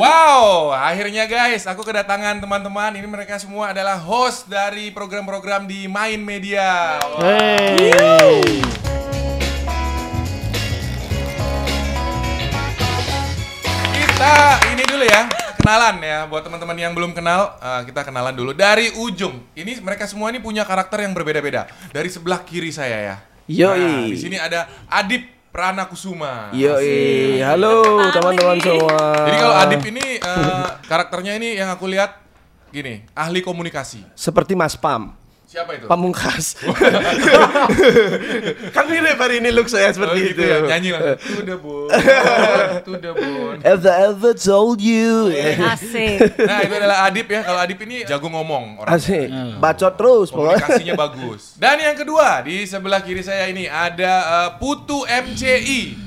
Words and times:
Wow, 0.00 0.72
akhirnya 0.72 1.28
guys, 1.28 1.68
aku 1.68 1.84
kedatangan 1.84 2.40
teman-teman. 2.40 2.96
Ini 2.96 3.04
mereka 3.04 3.36
semua 3.36 3.76
adalah 3.76 4.00
host 4.00 4.48
dari 4.48 4.88
program-program 4.88 5.68
di 5.68 5.84
Main 5.92 6.24
Media. 6.24 6.96
Wow. 7.04 8.40
Kita 13.92 14.32
ini 14.72 14.88
dulu 14.88 15.04
ya, 15.04 15.28
kenalan 15.60 16.00
ya. 16.00 16.24
Buat 16.32 16.48
teman-teman 16.48 16.80
yang 16.80 16.96
belum 16.96 17.12
kenal, 17.12 17.60
eh, 17.60 17.92
kita 17.92 18.00
kenalan 18.00 18.32
dulu 18.32 18.56
dari 18.56 18.88
ujung. 18.96 19.52
Ini 19.52 19.84
mereka 19.84 20.08
semua 20.08 20.32
ini 20.32 20.40
punya 20.40 20.64
karakter 20.64 21.04
yang 21.04 21.12
berbeda-beda. 21.12 21.68
Dari 21.92 22.08
sebelah 22.08 22.40
kiri 22.40 22.72
saya 22.72 22.98
ya. 23.04 23.16
Yoi. 23.52 23.76
Nah, 23.76 24.08
di 24.08 24.16
sini 24.16 24.40
ada 24.40 24.64
Adip 24.88 25.39
Prana 25.50 25.82
Kusuma. 25.90 26.54
Yoi, 26.54 27.42
halo 27.42 27.98
teman-teman 28.14 28.62
semua. 28.62 29.26
Jadi 29.26 29.36
kalau 29.42 29.56
Adip 29.58 29.82
ini 29.82 30.22
eh, 30.22 30.66
karakternya 30.86 31.34
ini 31.42 31.58
yang 31.58 31.74
aku 31.74 31.90
lihat 31.90 32.22
gini, 32.70 33.02
ahli 33.18 33.42
komunikasi. 33.42 34.06
Seperti 34.14 34.54
Mas 34.54 34.78
Pam, 34.78 35.10
Siapa 35.50 35.74
itu? 35.74 35.90
pamungkas. 35.90 36.54
kan 38.70 38.86
mirip 38.86 39.18
hari 39.18 39.42
ini 39.42 39.50
look 39.50 39.66
saya 39.66 39.90
Oh, 39.90 39.98
seperti 39.98 40.30
gitu 40.30 40.38
itu. 40.38 40.42
ya, 40.46 40.62
nyanyi 40.62 40.94
langsung. 40.94 41.18
Tuh 41.42 41.58
bun, 41.58 41.90
tuh 42.86 43.14
bun. 43.18 43.56
Ever 43.66 43.90
ever 44.06 44.30
told 44.30 44.78
you. 44.78 45.34
Asik. 45.58 46.38
Nah 46.38 46.62
itu 46.62 46.70
adalah 46.70 47.02
Adip 47.02 47.26
ya. 47.26 47.42
Kalau 47.42 47.58
Adip 47.58 47.82
ini 47.82 48.06
jago 48.06 48.30
ngomong 48.30 48.78
orang. 48.78 48.94
Asik, 48.94 49.26
bacot 49.58 49.94
terus 49.98 50.30
pokoknya. 50.30 50.62
Komunikasinya 50.62 50.94
bagus. 50.94 51.58
Dan 51.58 51.82
yang 51.82 51.98
kedua 51.98 52.46
di 52.46 52.62
sebelah 52.62 53.02
kiri 53.02 53.20
saya 53.20 53.50
ini 53.50 53.66
ada 53.66 54.12
eh, 54.22 54.48
Putu 54.54 55.02
MCI. 55.02 55.98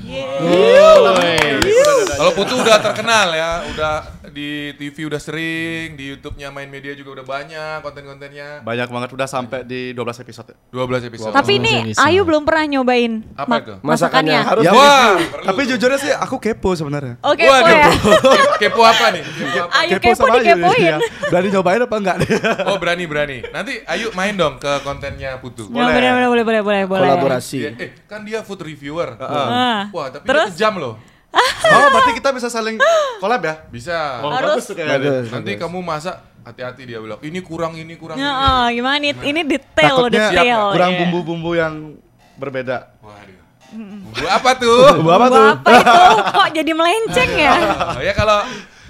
Kalau 2.14 2.32
Putu 2.32 2.54
udah 2.56 2.78
terkenal 2.80 3.28
ya, 3.34 3.50
udah 3.68 3.94
di 4.30 4.72
TV 4.74 5.06
udah 5.06 5.18
sering, 5.18 5.94
di 5.94 6.10
YouTube-nya 6.10 6.48
main 6.48 6.66
media 6.66 6.92
juga 6.92 7.20
udah 7.20 7.26
banyak 7.26 7.76
konten-kontennya. 7.80 8.62
Banyak 8.62 8.88
banget 8.88 9.10
udah 9.12 9.28
sampai 9.34 9.60
di 9.62 9.80
12 9.90 10.22
episode. 10.22 10.52
12 10.68 11.08
episode. 11.08 11.30
Tapi 11.30 11.52
ini 11.56 11.74
Ayu 11.96 12.22
belum 12.22 12.42
pernah 12.42 12.64
nyobain 12.68 13.26
Apa 13.32 13.48
ma- 13.48 13.58
itu? 13.58 13.74
Masakannya 13.80 14.38
harus 14.38 14.62
Ya, 14.62 14.70
Wah, 14.70 15.18
Tapi 15.42 15.60
jujurnya 15.66 15.98
sih 15.98 16.10
aku 16.10 16.38
kepo 16.38 16.72
sebenarnya. 16.72 17.18
Oke, 17.20 17.42
po 17.42 17.50
Waduh, 17.50 17.68
ya. 17.68 17.86
Ke- 17.90 18.46
kepo 18.62 18.82
apa 18.82 19.06
nih? 19.10 19.22
Kepo 19.26 19.58
apa? 19.60 19.74
Ayu 19.76 19.90
kepo 19.92 20.10
sama 20.14 20.26
Ayu 20.32 20.42
dikepoin. 20.46 20.82
ya. 20.84 20.96
Berani 21.24 21.48
nyobain 21.50 21.80
apa 21.80 21.96
enggak 21.96 22.16
nih? 22.20 22.30
Oh 22.64 22.76
berani 22.78 23.04
berani. 23.04 23.38
Nanti 23.46 23.82
ayo 23.84 24.08
main 24.12 24.32
dong 24.32 24.56
ke 24.56 24.70
kontennya 24.80 25.36
Putu. 25.36 25.66
Ya, 25.68 25.84
bener, 25.84 26.14
bener, 26.14 26.28
boleh, 26.28 26.44
boleh, 26.44 26.62
boleh, 26.62 26.82
boleh. 26.86 27.08
Kolaborasi. 27.10 27.58
Dia- 27.60 27.74
eh 27.76 27.90
kan 28.04 28.22
dia 28.22 28.40
food 28.40 28.62
reviewer. 28.62 29.18
Ah. 29.18 29.90
Wah 29.90 30.06
tapi 30.08 30.24
Terus? 30.24 30.54
kejam 30.54 30.76
loh. 30.76 30.94
Oh, 31.64 31.88
berarti 31.90 32.14
kita 32.14 32.30
bisa 32.30 32.46
saling 32.46 32.78
collab 33.18 33.42
ya? 33.42 33.66
Bisa. 33.66 34.20
Harus. 34.20 34.54
bagus 34.54 34.64
tuh 34.64 34.74
kayaknya. 34.76 34.94
Bagus, 34.94 35.26
Nanti 35.28 35.50
bagus. 35.50 35.62
kamu 35.64 35.78
masak 35.80 36.16
hati-hati 36.44 36.82
dia 36.84 37.00
bilang 37.00 37.18
ini 37.24 37.40
kurang 37.40 37.72
ini 37.74 37.96
kurang 37.96 38.20
Ya, 38.20 38.28
ini. 38.28 38.44
oh, 38.44 38.66
gimana 38.70 38.96
nih? 39.00 39.12
Ini 39.16 39.40
detail 39.42 39.94
loh, 39.98 40.10
detail. 40.12 40.60
kurang 40.76 40.92
ya. 40.92 40.98
bumbu-bumbu 41.02 41.50
yang 41.56 41.74
berbeda. 42.36 42.94
Waduh. 43.00 43.42
Bumbu 43.74 44.24
apa 44.28 44.50
tuh? 44.54 44.80
Bumbu 45.00 45.10
apa 45.10 45.26
Bumbu 45.26 45.34
tuh? 45.34 45.48
apa 45.50 45.70
itu? 45.72 46.02
Kok 46.38 46.48
jadi 46.54 46.72
melenceng 46.72 47.30
ya? 47.34 47.52
Oh, 47.96 48.02
ya 48.04 48.12
kalau 48.12 48.38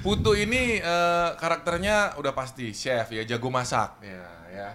Putu 0.04 0.36
ini 0.36 0.76
eh, 0.76 1.28
karakternya 1.40 2.12
udah 2.20 2.36
pasti 2.36 2.76
chef 2.76 3.08
ya, 3.08 3.24
jago 3.24 3.48
masak 3.48 4.04
ya, 4.04 4.28
ya. 4.52 4.68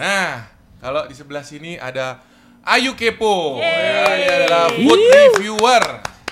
Nah, 0.00 0.48
kalau 0.80 1.04
di 1.04 1.12
sebelah 1.12 1.44
sini 1.44 1.76
ada 1.76 2.16
Ayu 2.64 2.96
Kepo. 2.96 3.60
Ya, 3.60 4.08
dia 4.16 4.32
adalah 4.40 4.72
food 4.72 5.00
reviewer. 5.04 5.84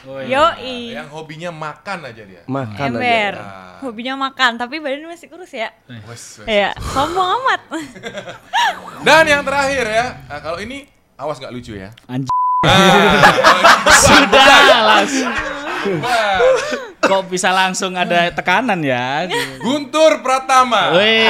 Yoi. 0.05 0.93
Yang 0.93 1.09
hobinya 1.09 1.51
makan 1.51 1.99
aja 2.05 2.23
dia. 2.23 2.43
Makan 2.45 2.87
Ember. 2.93 3.33
aja. 3.35 3.65
Hobinya 3.79 4.15
makan, 4.17 4.55
tapi 4.55 4.79
badannya 4.79 5.09
masih 5.09 5.27
kurus 5.27 5.51
ya. 5.51 5.73
Wes, 6.05 6.39
wes. 6.39 6.47
Iya, 6.47 6.71
sombong 6.93 7.27
amat. 7.39 7.61
Dan 9.07 9.25
yang 9.25 9.41
terakhir 9.41 9.85
ya, 9.85 10.07
nah, 10.25 10.39
kalau 10.39 10.59
ini 10.59 10.87
awas 11.15 11.37
nggak 11.37 11.51
lucu 11.51 11.75
ya. 11.75 11.91
Anj- 12.07 12.31
Ah, 12.59 13.23
Sudah 14.03 14.83
langsung. 14.85 15.31
Wah, 16.03 16.43
Kok 16.99 17.31
bisa 17.31 17.55
langsung 17.55 17.95
ada 17.95 18.35
tekanan 18.35 18.83
ya? 18.83 19.25
Guntur 19.63 20.19
Pratama. 20.21 20.91
Wih. 20.91 21.23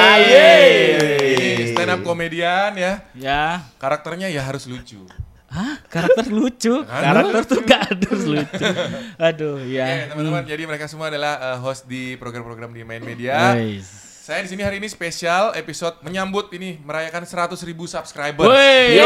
Stand 1.68 1.90
up 1.90 2.00
komedian 2.00 2.72
ya. 2.74 3.04
Ya. 3.12 3.60
Karakternya 3.76 4.26
ya 4.26 4.40
harus 4.40 4.64
lucu. 4.64 5.04
Hah? 5.48 5.80
Karakter 5.88 6.28
lucu. 6.28 6.84
Karakter 6.84 7.42
tuh 7.42 7.60
gak 7.62 7.80
harus 7.88 8.22
lucu. 8.22 8.64
Aduh, 9.18 9.56
Oke, 9.58 9.72
ya. 9.72 10.12
teman-teman. 10.12 10.44
Jadi 10.44 10.62
mereka 10.64 10.84
semua 10.84 11.08
adalah 11.08 11.34
uh, 11.38 11.58
host 11.58 11.84
di 11.84 12.14
program-program 12.14 12.68
di 12.70 12.84
Main 12.84 13.00
Media. 13.00 13.56
Wih. 13.56 13.80
Saya 14.20 14.44
di 14.44 14.52
sini 14.52 14.60
hari 14.60 14.76
ini 14.76 14.84
spesial 14.86 15.56
episode 15.56 16.04
menyambut 16.04 16.52
ini 16.52 16.76
merayakan 16.78 17.24
100 17.24 17.56
ribu 17.64 17.88
subscriber. 17.88 18.44
Wih. 18.44 19.00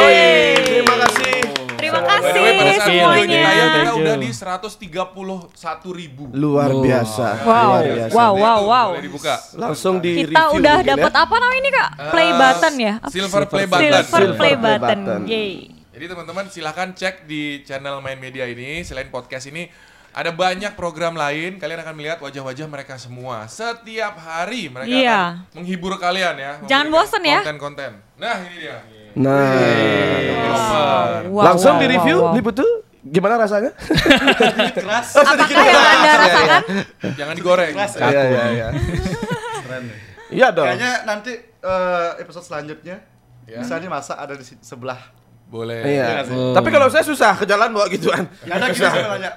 Terima 0.66 0.94
kasih. 1.06 1.38
Terima 1.78 1.98
the 1.98 2.10
way, 2.38 2.54
pada 2.54 2.62
kasih 2.62 2.78
saat 2.78 2.90
ini 2.90 2.98
semuanya. 2.98 3.40
tayang 3.42 3.70
kita 3.70 3.92
udah 3.94 4.16
di 4.18 4.30
131 4.30 5.98
ribu. 5.98 6.24
Luar 6.30 6.70
biasa. 6.74 7.26
Wow, 7.42 7.54
Luar 7.70 7.84
biasa. 7.86 8.14
wow, 8.14 8.32
wow, 8.34 8.60
wow. 8.62 8.88
Boleh 8.94 9.04
dibuka. 9.06 9.34
Langsung 9.54 9.94
di 9.98 10.26
Kita 10.26 10.30
review 10.50 10.58
udah 10.58 10.76
ya. 10.78 10.86
dapat 10.90 11.12
apa 11.14 11.34
namanya 11.38 11.58
ini 11.58 11.70
kak? 11.70 11.90
Play 12.10 12.28
Uh, 12.28 12.38
button 12.38 12.74
ya? 12.78 12.94
Silver 13.06 13.42
play 13.46 13.66
button. 13.66 13.82
Silver, 13.82 14.02
Silver 14.02 14.26
play 14.34 14.54
play 14.54 14.54
button. 14.58 14.98
button. 15.06 15.22
Jadi 16.02 16.18
teman-teman 16.18 16.50
silahkan 16.50 16.90
cek 16.90 17.30
di 17.30 17.62
channel 17.62 18.02
Main 18.02 18.18
Media 18.18 18.42
ini 18.42 18.82
selain 18.82 19.06
podcast 19.06 19.46
ini 19.46 19.70
ada 20.10 20.34
banyak 20.34 20.74
program 20.74 21.14
lain 21.14 21.62
kalian 21.62 21.78
akan 21.78 21.94
melihat 21.94 22.18
wajah-wajah 22.18 22.66
mereka 22.66 22.98
semua 22.98 23.46
setiap 23.46 24.18
hari 24.18 24.66
mereka 24.66 24.90
Iya. 24.90 25.46
akan 25.46 25.62
menghibur 25.62 25.94
kalian 26.02 26.34
ya 26.34 26.52
Jangan 26.66 26.90
bosen 26.90 27.22
ya. 27.22 27.46
konten-konten 27.46 28.02
nah 28.18 28.34
ini 28.42 28.66
dia 28.66 28.82
Nah, 29.14 29.46
Wow, 31.30 31.54
langsung 31.54 31.78
wow, 31.78 31.82
di 31.82 31.86
review, 31.86 32.18
wow, 32.18 32.26
wow. 32.26 32.34
Lipu 32.34 32.50
tuh 32.50 32.70
gimana 33.06 33.38
rasanya? 33.38 33.70
Apakah 35.22 35.62
yang 35.62 35.86
anda 35.86 36.12
rasakan? 36.18 36.62
jangan 37.14 37.34
digoreng 37.38 37.74
Iya, 37.78 38.22
iya, 38.26 38.44
iya. 38.50 38.68
Iya 40.34 40.46
dong. 40.50 40.66
Kayaknya 40.66 40.92
nanti 41.06 41.30
eh, 41.62 42.08
episode 42.18 42.42
selanjutnya 42.42 42.98
Ya. 43.46 43.62
bisa 43.62 43.78
nih 43.78 43.86
masak 43.86 44.18
ada 44.18 44.34
di 44.34 44.42
sebelah. 44.58 45.21
Boleh 45.52 45.84
Iya. 45.84 46.24
sih? 46.24 46.32
Tapi 46.32 46.68
kalau 46.68 46.88
saya 46.88 47.04
susah 47.04 47.36
ke 47.36 47.44
jalan 47.44 47.68
bawa 47.70 47.84
gituan. 47.86 48.24
Gak 48.42 48.56
ada 48.56 48.72
sambil 48.72 49.04
nanya. 49.12 49.30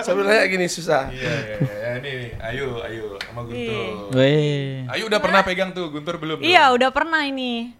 Sebenarnya 0.00 0.44
gini 0.48 0.66
susah. 0.66 1.12
iya 1.12 1.28
iya 1.44 1.56
iya 1.60 1.88
ini 2.00 2.10
nih 2.10 2.30
ayo 2.42 2.66
ayo 2.82 3.04
sama 3.20 3.44
Guntur 3.44 4.16
Wih. 4.16 4.88
ayo 4.88 5.02
udah 5.06 5.20
pernah 5.20 5.40
pegang 5.42 5.70
tuh 5.70 5.92
Guntur 5.92 6.16
belum 6.16 6.40
Iya, 6.40 6.72
udah 6.72 6.88
pernah 6.88 7.20
ini. 7.22 7.76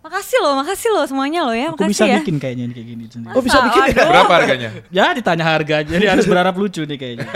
Makasih 0.00 0.36
loh, 0.38 0.54
makasih 0.54 0.92
loh 0.92 1.04
semuanya 1.04 1.42
loh 1.42 1.52
ya. 1.52 1.72
Aku 1.72 1.80
Makasih 1.80 1.90
bisa 1.90 2.04
ya. 2.06 2.16
bikin 2.20 2.36
kayaknya 2.36 2.64
kayak 2.70 2.86
gini. 2.86 3.04
Oh 3.32 3.40
bisa 3.40 3.58
bikin 3.64 3.80
ya? 3.82 3.88
Aduh. 3.90 4.08
berapa 4.12 4.32
harganya 4.32 4.68
Ya 4.88 5.06
ditanya 5.10 5.44
harga, 5.44 5.76
jadi 5.82 6.04
harus 6.06 6.24
berharap 6.24 6.54
lucu 6.54 6.84
nih 6.84 6.96
kayaknya. 6.96 7.26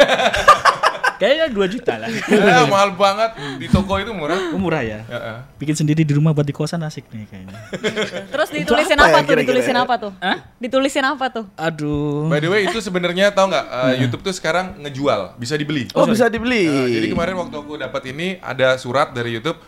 Kayaknya 1.19 1.47
2 1.51 1.75
juta 1.75 1.95
lah. 1.99 2.09
Eh, 2.49 2.65
mahal 2.71 2.95
banget 2.95 3.31
di 3.59 3.67
toko 3.69 3.99
itu 3.99 4.15
murah 4.15 4.39
Oh, 4.55 4.61
murah 4.61 4.81
ya. 4.81 5.03
Ya, 5.05 5.19
eh. 5.19 5.39
Bikin 5.59 5.75
sendiri 5.75 6.07
di 6.07 6.15
rumah 6.15 6.31
buat 6.31 6.47
di 6.47 6.55
kosan 6.55 6.81
asik 6.87 7.11
nih 7.11 7.27
kayaknya. 7.27 7.55
Terus 8.33 8.49
ditulisin 8.55 8.99
apa 8.99 9.11
apa, 9.11 9.19
ya 9.21 9.27
tuh? 9.27 9.37
Ditulisin 9.43 9.77
ya? 9.77 9.83
apa 9.85 9.95
tuh? 9.99 10.13
Hah? 10.23 10.39
Ditulisin 10.57 11.05
apa 11.05 11.27
tuh? 11.29 11.45
Aduh. 11.59 12.31
By 12.31 12.39
the 12.39 12.49
way 12.49 12.71
itu 12.71 12.79
sebenarnya 12.79 13.35
tahu 13.35 13.51
nggak 13.51 13.67
eh, 13.67 13.95
YouTube 14.07 14.23
tuh 14.23 14.35
sekarang 14.35 14.79
ngejual 14.81 15.37
bisa 15.37 15.59
dibeli 15.59 15.91
Oh 15.93 16.07
bisa 16.07 16.31
dibeli. 16.31 16.65
Nah, 16.71 16.87
jadi 16.89 17.07
kemarin 17.11 17.35
waktu 17.37 17.57
aku 17.59 17.73
dapat 17.77 18.03
ini 18.15 18.39
ada 18.39 18.79
surat 18.79 19.11
dari 19.11 19.35
YouTube 19.37 19.59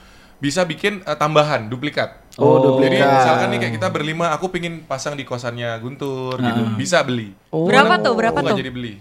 bisa 0.40 0.64
bikin 0.64 1.04
eh, 1.04 1.16
tambahan 1.18 1.68
duplikat. 1.68 2.16
Oh, 2.40 2.56
Jadi 2.56 2.96
duplikat. 2.96 3.10
misalkan 3.20 3.48
nih 3.52 3.58
kayak 3.60 3.74
kita 3.76 3.88
berlima, 3.92 4.32
aku 4.32 4.48
pingin 4.48 4.80
pasang 4.88 5.12
di 5.12 5.28
kosannya 5.28 5.76
Guntur 5.76 6.40
gitu, 6.40 6.62
bisa 6.80 7.04
beli. 7.04 7.36
Oh. 7.52 7.68
Berapa 7.68 8.00
tuh? 8.00 8.16
Berapa 8.16 8.40
tuh? 8.40 8.56
jadi 8.56 8.72
beli, 8.72 8.96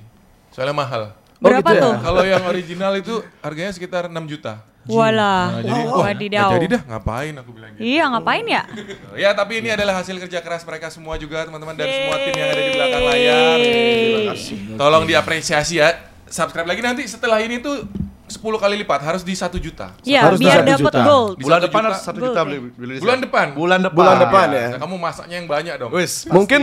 soalnya 0.52 0.76
mahal. 0.76 1.04
Oh, 1.40 1.48
Berapa 1.48 1.64
gitu 1.66 1.76
ya? 1.76 1.82
tuh? 1.82 1.94
Kalau 2.04 2.24
yang 2.28 2.44
original 2.46 2.94
itu 2.94 3.16
harganya 3.40 3.72
sekitar 3.72 4.04
6 4.06 4.16
juta. 4.28 4.60
Walah. 4.84 5.44
Nah, 5.54 5.62
jadi 5.62 5.82
wah, 5.86 6.02
Wadidaw. 6.04 6.50
jadi 6.52 6.68
dah, 6.68 6.82
ngapain 6.90 7.34
aku 7.38 7.50
bilang 7.54 7.72
gitu. 7.78 7.84
Iya, 7.86 8.04
ngapain 8.10 8.44
ya? 8.44 8.64
Ya 9.24 9.30
tapi 9.32 9.54
ini 9.60 9.70
adalah 9.70 10.02
hasil 10.02 10.18
kerja 10.18 10.40
keras 10.40 10.64
mereka 10.64 10.90
semua 10.90 11.16
juga 11.16 11.46
teman-teman 11.46 11.76
dan 11.76 11.88
semua 11.88 12.16
tim 12.18 12.34
yang 12.34 12.50
ada 12.50 12.60
di 12.60 12.72
belakang 12.74 13.04
layar. 13.06 13.56
Yeay. 13.56 14.76
Tolong 14.76 15.04
diapresiasi 15.06 15.78
ya. 15.78 15.94
Subscribe 16.26 16.66
lagi 16.66 16.82
nanti 16.82 17.04
setelah 17.06 17.40
ini 17.40 17.58
tuh 17.58 17.86
10 18.28 18.40
kali 18.56 18.76
lipat 18.78 19.02
harus 19.02 19.22
di 19.22 19.34
1 19.34 19.48
juta. 19.58 19.94
Iya, 20.04 20.26
Harus 20.26 20.38
biar 20.38 20.62
dapat 20.62 20.94
gold. 21.02 21.34
Di 21.38 21.44
Bulan 21.44 21.60
depan 21.64 21.82
harus 21.82 22.00
satu 22.00 22.18
Gold 22.18 22.30
juta 22.30 22.40
ya? 22.40 22.46
beli 22.46 22.58
beli 22.70 22.94
Bulan 23.00 23.20
depan. 23.20 23.46
Bulan 23.54 23.80
depan. 23.82 23.96
Bulan 23.96 24.18
depan 24.20 24.48
ya. 24.50 24.68
Nah, 24.74 24.80
kamu 24.84 24.96
masaknya 24.98 25.36
yang 25.38 25.48
banyak 25.48 25.74
dong. 25.78 25.90
Wis. 25.94 26.26
Mungkin 26.28 26.62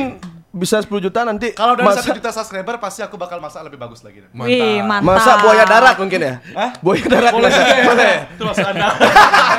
bisa 0.57 0.81
10 0.81 0.89
juta 1.05 1.21
nanti 1.29 1.53
kalau 1.53 1.77
dari 1.77 1.85
masa, 1.85 2.01
satu 2.01 2.17
juta 2.17 2.33
subscriber 2.33 2.81
pasti 2.81 3.05
aku 3.05 3.21
bakal 3.21 3.37
masak 3.45 3.61
lebih 3.69 3.77
bagus 3.77 4.01
lagi. 4.01 4.25
deh. 4.25 4.31
Wih, 4.33 4.81
mantap. 4.81 5.21
masa 5.21 5.33
buaya 5.45 5.65
darat 5.69 5.97
mungkin 6.01 6.21
ya? 6.25 6.35
Hah? 6.57 6.71
Buaya 6.81 7.05
darat 7.05 7.33
Boleh 7.37 7.51
juga 7.53 7.75
ya? 7.77 7.85
Boleh. 7.85 8.15
Itu 8.33 8.43
maksud 8.49 8.65
anda. 8.65 8.89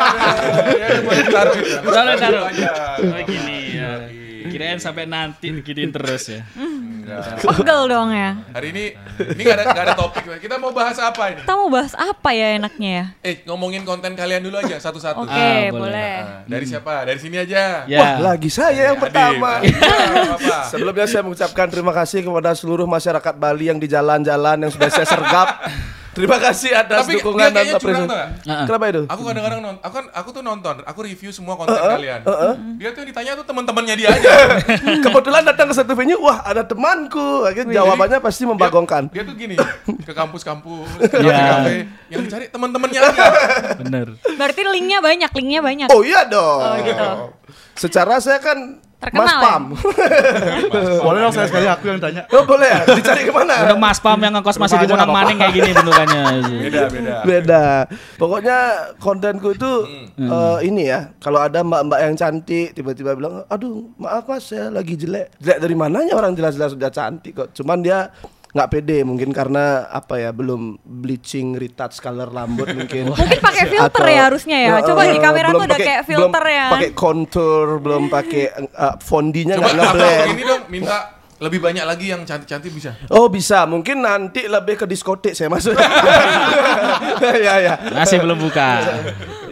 Boleh 1.06 1.24
taruh. 1.30 1.56
Taruh, 1.86 2.16
taruh. 2.18 2.44
Kirain 4.57 4.81
sampai 4.81 5.06
nanti 5.06 5.54
giniin 5.54 5.94
terus 5.94 6.25
ya. 6.27 6.42
Enggak. 6.57 7.38
Pegel 7.39 7.81
dong 7.86 8.09
ya. 8.09 8.42
Hari 8.50 8.74
ini 8.74 8.86
ini 9.21 9.42
nggak 9.45 9.54
ada 9.54 9.63
nggak 9.69 9.86
ada 9.86 9.94
topik. 9.94 10.24
Kita 10.42 10.57
mau 10.57 10.74
bahas 10.74 10.98
apa 10.98 11.30
ini? 11.30 11.45
Kita 11.45 11.54
mau 11.54 11.69
bahas 11.69 11.94
apa 11.94 12.30
ya 12.33 12.57
enaknya 12.57 12.89
ya? 12.89 13.06
Eh 13.21 13.45
ngomongin 13.45 13.86
konten 13.86 14.18
kalian 14.18 14.42
dulu 14.42 14.57
aja 14.57 14.81
satu-satu. 14.81 15.21
Oke, 15.21 15.30
Ah, 15.30 15.69
boleh. 15.69 15.94
boleh. 15.94 16.13
Nah, 16.18 16.42
dari 16.50 16.65
siapa? 16.65 17.06
Dari 17.06 17.19
sini 17.21 17.38
aja. 17.38 17.86
Ya. 17.86 18.00
Wah, 18.01 18.33
lagi 18.33 18.50
saya 18.50 18.89
yang 18.89 18.98
Adib. 18.98 19.06
pertama. 19.06 19.62
Apa? 20.36 20.57
Sebelumnya 20.68 21.06
saya 21.06 21.21
mengucapkan 21.21 21.69
terima 21.69 21.94
kasih 21.94 22.25
kepada 22.25 22.57
seluruh 22.57 22.89
masyarakat 22.89 23.33
Bali 23.38 23.69
yang 23.69 23.77
di 23.77 23.86
jalan-jalan 23.86 24.57
yang 24.57 24.71
sudah 24.74 24.89
saya 24.89 25.06
sergap. 25.06 25.48
Terima 26.18 26.38
kasih 26.42 26.74
atas 26.74 27.06
Tapi 27.06 27.22
dukungan 27.22 27.54
dia 27.54 27.62
dan 27.62 27.78
apresiasi. 27.78 28.10
Kenapa 28.66 28.86
itu? 28.90 29.02
Aku 29.06 29.22
kadang-kadang 29.22 29.62
nonton, 29.62 29.81
aku 29.86 29.94
kan 29.94 30.06
aku 30.10 30.30
tuh 30.34 30.42
nonton, 30.42 30.75
aku 30.81 31.00
review 31.06 31.30
semua 31.30 31.54
konten 31.54 31.78
kalian. 31.78 32.25
Dia 32.81 32.90
tuh 32.90 33.06
yang 33.06 33.10
ditanya 33.14 33.31
tuh 33.38 33.46
teman-temannya 33.46 33.96
dia 33.96 34.10
aja. 34.18 34.30
Kebetulan 35.06 35.46
datang 35.46 35.69
ke 35.69 35.75
satu 35.78 35.94
venue, 35.94 36.18
wah 36.18 36.42
ada 36.42 36.66
temanku. 36.66 37.46
Akhirnya 37.46 37.78
jawabannya 37.78 38.18
pasti 38.18 38.44
membagongkan. 38.44 39.14
Dia 39.14 39.22
tuh 39.22 39.38
gini, 39.38 39.54
ke 40.08 40.12
kampus-kampus, 40.12 40.90
ke 41.06 41.18
Ya. 41.22 41.30
kafe-kafe, 41.30 41.75
yang 42.10 42.22
dicari 42.25 42.46
teman-temannya 42.50 43.00
aja. 43.00 43.22
Bener. 43.78 44.08
Berarti 44.18 44.62
linknya 44.66 45.00
banyak, 45.00 45.30
linknya 45.30 45.62
banyak. 45.62 45.88
Oh 45.94 46.02
iya 46.02 46.25
dong. 46.25 46.62
Oh, 46.66 46.75
gitu. 46.81 47.08
Secara 47.78 48.18
saya 48.18 48.42
kan 48.42 48.81
Terkenal 48.98 49.22
Mas 49.22 49.30
ya? 49.30 49.40
Pam. 49.46 49.64
Boleh 51.06 51.20
dong 51.22 51.34
saya 51.34 51.46
sekali 51.46 51.68
aku 51.70 51.86
yang 51.86 52.02
tanya. 52.02 52.26
oh 52.28 52.44
boleh 52.44 52.66
ya? 52.66 52.82
Dicari 52.90 53.22
ke 53.24 53.32
mana? 53.32 53.70
Udah 53.70 53.78
Mas 53.78 54.02
Pam 54.02 54.18
yang 54.18 54.34
ngekos 54.34 54.58
masih 54.58 54.78
di 54.80 54.88
Bonang 54.88 55.06
nggak 55.06 55.18
Maning 55.22 55.38
kayak 55.38 55.54
gini 55.54 55.70
bentukannya. 55.72 56.22
Beda, 56.58 56.82
beda. 56.90 57.16
Beda. 57.22 57.64
Pokoknya 58.18 58.58
kontenku 58.98 59.54
itu 59.54 59.72
Hmm. 60.18 60.30
eh, 60.30 60.58
ini 60.66 60.90
ya. 60.90 61.14
Kalau 61.18 61.38
ada 61.38 61.62
mbak-mbak 61.62 62.00
yang 62.02 62.18
cantik 62.18 62.74
tiba-tiba 62.74 63.14
bilang, 63.14 63.46
"Aduh, 63.48 63.94
maaf 63.96 64.26
Mas, 64.26 64.50
saya 64.50 64.68
lagi 64.68 64.98
jelek." 64.98 65.30
Jelek 65.38 65.60
dari 65.62 65.76
mananya 65.78 66.18
orang 66.18 66.34
jelas-jelas 66.34 66.74
sudah 66.74 66.90
cantik 66.90 67.38
kok. 67.38 67.54
Cuman 67.54 67.80
dia 67.80 68.10
nggak 68.57 68.69
pede 68.74 69.06
mungkin 69.06 69.30
karena 69.30 69.86
apa 69.86 70.18
ya 70.18 70.33
belum 70.33 70.81
bleaching 70.81 71.54
retouch 71.54 72.01
color 72.01 72.25
rambut 72.25 72.65
mungkin 72.74 73.07
Mungkin 73.13 73.38
pakai 73.38 73.65
filter 73.69 74.06
ya 74.09 74.21
harusnya 74.25 74.57
ya. 74.57 74.81
Coba 74.81 75.06
di 75.06 75.21
kamera 75.21 75.54
tuh 75.54 75.62
pakai- 75.62 75.86
kayak 75.86 76.01
belum 76.09 76.33
filter 76.33 76.44
ya. 76.50 76.65
pakai 76.74 76.89
contour 76.92 77.65
belum 77.77 78.04
pakai 78.09 78.44
eh, 78.57 78.95
fondinya 79.06 79.54
nggak 79.56 79.74
ngeblend 79.77 80.30
ini 80.33 80.44
dong, 80.44 80.63
minta 80.74 80.98
lebih 81.38 81.62
banyak 81.62 81.86
lagi 81.86 82.09
yang 82.09 82.25
cantik-cantik 82.25 82.74
bisa. 82.74 82.98
Oh 83.13 83.30
bisa, 83.30 83.69
mungkin 83.69 84.01
nanti 84.01 84.50
lebih 84.50 84.74
ke 84.74 84.86
diskotik 84.89 85.38
saya 85.38 85.54
masuk. 85.54 85.77
ya 87.45 87.62
ya. 87.62 87.74
Masih 87.94 88.18
belum 88.25 88.42
buka. 88.42 88.81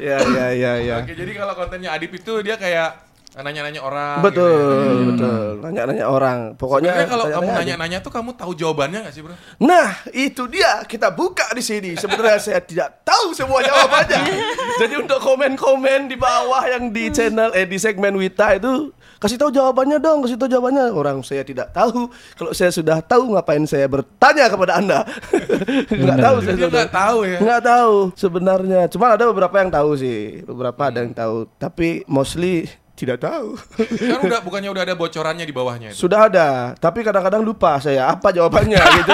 Ya 0.02 0.18
ya 0.18 0.48
ya 0.50 0.72
ya. 0.82 0.96
Oke, 1.06 1.14
jadi 1.14 1.32
kalau 1.38 1.54
kontennya 1.54 1.94
Adip 1.94 2.10
itu 2.18 2.42
dia 2.42 2.58
kayak 2.58 3.05
nanya-nanya 3.36 3.82
orang. 3.82 4.18
Betul, 4.20 4.48
gitu 4.48 4.64
ya. 4.72 5.06
betul. 5.10 5.48
Nanya-nanya 5.60 6.06
orang. 6.06 6.38
Pokoknya 6.56 6.92
Sebenarnya 6.94 7.10
kalau 7.10 7.26
kamu 7.26 7.34
tanya-tanya 7.34 7.52
aja. 7.52 7.60
nanya-nanya 7.66 7.98
tuh 8.00 8.12
kamu 8.12 8.30
tahu 8.34 8.52
jawabannya 8.54 9.00
gak 9.04 9.14
sih, 9.14 9.22
Bro? 9.22 9.36
Nah, 9.60 9.88
itu 10.10 10.44
dia 10.48 10.72
kita 10.84 11.08
buka 11.10 11.52
di 11.52 11.60
sini. 11.60 11.92
Sebenarnya 11.96 12.40
saya 12.40 12.60
tidak 12.60 13.04
tahu 13.04 13.32
semua 13.32 13.60
jawabannya. 13.60 14.22
Jadi 14.82 14.94
untuk 14.98 15.20
komen-komen 15.20 16.08
di 16.08 16.16
bawah 16.16 16.64
yang 16.66 16.88
di 16.90 17.10
channel 17.10 17.52
eh 17.52 17.64
di 17.64 17.76
segmen 17.76 18.16
Wita 18.16 18.56
itu 18.56 18.92
kasih 19.16 19.36
tahu 19.36 19.50
jawabannya 19.50 19.98
dong, 19.98 20.22
kasih 20.22 20.38
tahu 20.38 20.48
jawabannya. 20.48 20.92
Orang 20.92 21.20
saya 21.20 21.42
tidak 21.42 21.72
tahu. 21.72 22.08
Kalau 22.36 22.52
saya 22.52 22.70
sudah 22.70 23.02
tahu 23.02 23.34
ngapain 23.34 23.64
saya 23.66 23.88
bertanya 23.88 24.48
kepada 24.48 24.78
Anda? 24.78 25.00
Enggak 25.92 26.18
tahu 26.22 26.38
saya. 26.40 26.56
Sudah- 26.56 26.72
nggak 26.72 26.92
tahu 26.94 27.18
ya. 27.26 27.40
Nggak 27.42 27.62
tahu 27.64 27.96
sebenarnya. 28.16 28.82
Cuma 28.88 29.06
ada 29.12 29.26
beberapa 29.28 29.56
yang 29.58 29.72
tahu 29.72 29.90
sih. 29.96 30.40
Beberapa 30.42 30.82
ada 30.88 31.00
yang 31.02 31.12
tahu, 31.12 31.50
tapi 31.58 32.06
mostly 32.06 32.68
tidak 32.96 33.20
tahu. 33.20 33.60
Kan 33.76 34.20
udah 34.24 34.40
bukannya 34.40 34.72
udah 34.72 34.84
ada 34.88 34.96
bocorannya 34.96 35.44
di 35.44 35.52
bawahnya 35.52 35.92
itu. 35.92 36.08
Sudah 36.08 36.32
ada, 36.32 36.48
tapi 36.80 37.04
kadang-kadang 37.04 37.44
lupa 37.44 37.76
saya 37.78 38.08
apa 38.08 38.32
jawabannya 38.32 38.80
gitu. 39.04 39.12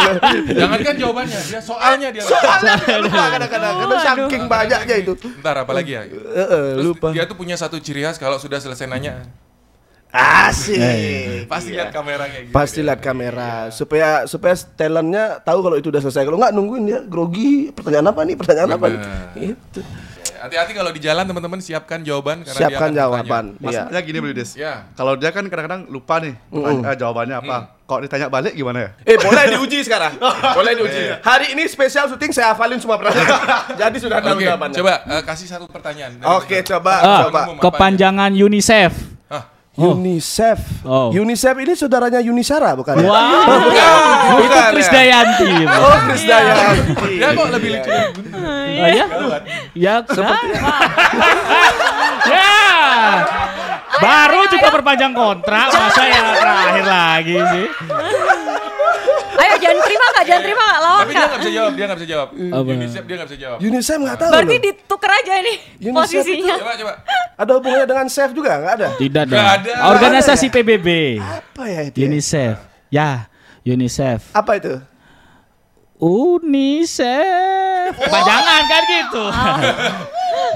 Jangankan 0.54 0.96
jawabannya, 1.02 1.40
dia 1.50 1.60
soalnya 1.60 2.08
dia. 2.14 2.22
Soalnya 2.22 2.78
lupa 3.02 3.26
kadang-kadang 3.34 3.74
karena 3.82 3.98
saking 4.00 4.44
banyaknya 4.46 4.96
itu. 5.02 5.14
Ntar 5.42 5.66
apa 5.66 5.72
lagi 5.74 5.92
ya? 5.98 6.02
Eh, 6.06 6.14
eh, 6.38 6.68
Terus 6.78 6.86
lupa. 6.86 7.08
dia 7.10 7.26
tuh 7.26 7.34
punya 7.34 7.58
satu 7.58 7.82
ciri 7.82 8.06
khas 8.06 8.22
kalau 8.22 8.38
sudah 8.38 8.62
selesai 8.62 8.86
nanya 8.86 9.26
Asik. 10.12 11.48
pasti 11.48 11.72
lihat 11.72 11.96
kamera 11.96 12.28
kayak 12.28 12.44
gitu. 12.52 12.54
Pasti 12.54 12.80
lihat 12.84 13.00
kamera 13.00 13.72
supaya 13.72 14.28
supaya 14.28 14.60
talentnya 14.76 15.40
tahu 15.40 15.64
kalau 15.64 15.80
itu 15.80 15.88
udah 15.88 16.04
selesai. 16.04 16.28
Kalau 16.28 16.36
nggak 16.36 16.52
nungguin 16.52 16.84
dia 16.84 17.00
grogi. 17.00 17.72
Pertanyaan 17.72 18.12
apa 18.12 18.22
nih? 18.28 18.36
Pertanyaan 18.36 18.72
apa 18.76 18.86
nih? 18.92 19.00
Bener. 19.00 19.56
Itu. 19.56 19.80
Hati-hati 20.42 20.74
kalau 20.74 20.90
di 20.90 20.98
jalan 20.98 21.22
teman-teman 21.22 21.62
siapkan 21.62 22.02
jawaban 22.02 22.42
karena 22.42 22.58
Siapkan 22.58 22.90
dia 22.90 23.06
akan 23.06 23.22
jawaban. 23.22 23.46
Iya. 23.54 23.62
Masalahnya 23.62 24.02
gini 24.02 24.18
Beli 24.18 24.34
Des. 24.34 24.52
Ya. 24.58 24.90
Kalau 24.98 25.14
dia 25.14 25.30
kan 25.30 25.46
kadang-kadang 25.46 25.86
lupa 25.86 26.18
nih 26.18 26.34
eh, 26.34 26.96
jawabannya 26.98 27.38
apa. 27.38 27.58
Kalau 27.86 28.02
ditanya 28.02 28.26
balik 28.26 28.58
gimana 28.58 28.80
ya? 28.82 28.90
Eh 29.06 29.22
boleh 29.22 29.54
diuji 29.54 29.86
sekarang. 29.86 30.18
boleh 30.58 30.72
diuji. 30.74 31.02
Hari 31.22 31.54
ini 31.54 31.70
spesial 31.70 32.10
syuting 32.10 32.34
saya 32.34 32.58
hafalin 32.58 32.82
semua 32.82 32.98
pertanyaan. 32.98 33.38
Jadi 33.86 33.98
sudah 34.02 34.18
tahu 34.18 34.40
Oke, 34.40 34.48
jawabannya. 34.50 34.78
coba 34.82 34.94
eh, 35.06 35.22
kasih 35.22 35.46
satu 35.46 35.66
pertanyaan. 35.70 36.12
Oke, 36.40 36.58
Mas. 36.58 36.66
coba 36.66 36.94
Ah, 36.98 37.20
coba. 37.30 37.42
kepanjangan 37.62 38.34
UNICEF. 38.34 39.11
Oh. 39.80 39.96
UNICEF. 39.96 40.84
Oh. 40.84 41.16
UNICEF 41.16 41.56
ini 41.64 41.74
saudaranya 41.80 42.20
Yunisara 42.20 42.76
bukan? 42.76 43.00
ya? 43.00 43.08
Wah, 43.08 43.24
itu 44.36 44.44
Bukan, 44.44 44.68
Krisdayanti. 44.76 45.48
ya? 45.48 45.68
Oh, 45.80 45.98
Krisdayanti. 46.12 47.12
Dia 47.16 47.30
kok 47.32 47.48
lebih 47.56 47.70
lucu 47.80 47.92
Oh 48.82 48.90
ya? 48.92 49.06
Ya, 49.72 49.94
seperti 50.04 50.48
Ya. 52.36 52.52
Baru 54.02 54.44
juga 54.50 54.68
perpanjang 54.74 55.14
kontrak, 55.14 55.68
masa 55.72 56.04
yang 56.04 56.28
terakhir 56.36 56.86
lagi 56.86 57.36
sih? 57.54 57.66
Jangan 59.62 59.82
terima 59.82 60.06
nggak, 60.08 60.26
jangan 60.26 60.42
terima 60.42 60.64
nggak, 60.64 60.80
lawan 60.80 61.00
Tapi 61.00 61.12
dia 61.12 61.22
nggak. 61.22 61.38
bisa 61.38 61.52
jawab, 61.52 61.72
dia 61.72 61.86
nggak 61.86 62.00
bisa 62.00 62.10
jawab. 62.10 62.28
Apa? 62.32 62.70
UNICEF 62.72 63.04
dia 63.04 63.16
nggak 63.16 63.30
bisa 63.30 63.40
jawab. 63.40 63.58
UNICEF 63.60 63.98
nggak 64.00 64.18
tahu 64.18 64.32
Berarti 64.32 64.56
loh. 64.56 64.64
ditukar 64.64 65.12
aja 65.14 65.32
nih 65.38 65.58
UNICEF 65.80 65.96
posisinya. 65.96 66.56
Coba 66.58 66.74
coba. 66.76 66.94
Ada 67.38 67.52
hubungannya 67.54 67.88
dengan 67.88 68.06
chef 68.06 68.30
juga 68.32 68.52
nggak 68.58 68.74
ada? 68.76 68.88
Tidak 68.96 69.24
dong. 69.26 69.40
ada. 69.40 69.72
Organisasi 69.90 70.46
PBB. 70.50 70.88
Apa 71.18 71.64
ya 71.66 71.82
itu? 71.84 71.98
ya? 71.98 72.06
UNICEF. 72.06 72.56
Ya, 72.90 73.10
UNICEF. 73.64 74.20
Apa 74.32 74.52
itu? 74.58 74.74
UNICEF. 76.62 77.92
Kepanjangan 77.94 78.62
kan 78.66 78.82
gitu. 78.88 79.24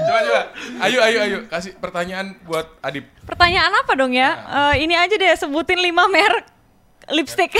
Coba 0.06 0.18
coba. 0.22 0.40
Ayo 0.78 0.98
ayo 1.00 1.18
ayo 1.20 1.38
kasih 1.46 1.74
pertanyaan 1.76 2.36
buat 2.42 2.66
Adip. 2.80 3.04
Pertanyaan 3.24 3.72
apa 3.74 3.92
dong 3.92 4.12
ya? 4.12 4.30
Eh, 4.72 4.84
ini 4.84 4.94
aja 4.94 5.12
deh 5.12 5.34
sebutin 5.34 5.78
lima 5.78 6.06
merek 6.06 6.46
lipstick. 7.16 7.54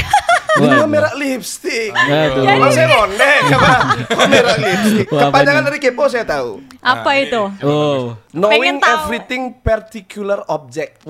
Waduh. 0.56 0.88
merek 0.88 1.14
lipstick. 1.14 1.92
Waduh. 1.92 2.42
Mas 2.58 2.72
saya 2.72 2.88
mondek 2.88 3.40
apa? 3.52 3.74
Oh, 4.10 4.26
merek 4.26 4.56
lipstick. 4.58 5.06
Wah, 5.08 5.28
Kepanjangan 5.28 5.62
dari 5.64 5.78
kepo 5.78 6.04
saya 6.08 6.24
tahu. 6.24 6.64
apa 6.80 7.06
Nah, 7.06 7.16
itu? 7.16 7.42
Oh. 7.62 8.16
Knowing 8.32 8.78
tahu. 8.78 8.90
everything 9.06 9.42
particular 9.56 10.42
object. 10.46 11.04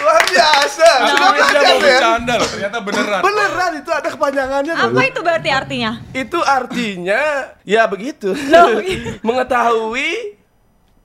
Luar 0.00 0.20
biasa. 0.26 0.88
Sudah 0.98 1.16
Dia 1.16 1.30
belajar 1.30 1.60
ya? 1.62 1.76
bercanda 1.78 2.32
loh, 2.34 2.48
ternyata 2.48 2.76
beneran. 2.80 3.20
Beneran 3.20 3.70
itu 3.76 3.90
ada 3.90 4.08
kepanjangannya. 4.10 4.74
Apa 4.74 5.00
itu 5.06 5.20
berarti 5.20 5.48
artinya? 5.48 5.90
Itu 6.10 6.38
artinya 6.40 7.22
ya 7.62 7.84
begitu. 7.86 8.32
Loh. 8.48 8.80
Mengetahui 9.26 10.36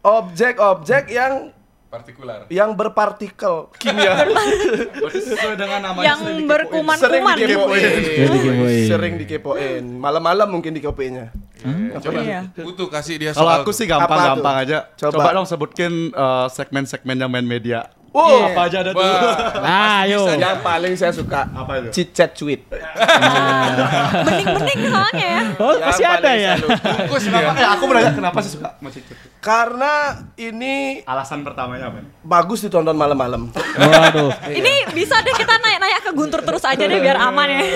objek-objek 0.02 1.10
yang 1.10 1.55
Partikular. 1.96 2.40
yang 2.50 2.70
berpartikel 2.72 3.72
kimia. 3.76 4.28
Sesuai 5.16 5.56
dengan 5.56 5.80
namanya 5.82 6.06
Yang 6.06 6.20
sering 6.22 6.46
berkuman-kuman. 6.46 7.36
dikepoin. 7.36 7.82
Sering 7.82 8.04
dikepoin. 8.30 8.86
Sering 8.86 9.14
dikepoin. 9.18 9.84
Malam-malam 9.96 10.48
mungkin 10.50 10.72
dikepoinnya. 10.72 11.32
Iya, 11.58 11.98
Coba 11.98 12.20
Iya. 12.22 12.42
butuh 12.58 12.88
kasih 12.88 13.16
dia 13.18 13.32
Kalau 13.32 13.48
soal. 13.50 13.64
aku 13.64 13.72
sih 13.72 13.86
gampang-gampang 13.86 14.56
tuh? 14.56 14.64
aja. 14.66 14.78
Coba. 14.94 15.12
Coba. 15.18 15.30
dong 15.34 15.48
sebutkin 15.48 15.92
eh, 16.12 16.48
segmen-segmen 16.50 17.16
yang 17.16 17.32
main 17.32 17.44
media. 17.44 17.90
Wow, 18.16 18.48
Apa 18.48 18.62
aja 18.66 18.78
ada 18.80 18.90
tuh? 18.90 19.04
Wah, 19.04 20.00
Ayo. 20.02 20.24
yang 20.32 20.64
paling 20.64 20.96
saya 20.96 21.12
suka 21.12 21.44
Apa 21.46 21.84
itu? 21.84 21.90
cicet 21.94 22.32
cuit. 22.34 22.64
Bening-bening 24.26 24.82
soalnya 24.88 25.28
ya. 25.28 25.42
Oh, 25.58 25.74
masih 25.78 26.06
ada 26.06 26.32
ya. 26.32 26.54
bungkus 26.56 27.24
dia. 27.26 27.52
Eh, 27.54 27.68
aku 27.70 27.84
bertanya 27.86 28.12
kenapa 28.14 28.40
sih 28.40 28.56
suka 28.56 28.76
musik 28.80 29.04
itu? 29.04 29.14
Karena 29.38 29.94
ini 30.36 31.04
Alasan 31.04 31.42
pertamanya 31.42 31.88
apa? 31.88 32.08
bagus 32.22 32.60
ditonton 32.62 32.94
malam-malam. 32.94 33.52
Waduh. 33.52 34.32
Ini 34.48 34.74
bisa 34.92 35.20
deh 35.20 35.34
kita 35.34 35.56
naik-naik 35.58 36.00
ke 36.02 36.12
Guntur 36.12 36.40
terus 36.42 36.64
aja 36.64 36.80
deh 36.82 36.98
biar 36.98 37.20
aman 37.20 37.48
ya. 37.50 37.62
Eh, 37.62 37.74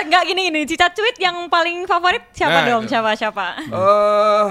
Enggak 0.00 0.22
gini 0.24 0.46
gini, 0.48 0.60
Cica 0.64 0.86
Cuit 0.88 1.18
yang 1.18 1.46
paling 1.46 1.82
favorit 1.84 2.22
siapa 2.30 2.62
Nah, 2.62 2.66
dong? 2.68 2.82
itu. 2.84 2.90
Siapa 2.90 3.10
siapa? 3.12 3.46
Eh, 3.60 4.46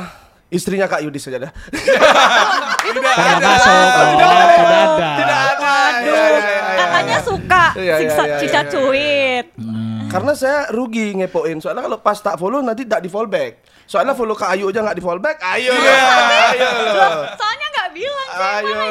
istrinya 0.50 0.89
Kak 0.89 1.01
Yudis 1.06 1.25
saja 1.25 1.38
dah. 1.50 1.51
Karena 2.89 3.10
ada. 3.10 3.48
masuk. 3.50 3.77
Tidak 4.13 4.29
ada. 4.29 5.10
Tidak 5.18 5.39
ada. 5.53 5.74
Ya, 6.00 6.13
ya, 6.13 6.27
ya. 6.29 6.62
Katanya 6.79 7.18
suka 7.22 7.63
Iya, 7.77 7.96
iya, 8.01 8.10
iya, 8.18 8.38
Cica 8.41 8.62
iya. 8.65 8.72
Cuit. 8.72 9.46
Karena 10.10 10.34
saya 10.34 10.60
rugi 10.74 11.13
ngepoin. 11.22 11.62
Soalnya 11.62 11.86
kalau 11.86 11.98
pas 12.01 12.18
tak 12.18 12.41
follow 12.41 12.65
nanti 12.65 12.82
tak 12.89 13.06
di 13.06 13.10
follow 13.13 13.29
back. 13.29 13.62
Soalnya 13.86 14.18
follow 14.18 14.34
Kak 14.34 14.58
Ayu 14.58 14.74
aja 14.74 14.82
nggak 14.82 14.98
di 14.98 15.03
follow 15.06 15.22
back. 15.22 15.38
Ayo, 15.41 15.74
ayo. 15.74 16.70
Soalnya 17.38 17.68
nggak 17.70 17.89
bilang 17.94 18.27
sih 18.34 18.41
Ayo. 18.41 18.82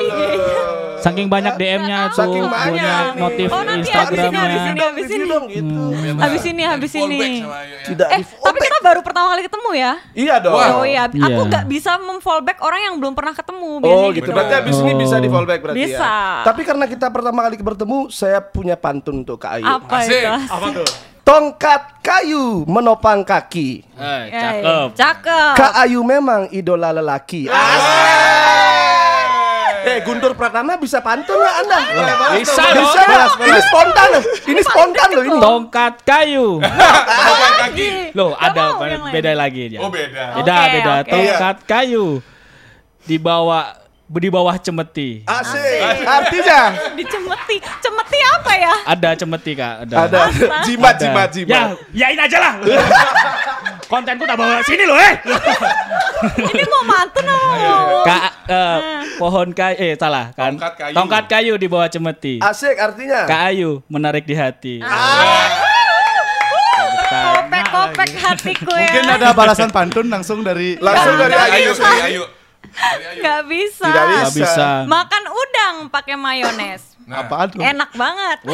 Saking 0.99 1.27
banyak 1.27 1.55
DM-nya 1.55 2.11
tuh, 2.11 2.19
Saking 2.19 2.45
banyak 2.45 3.05
notif 3.17 3.49
Oh, 3.49 3.63
nanti 3.63 3.89
abis 3.89 4.19
ini, 4.19 4.29
Instagramnya. 4.29 4.43
abis 4.43 4.63
ini. 4.65 4.89
Review 5.09 5.25
dong 5.25 5.45
gitu. 5.47 5.83
Habis 6.17 6.43
ini, 6.45 6.63
habis 6.63 6.93
ini. 6.95 7.19
ya. 7.39 7.47
Tidak 7.87 8.09
Eh, 8.11 8.21
tapi 8.21 8.59
kita 8.59 8.79
baru 8.81 9.01
pertama 9.01 9.27
kali 9.31 9.43
ketemu 9.43 9.71
ya? 9.73 9.93
Iya 10.13 10.35
dong. 10.39 10.55
Oh 10.55 10.83
iya, 10.83 11.07
Iya. 11.07 11.27
aku 11.29 11.41
nggak 11.45 11.65
bisa 11.67 11.93
memfallback 11.97 12.59
orang 12.61 12.81
yang 12.83 12.95
belum 12.97 13.13
pernah 13.13 13.33
ketemu. 13.33 13.71
Oh 13.71 13.81
biasanya 13.81 14.11
gitu. 14.13 14.31
Berarti 14.31 14.55
abis 14.57 14.77
ini 14.79 14.93
bisa 14.95 15.17
di 15.17 15.29
fallback 15.29 15.61
berarti 15.61 15.79
Bisa. 15.81 16.03
ya. 16.03 16.45
Tapi 16.45 16.61
karena 16.63 16.85
kita 16.85 17.07
pertama 17.09 17.41
kali 17.43 17.57
bertemu, 17.57 17.99
saya 18.09 18.39
punya 18.41 18.75
pantun 18.75 19.23
untuk 19.23 19.39
Kak 19.39 19.53
Ayu. 19.55 19.67
Apa 19.67 19.95
Asik. 20.01 20.19
itu? 20.19 20.33
Apa 20.49 20.67
tuh? 20.73 20.89
Tongkat 21.21 22.01
kayu 22.01 22.65
menopang 22.65 23.21
kaki. 23.21 23.85
Eh, 23.93 24.23
Eh, 24.27 24.33
cakep. 24.33 24.89
Cakep. 24.97 25.53
Kak 25.55 25.73
Ayu 25.79 26.01
memang 26.01 26.49
idola 26.51 26.89
lelaki. 26.91 27.45
Eh 29.85 29.99
Guntur 30.03 30.33
Pratama 30.35 30.75
bisa 30.81 30.99
pantun 30.99 31.39
nggak 31.39 31.55
Anda? 31.63 31.79
Bisa 32.39 32.63
Bisa? 32.75 33.03
Ini 33.39 33.61
spontan 33.63 34.07
loh. 34.15 34.23
Ini 34.49 34.61
spontan 34.65 35.09
loh 35.15 35.25
ini. 35.27 35.39
Tongkat 35.39 35.95
kayu. 36.03 36.49
Tongkat 37.29 37.53
kaki. 37.67 37.89
Loh, 38.17 38.33
ada 38.39 38.63
beda 39.13 39.33
lagi 39.37 39.63
dia. 39.77 39.81
Oh 39.83 39.91
beda. 39.91 40.43
Beda, 40.43 40.57
beda. 40.73 40.95
Tongkat 41.07 41.57
kayu 41.67 42.07
di 43.09 43.17
bawah 43.17 43.88
di 44.09 44.29
bawah 44.33 44.57
cemeti. 44.57 45.21
Asik. 45.29 45.85
Artinya 46.09 46.73
Dicemeti. 46.97 47.61
Cemeti 47.61 48.19
apa 48.25 48.53
ya? 48.57 48.75
Ada 48.89 49.09
cemeti 49.21 49.53
kak. 49.53 49.75
Ada. 49.85 49.95
ada 50.09 50.21
jimat 50.65 50.97
Ada. 50.97 51.01
jimat 51.05 51.29
jimat. 51.29 51.53
Ya, 51.93 52.09
yain 52.09 52.17
aja 52.17 52.39
lah. 52.41 52.53
Kontenku 53.93 54.25
tak 54.25 54.37
bawa 54.37 54.61
sini 54.65 54.85
loh 54.85 54.97
eh. 55.01 55.17
Ini 56.53 56.65
mau 56.69 56.83
mantun 56.85 57.25
apa 57.25 57.47
mau? 57.57 58.05
Kak, 58.05 58.23
eh, 58.49 58.79
pohon 59.17 59.49
kayu, 59.53 59.77
eh 59.81 59.93
salah 59.97 60.29
kan? 60.37 60.57
Tongkat 60.57 60.73
kayu. 60.77 60.95
Tongkat 60.97 61.25
kayu 61.29 61.53
di 61.57 61.67
bawah 61.69 61.89
cemeti. 61.89 62.35
Asik 62.41 62.77
artinya. 62.81 63.29
Kak 63.29 63.41
Ayu 63.53 63.81
menarik 63.89 64.25
di 64.25 64.37
hati. 64.37 64.81
Kopek-kopek 67.09 68.11
hatiku 68.21 68.73
ya. 68.73 68.89
Mungkin 68.93 69.09
ada 69.09 69.29
balasan 69.33 69.69
pantun 69.73 70.13
langsung 70.13 70.45
dari 70.45 70.77
Langsung 70.81 71.17
dari 71.17 71.33
Nggak 71.33 71.49
Ayu. 71.49 71.73
Ayu, 71.73 71.73
dari 71.77 72.01
Ayu. 72.13 72.23
Nggak 73.23 73.43
bisa. 73.51 73.87
Tidak 73.89 74.07
bisa. 74.07 74.23
Gak 74.23 74.33
bisa. 74.35 74.67
Makan 74.87 75.25
udang 75.31 75.75
pakai 75.91 76.15
mayones. 76.19 76.98
Nah, 77.09 77.25
apaan 77.25 77.49
tuh? 77.49 77.59
Enak 77.59 77.91
banget. 77.97 78.39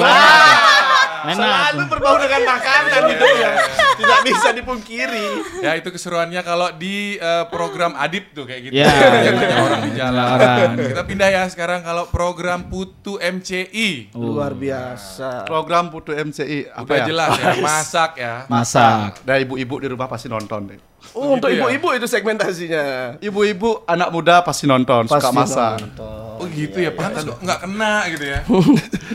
Enak. 1.24 1.34
Selalu 1.34 1.82
berbau 1.88 2.16
dengan 2.20 2.40
makanan 2.46 3.00
gitu 3.08 3.26
ya. 3.34 3.50
Tidak 3.96 4.20
bisa 4.22 4.48
dipungkiri. 4.52 5.26
Ya 5.58 5.72
itu 5.72 5.88
keseruannya 5.88 6.38
kalau 6.40 6.68
di 6.70 7.16
eh, 7.16 7.44
program 7.48 7.96
Adip 7.96 8.30
tuh 8.30 8.44
kayak 8.44 8.60
gitu. 8.68 8.72
Ya. 8.76 8.92
Yang 9.24 9.34
nanya 9.40 9.56
orang 9.58 9.80
di 9.82 9.92
jalan. 9.96 10.26
Orang. 10.30 10.68
Kita 10.84 11.02
pindah 11.02 11.28
ya 11.28 11.42
sekarang 11.48 11.80
kalau 11.80 12.06
program 12.06 12.68
Putu 12.68 13.16
MCI. 13.16 14.12
Luar 14.12 14.52
biasa. 14.52 15.42
Program 15.44 15.88
Putu 15.88 16.12
MCI 16.12 16.68
apa 16.68 16.84
Udah 16.84 16.98
ya? 17.00 17.06
jelas 17.08 17.30
ya, 17.34 17.52
masak 17.58 18.10
ya. 18.16 18.34
Masak. 18.46 19.24
Dari 19.24 19.42
ibu-ibu 19.42 19.80
di 19.80 19.88
rumah 19.88 20.06
pasti 20.06 20.28
nonton 20.28 20.70
deh. 20.70 20.80
Oh, 21.12 21.36
untuk 21.36 21.48
Gitu 21.48 21.56
ya? 21.56 21.68
ibu-ibu 21.68 21.88
itu 21.94 22.06
segmentasinya. 22.06 22.84
Ibu-ibu 23.18 23.84
anak 23.84 24.08
muda 24.08 24.40
pasti 24.40 24.64
nonton, 24.64 25.04
suka 25.04 25.20
Pasti 25.20 25.36
masak. 25.36 25.76
nonton. 25.80 26.33
Oh 26.44 26.48
gitu 26.52 26.76
ya, 26.76 26.92
pantas 26.92 27.24
kok 27.24 27.40
nggak 27.40 27.58
kena 27.64 27.94
gitu 28.12 28.24
ya. 28.28 28.40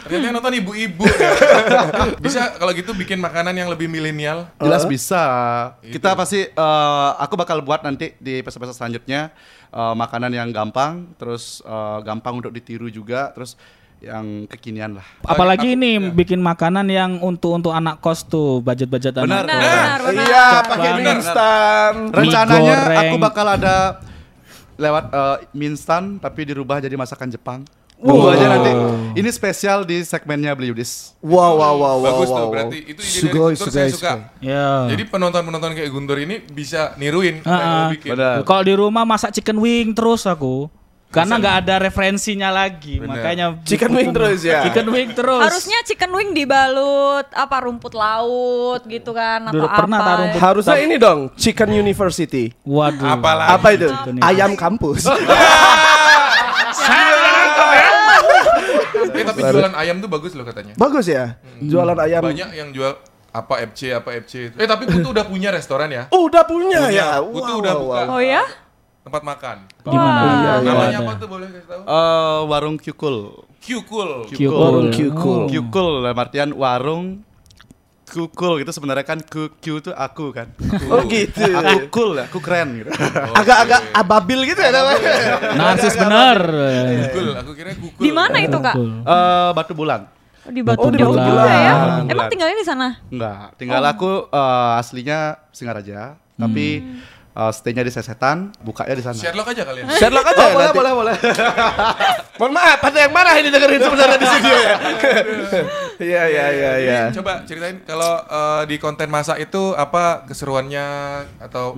Ternyata 0.01 0.25
yang 0.25 0.35
nonton 0.35 0.53
ibu-ibu 0.57 1.05
ya. 1.05 1.29
Bisa 2.25 2.57
kalau 2.57 2.73
gitu 2.73 2.97
bikin 2.97 3.21
makanan 3.21 3.53
yang 3.53 3.69
lebih 3.69 3.85
milenial. 3.85 4.49
Jelas 4.57 4.89
bisa. 4.89 5.23
Itu. 5.85 6.01
Kita 6.01 6.17
pasti 6.17 6.49
eh, 6.49 7.09
aku 7.21 7.37
bakal 7.37 7.61
buat 7.61 7.85
nanti 7.85 8.17
di 8.17 8.41
episode 8.41 8.73
selanjutnya 8.73 9.29
eh, 9.69 9.93
makanan 9.93 10.33
yang 10.33 10.49
gampang, 10.49 11.13
terus 11.21 11.61
eh, 11.61 11.97
gampang 12.01 12.41
untuk 12.41 12.49
ditiru 12.49 12.89
juga, 12.89 13.29
terus 13.37 13.53
yang 13.99 14.47
kekinian 14.47 14.95
lah. 14.95 15.03
Apalagi 15.27 15.69
Aku- 15.69 15.75
ini 15.75 15.91
ya. 15.99 16.09
bikin 16.15 16.39
makanan 16.39 16.87
yang 16.87 17.19
untuk 17.19 17.51
untuk 17.51 17.75
anak 17.75 17.99
kos 17.99 18.23
tuh 18.23 18.63
budget-budget 18.63 19.11
Benar. 19.11 19.43
anak 19.43 19.45
Benar, 19.45 19.59
benar, 19.59 19.99
benar. 20.07 20.25
Iya, 20.25 20.47
pakai 20.63 20.89
mie 20.95 21.11
instan. 21.19 21.93
Rencananya 22.15 22.77
goreng. 22.79 22.99
aku 23.03 23.15
bakal 23.19 23.45
ada 23.59 23.75
lewat 24.79 25.03
eh, 25.11 25.37
mie 25.51 25.75
instan 25.75 26.15
tapi 26.17 26.47
dirubah 26.47 26.79
jadi 26.79 26.95
masakan 26.95 27.27
Jepang. 27.27 27.61
Wow. 27.99 28.15
Tunggu 28.15 28.27
aja 28.31 28.45
nanti. 28.47 28.71
Ini 29.19 29.27
spesial 29.27 29.83
di 29.83 29.99
segmennya 30.07 30.55
Beli 30.55 30.71
Yudis. 30.71 31.19
Wow, 31.19 31.59
wow, 31.59 31.75
wow, 31.75 31.75
wow. 31.75 31.95
Bagus 31.99 32.27
wow, 32.31 32.37
tuh 32.39 32.43
wow. 32.47 32.51
berarti 32.55 32.77
itu 32.87 33.01
ide 33.03 33.11
dari 33.11 33.19
Sugoi, 33.27 33.51
Guntur 33.51 33.67
sugoi, 33.67 33.75
saya 33.75 33.89
suka. 33.91 34.13
Ya. 34.39 34.87
Jadi 34.95 35.03
penonton-penonton 35.11 35.71
kayak 35.75 35.89
Guntur 35.91 36.17
ini 36.23 36.39
bisa 36.47 36.95
niruin 36.95 37.43
yang 37.43 37.59
Ah, 37.59 37.91
bikin. 37.91 38.15
benar. 38.15 38.47
Kalau 38.47 38.63
di 38.63 38.73
rumah 38.79 39.03
masak 39.03 39.35
chicken 39.35 39.59
wing 39.59 39.91
terus 39.91 40.23
aku. 40.23 40.71
Karena 41.09 41.41
nggak 41.41 41.55
ada 41.65 41.75
referensinya 41.81 42.53
lagi, 42.53 43.01
Bener. 43.01 43.09
makanya 43.17 43.45
Chicken 43.65 43.91
wing 43.97 44.13
terus 44.13 44.45
ya. 44.45 44.61
Chicken 44.69 44.87
wing 44.93 45.09
terus. 45.17 45.41
Harusnya 45.41 45.81
chicken 45.81 46.13
wing 46.13 46.37
dibalut 46.37 47.25
apa 47.33 47.65
rumput 47.65 47.97
laut 47.97 48.85
gitu 48.85 49.09
kan 49.09 49.49
atau 49.49 49.65
apa. 49.65 49.73
pernah 49.73 49.99
taruh 49.99 50.17
rumput- 50.29 50.41
Harusnya 50.45 50.77
ini 50.77 50.95
dong, 51.01 51.19
Chicken 51.33 51.73
University. 51.73 52.53
Waduh. 52.61 53.17
Apalagi. 53.17 53.49
Apa 53.57 53.67
itu? 53.73 53.87
Chicken 53.89 54.21
Ayam 54.21 54.53
kampus. 54.53 55.09
Eh 59.09 59.25
tapi 59.25 59.41
jualan 59.43 59.73
ayam 59.75 59.99
tuh 59.99 60.07
bagus 60.07 60.31
loh 60.31 60.45
katanya. 60.47 60.73
Bagus 60.79 61.05
ya. 61.07 61.35
Jualan 61.59 61.97
ayam. 61.99 62.23
Banyak 62.23 62.49
yang 62.55 62.69
jual 62.71 62.95
apa 63.29 63.53
FC 63.61 63.91
apa 63.91 64.15
FC. 64.15 64.55
Eh 64.55 64.67
tapi 64.67 64.87
Putu 64.87 65.11
udah 65.11 65.25
punya 65.27 65.49
restoran 65.51 65.91
ya? 65.91 66.07
Oh, 66.09 66.25
udah 66.31 66.43
punya, 66.47 66.87
Punya. 66.87 66.91
ya. 66.91 67.07
Putu 67.19 67.51
udah 67.59 67.73
buka. 67.75 68.01
Oh 68.09 68.21
ya? 68.21 68.43
Tempat 69.09 69.25
makan. 69.25 69.57
Gimana? 69.89 70.05
Wah. 70.05 70.21
Iya, 70.21 70.53
iya. 70.61 70.69
Namanya 70.69 70.97
apa 71.01 71.13
tuh 71.17 71.27
boleh 71.33 71.47
kasih 71.49 71.65
tahu? 71.65 71.81
Eh, 71.81 72.39
warung 72.45 72.75
Kyukul. 72.77 73.17
Kyukul. 73.57 74.11
Kyukul. 74.29 74.75
Kyukul. 74.93 75.41
Kyukul 75.49 75.89
dalam 76.05 76.17
artian 76.21 76.49
warung 76.53 77.25
Kukul 78.09 78.65
itu 78.65 78.73
sebenarnya 78.73 79.05
kan 79.05 79.21
Q, 79.21 79.53
Q 79.61 79.85
itu 79.85 79.93
aku 79.93 80.33
kan. 80.33 80.49
Oh 80.89 81.05
gitu. 81.05 81.45
Aku 81.45 81.93
cool, 81.93 82.17
aku 82.17 82.41
keren 82.41 82.81
gitu. 82.81 82.89
Agak-agak 83.37 83.93
ababil 83.93 84.49
gitu 84.49 84.65
ya 84.65 84.73
namanya. 84.73 85.13
Narsis 85.53 85.93
bener. 85.93 86.39
Kukul. 87.05 87.27
Aku 87.37 87.51
kira 87.53 87.69
kukul. 87.77 88.01
Di 88.01 88.09
mana 88.09 88.37
itu 88.41 88.57
kak? 88.57 88.75
Eh, 88.77 89.49
Batu 89.53 89.77
Bulan. 89.77 90.09
Oh, 90.41 90.49
di 90.49 90.61
Batu 90.65 90.81
Oh, 90.81 90.89
di 90.89 90.97
Batu 90.97 91.21
juga 91.21 91.53
ya? 91.53 91.73
Bulan. 91.77 92.09
Emang 92.09 92.25
tinggalnya 92.33 92.57
di 92.57 92.65
sana? 92.65 92.87
Enggak, 93.13 93.53
tinggal 93.61 93.83
aku 93.85 94.25
eh, 94.33 94.81
aslinya 94.81 95.37
Singaraja, 95.53 96.17
tapi 96.33 96.81
eh, 97.29 97.51
stay-nya 97.51 97.81
di 97.81 97.89
Sesetan, 97.89 98.49
bukanya 98.59 98.93
di 98.93 99.01
sana. 99.01 99.15
Sherlock 99.15 99.47
aja 99.47 99.63
kalian. 99.63 99.85
Sherlock 99.91 100.25
aja 100.25 100.39
Oh, 100.39 100.49
boleh, 100.51 100.65
nanti. 100.65 100.77
boleh, 100.77 100.91
boleh. 100.93 101.15
Mohon 102.39 102.53
maaf, 102.53 102.79
ada 102.81 102.97
yang 102.99 103.11
marah 103.11 103.35
ini 103.35 103.49
dengerin 103.49 103.81
sebenarnya 103.81 104.17
di 104.17 104.27
studio 104.27 104.55
ya. 104.55 104.75
Iya, 105.99 106.23
iya, 106.25 106.45
iya, 106.49 106.71
iya. 106.79 106.99
Coba 107.11 107.43
ceritain 107.43 107.83
kalau 107.83 108.15
eh, 108.17 108.61
di 108.65 108.79
konten 108.79 109.07
masak 109.07 109.35
itu 109.41 109.75
apa 109.75 110.23
keseruannya 110.23 110.85
atau 111.41 111.75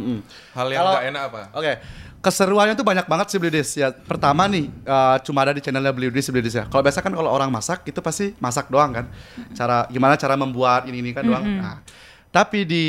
hal 0.54 0.68
yang 0.70 0.80
Kalau- 0.80 0.94
nggak 0.94 1.06
enak 1.10 1.24
apa? 1.28 1.42
Oke. 1.54 1.74
Keseruannya 2.22 2.78
tuh 2.78 2.86
banyak 2.86 3.10
banget 3.10 3.34
sih 3.34 3.42
Bludis 3.42 3.74
ya. 3.74 3.90
Pertama 3.90 4.46
nih, 4.46 4.70
eh, 4.70 5.16
cuma 5.26 5.42
ada 5.42 5.50
di 5.50 5.60
channelnya 5.60 5.90
Bludis 5.90 6.30
Bludis 6.30 6.54
ya. 6.54 6.70
Kalau 6.70 6.86
biasa 6.86 7.02
kan 7.02 7.10
kalau 7.10 7.34
orang 7.34 7.50
masak 7.50 7.82
itu 7.84 7.98
pasti 7.98 8.38
masak 8.38 8.70
doang 8.70 8.94
kan. 8.94 9.06
Cara 9.58 9.90
gimana 9.90 10.14
cara 10.14 10.38
membuat 10.38 10.86
ini 10.86 11.02
ini 11.02 11.18
kan 11.18 11.26
doang. 11.26 11.42
Nah, 11.42 11.82
tapi 12.32 12.64
di 12.64 12.86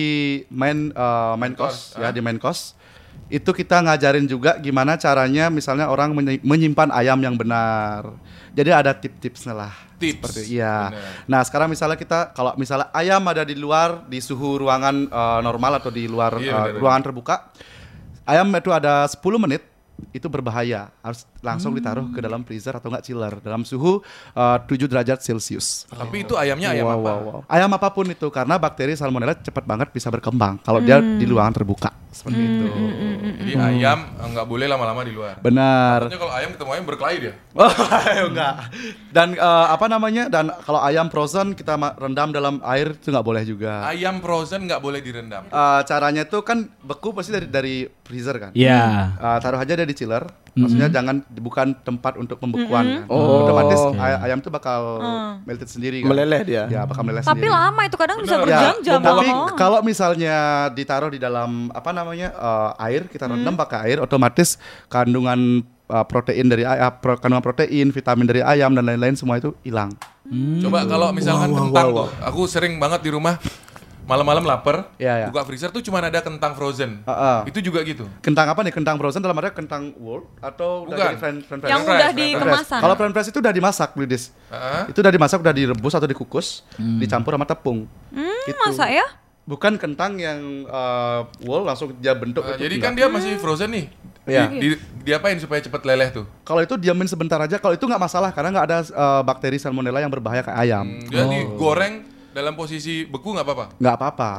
main 0.49 0.89
eh, 0.89 1.35
main 1.37 1.53
course 1.53 1.95
ya 1.95 2.09
di 2.09 2.19
main 2.19 2.39
course 2.39 2.79
itu 3.27 3.49
kita 3.49 3.81
ngajarin 3.81 4.25
juga 4.25 4.57
gimana 4.57 4.95
caranya 4.95 5.49
misalnya 5.49 5.89
orang 5.89 6.13
menyi- 6.13 6.45
menyimpan 6.45 6.93
ayam 6.93 7.17
yang 7.17 7.33
benar. 7.33 8.13
Jadi 8.53 8.69
ada 8.69 8.93
tips-tipsnya 8.93 9.57
lah. 9.57 9.73
Tips. 9.97 10.21
Seperti 10.37 10.53
iya. 10.53 10.93
Benar. 10.93 11.25
Nah, 11.25 11.41
sekarang 11.41 11.69
misalnya 11.73 11.97
kita 11.97 12.37
kalau 12.37 12.53
misalnya 12.55 12.93
ayam 12.93 13.25
ada 13.25 13.41
di 13.41 13.57
luar 13.57 14.05
di 14.05 14.21
suhu 14.21 14.61
ruangan 14.61 15.09
eh, 15.09 15.41
normal 15.41 15.81
atau 15.81 15.89
di 15.89 16.05
luar 16.05 16.37
Iya, 16.37 16.53
benar. 16.69 16.77
ruangan 16.77 17.03
terbuka, 17.03 17.35
ayam 18.29 18.53
itu 18.53 18.69
ada 18.69 19.09
10 19.09 19.17
menit 19.41 19.65
itu 20.11 20.27
berbahaya 20.27 20.91
harus 21.01 21.23
langsung 21.39 21.71
ditaruh 21.73 22.11
ke 22.11 22.19
dalam 22.19 22.43
freezer 22.43 22.75
atau 22.75 22.91
enggak 22.91 23.07
chiller 23.07 23.39
dalam 23.39 23.63
suhu 23.63 24.03
eh, 24.35 24.59
7 24.67 24.91
derajat 24.91 25.23
celcius 25.23 25.87
Tapi 25.87 26.27
itu 26.27 26.35
ayamnya 26.35 26.75
ayam 26.75 26.91
apa? 26.91 27.47
ayam 27.47 27.71
apa 27.71 27.89
pun 27.91 28.11
itu 28.11 28.27
karena 28.29 28.59
bakteri 28.59 28.99
salmonella 28.99 29.39
cepat 29.39 29.63
banget 29.63 29.89
bisa 29.91 30.11
berkembang 30.11 30.59
kalau 30.61 30.83
dia 30.83 30.99
di 30.99 31.23
ruangan 31.23 31.55
terbuka 31.55 31.91
seperti 32.13 32.41
itu 32.41 32.67
Jadi 33.41 33.53
ayam 33.57 33.99
eh, 34.21 34.29
nggak 34.29 34.47
boleh 34.47 34.67
lama-lama 34.69 35.01
di 35.03 35.13
luar. 35.15 35.41
benar 35.41 36.07
Maksudnya 36.07 36.21
kalau 36.21 36.35
ayam 36.35 36.51
ketemu 36.53 36.71
ayam 36.73 36.85
berkelahi 36.87 37.17
dia. 37.21 37.35
Oh, 37.53 37.69
enggak. 38.33 38.55
Dan 39.13 39.37
eh, 39.37 39.67
apa 39.69 39.85
namanya? 39.85 40.25
Dan 40.33 40.49
kalau 40.65 40.81
ayam 40.81 41.13
frozen 41.13 41.53
kita 41.53 41.77
rendam 42.01 42.33
dalam 42.33 42.65
air 42.65 42.97
itu 42.97 43.13
nggak 43.13 43.27
boleh 43.27 43.45
juga. 43.45 43.85
Ayam 43.85 44.25
frozen 44.25 44.65
nggak 44.65 44.81
boleh 44.81 45.05
direndam. 45.05 45.45
Eh, 45.53 45.81
caranya 45.85 46.25
itu 46.25 46.41
kan 46.41 46.65
beku 46.81 47.13
pasti 47.13 47.29
dari 47.33 47.47
dari 47.53 47.75
freezer 48.05 48.37
kan. 48.41 48.51
Iya. 48.57 49.13
Eh, 49.21 49.39
taruh 49.41 49.61
aja 49.61 49.73
dia 49.77 49.85
di 49.93 49.97
chiller. 49.97 50.25
Maksudnya 50.53 50.89
jangan 50.89 51.25
bukan 51.33 51.73
tempat 51.79 52.17
untuk 52.17 52.37
pembekuan 52.37 52.85
kan. 53.03 53.09
Otomatis 53.09 53.81
ay- 53.97 54.21
ayam 54.27 54.37
tuh 54.39 54.49
bakal 54.49 55.01
melted 55.43 55.65
sendiri 55.67 56.01
kan. 56.01 56.13
Meleleh 56.13 56.41
dia. 56.43 56.63
Ya, 56.67 56.85
bakal 56.85 57.03
meleleh 57.03 57.21
Tapi 57.21 57.41
sendiri. 57.41 57.49
lama 57.51 57.81
itu 57.83 57.97
kadang 57.97 58.19
bisa 58.21 58.37
Bener. 58.37 58.49
Ya, 58.49 58.59
berjam-jam. 58.69 59.01
tapi 59.01 59.27
Oh. 59.29 59.49
kalau 59.55 59.81
misalnya 59.81 60.37
ditaruh 60.69 61.09
di 61.09 61.17
dalam 61.17 61.69
apa 61.71 61.89
namanya 61.91 62.29
eh, 62.31 62.85
air, 62.85 63.07
kita 63.07 63.25
rendam 63.27 63.53
pakai 63.55 63.79
air, 63.87 63.99
otomatis 63.99 64.61
kandungan 64.87 65.65
uh, 65.89 66.05
protein 66.05 66.47
dari 66.47 66.65
ay- 66.65 66.81
uh, 66.81 66.89
pro- 66.91 67.17
kandungan 67.17 67.41
protein, 67.43 67.89
vitamin 67.89 68.25
dari 68.25 68.41
ayam 68.41 68.73
dan 68.73 68.85
lain-lain 68.85 69.13
semua 69.13 69.37
itu 69.37 69.53
hilang. 69.61 69.93
Coba 70.59 70.85
kalau 70.85 71.13
misalkan 71.13 71.49
kentang 71.51 71.93
tuh, 71.93 72.09
aku 72.19 72.45
sering 72.45 72.77
banget 72.77 73.01
di 73.03 73.11
rumah 73.11 73.37
malam-malam 74.13 74.45
lapar, 74.45 74.93
Iya, 74.97 75.15
iya. 75.17 75.27
buka 75.27 75.43
freezer 75.43 75.69
tuh 75.69 75.81
cuma 75.81 75.99
ada 75.99 76.21
kentang 76.21 76.53
frozen. 76.53 77.01
Heeh. 77.03 77.39
Itu 77.49 77.65
juga 77.65 77.81
gitu. 77.81 78.05
Kentang 78.21 78.45
apa 78.47 78.61
nih? 78.61 78.71
Kentang 78.71 79.01
frozen 79.01 79.19
dalam 79.19 79.33
artinya 79.33 79.57
kentang 79.57 79.97
world 79.97 80.29
atau 80.39 80.85
udah 80.85 80.93
Bukan. 80.93 81.07
jadi 81.09 81.17
friend, 81.17 81.39
friend 81.43 81.61
Yang 81.63 81.81
French 81.81 81.89
udah 81.89 81.97
fries, 82.05 82.13
di 82.13 82.23
french 82.23 82.37
French. 82.37 82.53
kemasan. 82.61 82.81
Kalau 82.85 82.95
friend 82.95 83.13
fries 83.13 83.29
itu 83.29 83.39
udah 83.41 83.53
dimasak, 83.53 83.89
Blidis. 83.93 84.25
Heeh. 84.47 84.83
Itu 84.93 84.99
udah 85.01 85.11
dimasak, 85.11 85.39
udah 85.41 85.55
direbus 85.55 85.95
atau 85.95 86.05
dikukus, 86.05 86.47
dicampur 86.77 87.33
sama 87.33 87.47
tepung. 87.47 87.89
Hmm, 88.13 88.41
Gitu. 88.45 88.61
masa 88.61 88.87
ya? 88.87 89.07
Bukan 89.43 89.75
kentang 89.75 90.15
yang 90.17 90.39
uh, 90.67 91.27
wall 91.43 91.65
langsung 91.65 91.91
dia 91.97 92.13
bentuk. 92.13 92.45
Itu 92.45 92.63
jadi 92.63 92.75
kan 92.79 92.93
dia 92.93 93.09
masih 93.09 93.41
frozen 93.41 93.73
nih. 93.73 93.87
Iya. 94.23 94.47
Di, 94.47 94.55
di, 94.55 94.67
diapain 95.03 95.35
supaya 95.35 95.59
cepat 95.59 95.83
leleh 95.83 96.15
tuh? 96.15 96.23
Kalau 96.43 96.63
itu 96.63 96.79
diamin 96.79 97.11
sebentar 97.11 97.39
aja. 97.39 97.59
Kalau 97.59 97.75
itu 97.75 97.83
nggak 97.83 97.99
masalah 97.99 98.31
karena 98.31 98.55
nggak 98.55 98.67
ada 98.71 98.79
uh, 98.89 99.23
bakteri 99.23 99.59
salmonella 99.59 99.99
yang 99.99 100.15
berbahaya 100.15 100.47
ke 100.47 100.53
ayam. 100.53 100.87
Hmm, 100.87 101.11
dia 101.11 101.27
digoreng 101.27 102.07
dalam 102.33 102.53
posisi 102.53 103.05
beku 103.05 103.33
nggak 103.33 103.45
apa-apa. 103.45 103.67
Nggak 103.77 103.95
apa-apa. 103.95 104.31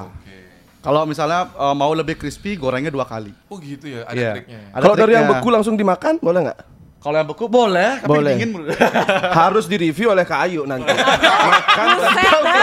Kalau 0.79 1.07
misalnya 1.07 1.47
uh, 1.55 1.71
mau 1.71 1.95
lebih 1.95 2.13
crispy, 2.13 2.53
gorengnya 2.53 2.91
dua 2.91 3.07
kali. 3.07 3.31
Oh 3.47 3.55
gitu 3.55 3.87
ya, 3.87 4.03
ada 4.03 4.11
Iya. 4.13 4.31
triknya. 4.35 4.59
ya? 4.59 4.69
Kalau 4.75 4.93
dari 4.93 5.11
yang 5.13 5.27
beku 5.29 5.47
langsung 5.47 5.73
dimakan 5.73 6.19
boleh 6.19 6.41
nggak? 6.43 6.59
Kalau 6.99 7.19
yang 7.19 7.27
beku 7.27 7.45
boleh, 7.47 7.99
tapi 7.99 8.07
Boleh. 8.09 8.31
dingin. 8.35 8.51
Harus 9.39 9.67
direview 9.67 10.07
oleh 10.09 10.23
Kak 10.23 10.39
Ayu 10.41 10.63
nanti. 10.63 10.87
Makan 11.51 11.87
dah. 11.99 12.11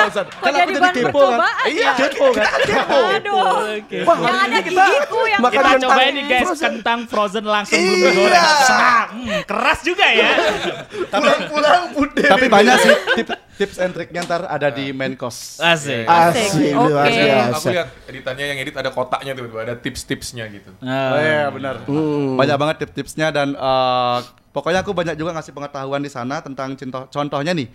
frozen. 0.00 0.26
Kan 0.26 0.48
aku 0.48 0.48
jadi 0.48 0.64
jadi 0.66 0.80
bahan 0.80 0.94
kepo 0.96 1.20
kan? 1.20 1.38
Iya, 1.64 1.80
ya? 1.80 1.92
kepo 1.94 2.26
kan? 2.32 2.44
Kepo. 2.62 2.98
Aduh. 3.10 3.36
Wah, 4.00 4.16
Yang 4.18 4.36
ada 4.38 4.58
kita 4.60 4.80
gigiku 4.82 5.20
yang 5.24 5.40
makan 5.40 5.60
Kita 5.60 5.72
coba 5.78 6.00
ini 6.02 6.20
guys, 6.24 6.44
frozen. 6.46 6.64
kentang 6.72 7.00
frozen 7.04 7.44
langsung 7.46 7.76
belum 7.78 7.92
Iya. 7.92 8.10
digoreng. 8.10 8.44
Hmm, 9.12 9.40
keras 9.44 9.78
juga 9.82 10.06
ya. 10.08 10.28
Pulang-pulang 11.10 11.84
putih. 11.92 12.24
tapi 12.24 12.46
banyak 12.48 12.76
sih 12.78 12.94
tips, 13.60 13.76
and 13.76 13.92
triknya 13.92 14.24
ntar 14.24 14.48
ada 14.48 14.72
di 14.72 14.88
main 14.96 15.12
course. 15.12 15.60
Asik. 15.60 16.08
Asik, 16.08 16.72
Oke. 16.72 16.88
luar 16.88 17.04
Biasanya 17.04 17.28
biasa. 17.28 17.52
aku 17.60 17.66
lihat 17.76 17.88
editannya 18.08 18.44
yang 18.48 18.58
edit 18.64 18.74
ada 18.80 18.88
kotaknya 18.88 19.32
tuh, 19.36 19.44
ada 19.60 19.74
tips-tipsnya 19.76 20.44
gitu. 20.48 20.70
Nah, 20.80 21.12
Oh 21.12 21.20
iya 21.20 21.44
benar. 21.52 21.74
Banyak 22.40 22.56
banget 22.56 22.76
tips-tipsnya 22.88 23.28
dan 23.28 23.52
eh, 23.52 24.18
pokoknya 24.56 24.80
aku 24.80 24.96
banyak 24.96 25.20
juga 25.20 25.36
ngasih 25.36 25.52
pengetahuan 25.52 26.00
di 26.00 26.08
sana 26.08 26.40
tentang 26.40 26.72
contoh 26.72 27.04
contohnya 27.12 27.52
nih. 27.52 27.68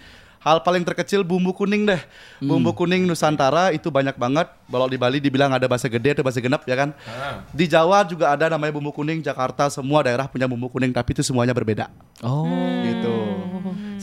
Hal 0.46 0.62
paling 0.62 0.86
terkecil 0.86 1.26
bumbu 1.26 1.58
kuning 1.58 1.90
deh. 1.90 1.98
Bumbu 2.38 2.70
kuning 2.78 3.10
Nusantara 3.10 3.74
itu 3.74 3.90
banyak 3.90 4.14
banget. 4.14 4.46
Kalau 4.70 4.86
di 4.86 4.94
Bali 4.94 5.18
dibilang 5.18 5.50
ada 5.50 5.66
bahasa 5.66 5.90
gede 5.90 6.14
atau 6.14 6.22
bahasa 6.22 6.38
genap 6.38 6.62
ya 6.70 6.78
kan. 6.78 6.94
Ah. 7.10 7.42
Di 7.50 7.66
Jawa 7.66 8.06
juga 8.06 8.30
ada 8.30 8.54
namanya 8.54 8.78
bumbu 8.78 8.94
kuning. 8.94 9.26
Jakarta 9.26 9.74
semua 9.74 10.06
daerah 10.06 10.30
punya 10.30 10.46
bumbu 10.46 10.70
kuning 10.70 10.94
tapi 10.94 11.18
itu 11.18 11.26
semuanya 11.26 11.50
berbeda. 11.50 11.90
Oh. 12.22 12.46
Gitu. 12.86 13.25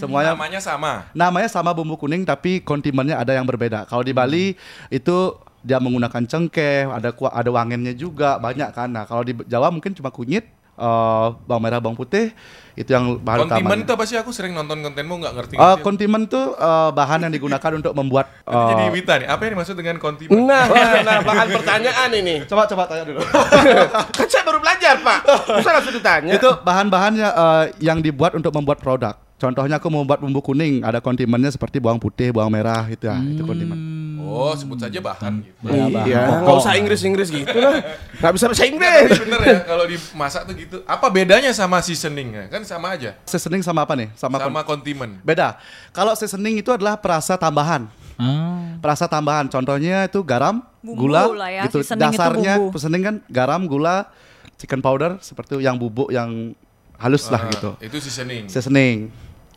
Semuanya 0.03 0.35
Namanya 0.35 0.59
sama. 0.59 0.93
namanya 1.15 1.47
sama 1.47 1.71
bumbu 1.71 1.95
kuning 1.95 2.27
tapi 2.27 2.59
kondimennya 2.59 3.15
ada 3.15 3.39
yang 3.39 3.47
berbeda. 3.47 3.87
Kalau 3.87 4.03
di 4.03 4.11
Bali 4.11 4.59
itu 4.91 5.17
dia 5.63 5.79
menggunakan 5.79 6.27
cengkeh, 6.27 6.91
ada 6.91 7.15
kuah, 7.15 7.31
ada 7.31 7.47
wangennya 7.47 7.95
juga 7.95 8.35
banyak 8.37 8.75
kan. 8.75 8.91
Nah, 8.91 9.07
kalau 9.07 9.23
di 9.23 9.31
Jawa 9.47 9.71
mungkin 9.71 9.95
cuma 9.95 10.11
kunyit, 10.11 10.43
eh, 10.75 11.27
bawang 11.47 11.63
merah, 11.63 11.79
bawang 11.79 11.95
putih 11.95 12.35
itu 12.73 12.89
yang 12.89 13.21
bahan 13.21 13.47
Kondimen 13.47 13.63
utamanya. 13.63 13.85
itu 13.85 13.93
apa 13.93 14.05
sih? 14.09 14.17
Aku 14.19 14.33
sering 14.33 14.57
nonton 14.57 14.81
kontenmu 14.81 15.23
nggak 15.23 15.35
ngerti. 15.39 15.55
Eh, 15.55 15.61
ngerti. 15.61 15.85
kondimen 15.85 16.27
tuh 16.27 16.57
eh, 16.57 16.91
bahan 16.91 17.29
yang 17.29 17.33
digunakan 17.33 17.73
untuk 17.79 17.93
membuat 17.95 18.27
Nanti 18.43 18.73
jadi 18.75 18.85
eh, 18.89 18.91
Wita 18.91 19.15
nih. 19.23 19.29
Apa 19.31 19.41
yang 19.47 19.53
dimaksud 19.55 19.77
dengan 19.79 19.97
kondimen? 20.03 20.35
Nah, 20.43 20.65
nah, 20.73 20.93
nah, 21.05 21.19
bahan 21.23 21.47
pertanyaan 21.53 22.11
ini. 22.17 22.35
coba 22.51 22.67
coba 22.67 22.83
tanya 22.91 23.05
dulu. 23.07 23.21
Kan 24.19 24.27
saya 24.27 24.43
baru 24.43 24.59
belajar, 24.59 24.95
Pak. 24.99 25.19
Bisa 25.63 25.71
langsung 25.71 25.95
ditanya. 25.95 26.33
itu 26.35 26.49
bahan-bahannya 26.65 27.29
eh, 27.29 27.65
yang 27.79 28.03
dibuat 28.03 28.35
untuk 28.35 28.51
membuat 28.51 28.83
produk. 28.83 29.15
Contohnya 29.43 29.83
aku 29.83 29.91
mau 29.91 30.07
buat 30.07 30.23
bumbu 30.23 30.39
kuning, 30.39 30.87
ada 30.87 31.03
kondimennya 31.03 31.51
seperti 31.51 31.83
bawang 31.83 31.99
putih, 31.99 32.31
bawang 32.31 32.55
merah 32.55 32.87
gitu 32.87 33.11
ya, 33.11 33.19
itu 33.19 33.43
kondimen. 33.43 33.75
Oh, 34.23 34.55
sebut 34.55 34.79
saja 34.79 35.03
bahan 35.03 35.43
gitu. 35.43 35.67
Iya, 36.07 36.47
nggak 36.47 36.57
usah 36.57 36.79
Inggris-Inggris 36.79 37.29
gitu 37.29 37.59
lah. 37.59 37.83
Nggak 38.23 38.33
bisa 38.33 38.45
bahasa 38.47 38.63
Tapi 38.63 38.71
Inggris. 38.71 39.11
bener 39.19 39.41
ya 39.43 39.57
kalau 39.67 39.85
dimasak 39.85 40.43
tuh 40.47 40.55
gitu. 40.55 40.77
Apa 40.87 41.11
bedanya 41.11 41.51
sama 41.51 41.83
seasoning? 41.83 42.47
Kan 42.47 42.63
sama 42.63 42.95
aja. 42.95 43.19
Seasoning 43.27 43.61
sama 43.61 43.83
apa 43.83 43.99
nih? 43.99 44.15
Sama, 44.15 44.39
Sama 44.39 44.63
kondimen. 44.63 45.19
Beda. 45.21 45.59
Kalau 45.91 46.15
seasoning 46.15 46.63
itu 46.63 46.71
adalah 46.71 46.95
perasa 46.95 47.35
tambahan. 47.35 47.91
Ah. 48.15 48.79
Perasa 48.79 49.11
tambahan. 49.11 49.51
Contohnya 49.51 50.07
itu 50.07 50.23
garam, 50.23 50.63
Bumbu 50.81 51.11
gula, 51.11 51.27
lah 51.29 51.51
ya, 51.51 51.63
gitu. 51.67 51.83
seasoning 51.83 51.99
itu 51.99 52.15
Dasarnya 52.15 52.55
bumbu. 52.57 52.79
seasoning 52.79 53.03
kan 53.03 53.15
garam, 53.27 53.61
gula, 53.67 54.07
chicken 54.55 54.79
powder 54.79 55.19
seperti 55.19 55.59
yang 55.59 55.75
bubuk 55.75 56.09
yang 56.09 56.55
halus 56.97 57.27
lah 57.27 57.43
Ah, 57.43 57.51
gitu. 57.51 57.71
Itu 57.83 57.99
seasoning. 57.99 58.47
Seasoning 58.47 59.11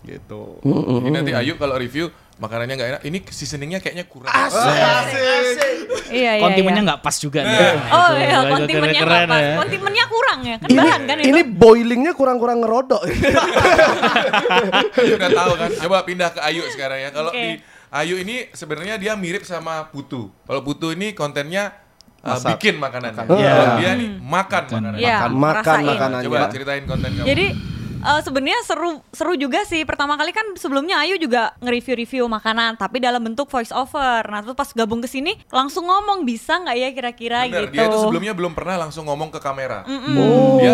gitu. 0.06 0.62
Jadi 0.62 1.10
nanti 1.10 1.32
Ayu 1.34 1.58
kalau 1.58 1.76
review 1.76 2.14
makanannya 2.36 2.74
nggak 2.76 2.90
enak, 2.96 3.02
ini 3.08 3.18
seasoningnya 3.32 3.80
kayaknya 3.80 4.06
kurang. 4.12 4.30
Iya, 4.32 4.52
iya. 6.12 6.32
Nah. 6.38 6.44
Kondimennya 6.48 6.82
nggak 6.84 7.02
pas 7.02 7.16
juga 7.18 7.40
nih. 7.48 7.58
Oh 7.90 8.10
iya, 8.14 8.40
keren 8.68 8.92
nggak 8.92 9.28
pas. 9.32 9.42
ya. 9.42 9.56
Kondimennya 9.58 10.06
kurang 10.12 10.40
ya. 10.44 10.56
Kan 10.60 10.68
Ini, 10.68 10.78
bahan 10.78 11.02
kan 11.08 11.16
itu. 11.20 11.28
ini 11.32 11.42
boilingnya 11.48 12.12
kurang-kurang 12.14 12.58
ngerodok. 12.62 13.02
Ayu 15.00 15.14
udah 15.16 15.30
tahu 15.32 15.52
kan. 15.58 15.70
Coba 15.80 15.98
pindah 16.04 16.30
ke 16.36 16.40
Ayu 16.44 16.64
sekarang 16.70 17.00
ya. 17.02 17.10
Kalau 17.16 17.32
Oke. 17.32 17.40
di 17.40 17.50
Ayu 17.96 18.16
ini 18.20 18.52
sebenarnya 18.52 19.00
dia 19.00 19.16
mirip 19.16 19.48
sama 19.48 19.88
Putu. 19.88 20.28
Kalau 20.44 20.62
Putu 20.62 20.92
ini 20.92 21.16
kontennya 21.16 21.72
uh, 22.20 22.36
Masak. 22.36 22.60
bikin 22.60 22.76
makanannya. 22.84 23.16
Makan. 23.16 23.38
Iya. 23.40 23.52
Kalau 23.56 23.74
dia 23.80 23.92
nih 23.96 24.10
makan 24.20 24.64
makanannya. 24.68 25.00
Iya, 25.00 25.16
makan 25.16 25.32
ngerasain. 25.40 25.86
makanannya. 25.88 26.28
Coba 26.28 26.52
ceritain 26.52 26.84
konten 26.84 27.10
kamu. 27.16 27.28
Jadi 27.32 27.46
eh, 28.06 28.22
sebenarnya 28.22 28.60
seru 28.62 29.02
seru 29.10 29.34
juga 29.34 29.66
sih. 29.66 29.82
Pertama 29.84 30.14
kali 30.16 30.30
kan 30.30 30.46
sebelumnya 30.56 31.02
Ayu 31.02 31.18
juga 31.18 31.58
nge-review-review 31.60 32.30
makanan, 32.30 32.78
tapi 32.78 33.02
dalam 33.02 33.20
bentuk 33.20 33.50
voice 33.50 33.74
over. 33.74 34.22
Nah, 34.30 34.46
terus 34.46 34.54
pas 34.54 34.70
gabung 34.72 35.02
ke 35.02 35.10
sini 35.10 35.34
langsung 35.50 35.90
ngomong 35.90 36.24
bisa 36.24 36.62
nggak 36.62 36.76
ya 36.78 36.90
kira-kira 36.94 37.40
gitu. 37.50 37.74
dia 37.74 37.90
itu 37.90 37.98
sebelumnya 37.98 38.34
belum 38.38 38.54
pernah 38.54 38.86
langsung 38.86 39.10
ngomong 39.10 39.34
ke 39.34 39.40
kamera. 39.42 39.82
Oh. 39.90 40.62
Dia 40.62 40.74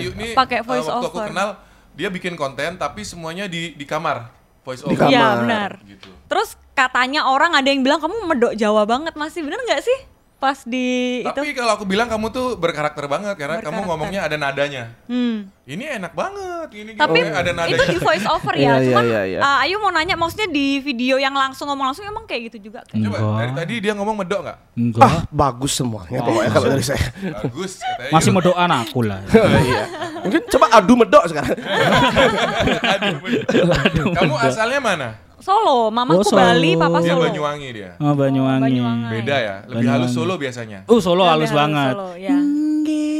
Ayu 0.00 0.10
nih 0.16 0.32
Pakai 0.32 0.60
uh, 0.60 0.64
voice 0.64 0.88
waktu 0.88 1.06
aku 1.06 1.18
over. 1.20 1.28
kenal 1.28 1.48
dia 1.92 2.08
bikin 2.08 2.38
konten 2.38 2.80
tapi 2.80 3.04
semuanya 3.04 3.44
di 3.50 3.76
di 3.76 3.84
kamar 3.84 4.30
voice 4.64 4.80
Di 4.86 4.96
over. 4.96 5.04
kamar. 5.04 5.12
Iya, 5.12 5.26
benar. 5.44 5.70
Gitu. 5.84 6.10
Terus 6.30 6.56
katanya 6.72 7.28
orang 7.28 7.52
ada 7.52 7.68
yang 7.68 7.84
bilang 7.84 8.00
kamu 8.00 8.24
medok 8.24 8.52
Jawa 8.56 8.88
banget 8.88 9.12
masih 9.12 9.44
bener 9.44 9.60
nggak 9.60 9.84
sih? 9.84 9.98
Pas 10.40 10.56
di 10.64 11.20
Tapi 11.20 11.52
itu. 11.52 11.60
kalau 11.60 11.76
aku 11.76 11.84
bilang 11.84 12.08
kamu 12.08 12.32
tuh 12.32 12.56
berkarakter 12.56 13.04
banget 13.04 13.36
karena 13.36 13.60
kamu 13.60 13.76
Berkarakter. 13.76 13.88
ngomongnya 13.92 14.20
ada 14.24 14.36
nadanya. 14.36 14.84
Hmm. 15.04 15.52
Ini 15.62 16.00
enak 16.00 16.16
banget, 16.16 16.68
ini 16.72 16.90
Tapi 16.96 17.12
ngomongnya 17.20 17.36
ada 17.36 17.50
nadanya. 17.52 17.76
itu 17.76 17.84
di 17.92 17.98
voice 18.00 18.24
over 18.24 18.54
Iya, 18.56 18.64
ya. 18.64 18.72
iya, 18.72 18.86
Cuman 18.88 19.04
iya, 19.04 19.22
iya. 19.28 19.38
uh, 19.38 19.62
Ayu 19.62 19.76
mau 19.76 19.92
nanya 19.92 20.16
maksudnya 20.16 20.48
di 20.48 20.80
video 20.80 21.20
yang 21.20 21.30
langsung 21.30 21.68
ngomong 21.68 21.92
langsung 21.92 22.02
emang 22.02 22.24
kayak 22.24 22.48
gitu 22.48 22.72
juga. 22.72 22.80
Coba 22.82 22.96
Enggak. 22.96 23.36
dari 23.36 23.52
tadi 23.54 23.74
dia 23.78 23.92
ngomong 23.92 24.16
medok 24.16 24.40
nggak? 24.42 24.58
Enggak. 24.74 25.02
Ah, 25.04 25.20
bagus 25.28 25.72
semuanya 25.76 26.18
pokoknya 26.24 26.50
kalau 26.50 26.66
dari 26.70 26.84
saya. 26.84 27.04
Bagus 27.44 27.72
katanya. 27.78 28.12
Masih 28.16 28.30
medoan 28.32 28.70
aku 28.72 28.98
lah. 29.04 29.20
Iya. 29.60 29.82
Mungkin 30.20 30.40
coba 30.48 30.66
adu 30.72 30.94
medok 30.96 31.24
sekarang. 31.28 31.52
Aduh, 32.96 33.16
medok. 33.20 34.08
Kamu 34.16 34.34
asalnya 34.36 34.80
mana? 34.80 35.08
Solo, 35.40 35.88
mamaku 35.88 36.20
Oh, 36.20 36.24
Solo. 36.26 36.38
Bali, 36.38 36.70
papa 36.74 36.98
Dia 37.00 37.12
Solo. 37.12 37.24
Banyuwangi 37.24 37.68
dia. 37.72 37.90
Oh, 37.96 38.12
Banyuwangi. 38.12 38.62
Banyuwangi. 38.62 39.04
Beda 39.10 39.36
ya, 39.36 39.54
lebih 39.64 39.72
Banyuwangi. 39.74 39.88
halus 40.04 40.12
Solo 40.12 40.34
biasanya. 40.36 40.78
Uh, 40.84 41.00
Solo 41.00 41.24
Lebih 41.24 41.32
halus 41.32 41.50
banget. 41.50 41.94
Solo, 41.96 42.08
ya. 42.14 42.36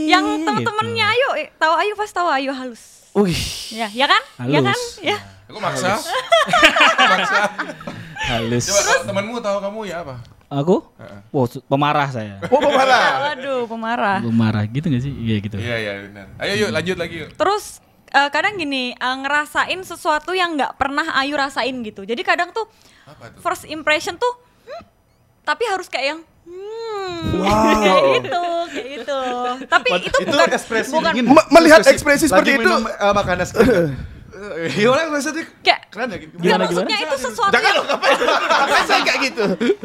Yang 0.06 0.24
temen-temennya 0.42 1.06
Ayu, 1.08 1.28
eh, 1.38 1.48
tahu 1.54 1.74
Ayu 1.76 1.92
pasti 1.94 2.14
tahu 2.14 2.28
Ayu 2.28 2.50
halus. 2.50 2.82
Wih. 3.12 3.40
Ya, 3.72 3.88
ya 3.90 4.06
kan? 4.06 4.22
Ya 4.44 4.60
kan? 4.60 4.74
Halus. 4.74 5.00
Ya. 5.00 5.18
Aku 5.46 5.58
maksa. 5.58 5.98
maksa. 7.00 7.38
Halus. 8.20 8.64
Coba 8.66 8.80
kalau 8.84 9.02
temanmu 9.04 9.36
tahu 9.40 9.58
kamu 9.60 9.80
ya 9.86 9.96
apa? 10.00 10.14
Aku? 10.48 10.82
Wow, 11.30 11.46
su- 11.46 11.62
pemarah 11.64 12.10
saya. 12.10 12.42
Oh, 12.44 12.58
pemarah. 12.60 13.32
Waduh, 13.32 13.66
pemarah. 13.66 14.18
Pemarah 14.20 14.62
gitu 14.66 14.86
gak 14.86 14.98
sih? 15.00 15.10
Iya 15.10 15.36
gitu. 15.40 15.56
Iya 15.56 15.76
iya 15.78 15.92
benar. 16.04 16.26
Ayo 16.36 16.52
yuk 16.58 16.70
lanjut 16.70 16.96
lagi 16.96 17.14
yuk. 17.22 17.30
Terus 17.34 17.78
eh, 18.10 18.28
kadang 18.34 18.58
gini, 18.58 18.92
eh, 18.92 19.16
ngerasain 19.22 19.80
sesuatu 19.86 20.34
yang 20.34 20.58
nggak 20.58 20.76
pernah 20.76 21.06
Ayu 21.18 21.34
rasain 21.38 21.74
gitu. 21.86 22.02
Jadi 22.02 22.22
kadang 22.26 22.50
tuh 22.50 22.66
first 23.42 23.66
impression 23.66 24.14
tuh 24.14 24.32
hmm, 24.66 24.82
tapi 25.42 25.66
harus 25.66 25.90
kayak 25.90 26.06
yang 26.14 26.20
hmm, 26.46 27.40
Wow. 27.40 27.74
kayak 27.84 28.02
gitu, 28.22 28.42
kayak 28.70 28.88
gitu. 29.00 29.20
Tapi 29.66 29.88
itu, 29.98 30.18
itu 30.24 30.30
bukan 30.30 30.50
ekspresi 30.54 30.90
bukan 30.94 31.12
dingin. 31.14 31.36
Melihat 31.50 31.80
ekspresi 31.86 32.24
Lagi 32.26 32.32
seperti 32.32 32.50
itu. 32.56 32.62
minum, 32.62 32.80
makan 32.86 33.36
es 33.42 33.50
krim. 33.52 33.68
Eh, 33.68 33.88
Gimana 34.72 35.00
ekspresi 35.06 35.40
kayak 35.60 35.80
keren 35.88 36.08
ya 36.08 36.18
gitu. 36.18 36.32
Nggak, 36.34 36.58
maksudnya 36.60 36.96
itu 36.98 37.16
sesuatu 37.20 37.50
Jangan 37.50 37.66
yang, 37.66 37.76
dong, 37.76 37.86
ngapain? 37.90 38.16
Ngapain 38.16 38.84
saya 38.84 39.02
kayak 39.02 39.20
gitu? 39.22 39.42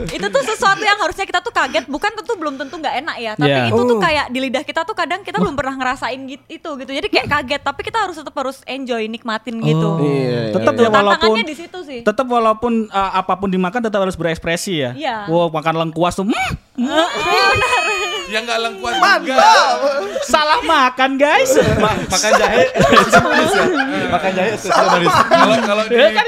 itu 0.08 0.28
tuh 0.28 0.44
sesuatu 0.46 0.82
yang 0.82 0.98
harusnya 0.98 1.26
kita 1.26 1.40
tuh 1.40 1.52
kaget 1.52 1.86
bukan 1.86 2.12
tentu 2.14 2.34
belum 2.34 2.56
tentu 2.56 2.76
nggak 2.76 2.96
enak 2.98 3.16
ya 3.18 3.32
tapi 3.34 3.52
Iya. 3.52 3.68
itu 3.68 3.82
tuh 3.82 3.94
Oh. 3.94 4.02
kayak 4.02 4.26
di 4.28 4.40
lidah 4.40 4.64
kita 4.64 4.82
tuh 4.82 4.94
kadang 4.94 5.20
kita 5.22 5.38
belum 5.38 5.54
pernah 5.54 5.76
ngerasain 5.76 6.20
gitu 6.24 6.44
itu 6.48 6.70
gitu 6.78 6.92
jadi 6.94 7.08
kayak 7.10 7.28
kaget 7.30 7.62
tapi 7.62 7.82
kita 7.82 7.98
harus 8.00 8.16
tetap 8.16 8.32
harus 8.34 8.58
enjoy 8.66 9.04
nikmatin 9.06 9.60
gitu 9.60 9.88
Oh. 9.88 10.00
Iya, 10.00 10.52
tetap 10.52 10.74
Gitu. 10.74 10.84
ya 10.84 10.90
walaupun 10.90 11.36
di 11.42 11.56
situ 11.56 11.80
sih 11.82 12.00
tetap 12.02 12.26
walaupun 12.26 12.74
uh, 12.88 13.12
apa 13.16 13.34
pun 13.36 13.48
dimakan 13.48 13.82
tetap 13.82 14.00
harus 14.00 14.16
berekspresi 14.16 14.74
ya. 14.78 14.92
Iya. 14.94 15.16
Wow, 15.28 15.50
makan 15.50 15.76
lengkuas 15.82 16.16
tuh. 16.16 16.24
"Hmm, 16.24 16.52
Ya 16.76 16.96
Ya 18.36 18.44
nggak 18.44 18.60
lengkuas 18.68 18.96
juga. 19.24 19.48
Salah 20.28 20.60
makan 20.60 21.12
guys. 21.16 21.56
Makan 21.80 22.32
jahe. 22.36 22.64
Makan 24.12 24.32
jahe 24.36 24.52
manis. 24.60 25.16
Kalau 25.24 25.56
kalau 25.64 25.84
di 25.88 25.96
Ya 25.96 26.08
kan 26.12 26.26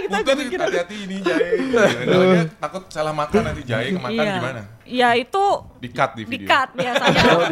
kita 0.48 0.63
hati-hati 0.72 0.96
ini 1.04 1.15
jahe. 1.20 2.48
Takut 2.63 2.88
salah 2.88 3.12
makan 3.12 3.52
nanti 3.52 3.62
jahe 3.67 3.91
kemakan 3.91 4.24
Iya. 4.24 4.34
gimana? 4.39 4.62
Ya 4.88 5.12
itu 5.13 5.43
Di-cut 5.78 6.15
di 6.15 6.23
video. 6.23 6.47
di-cut 6.47 6.69
biasanya. 6.73 7.21
Oh, 7.30 7.43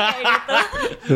Kayak 0.00 0.24
gitu. 0.26 1.14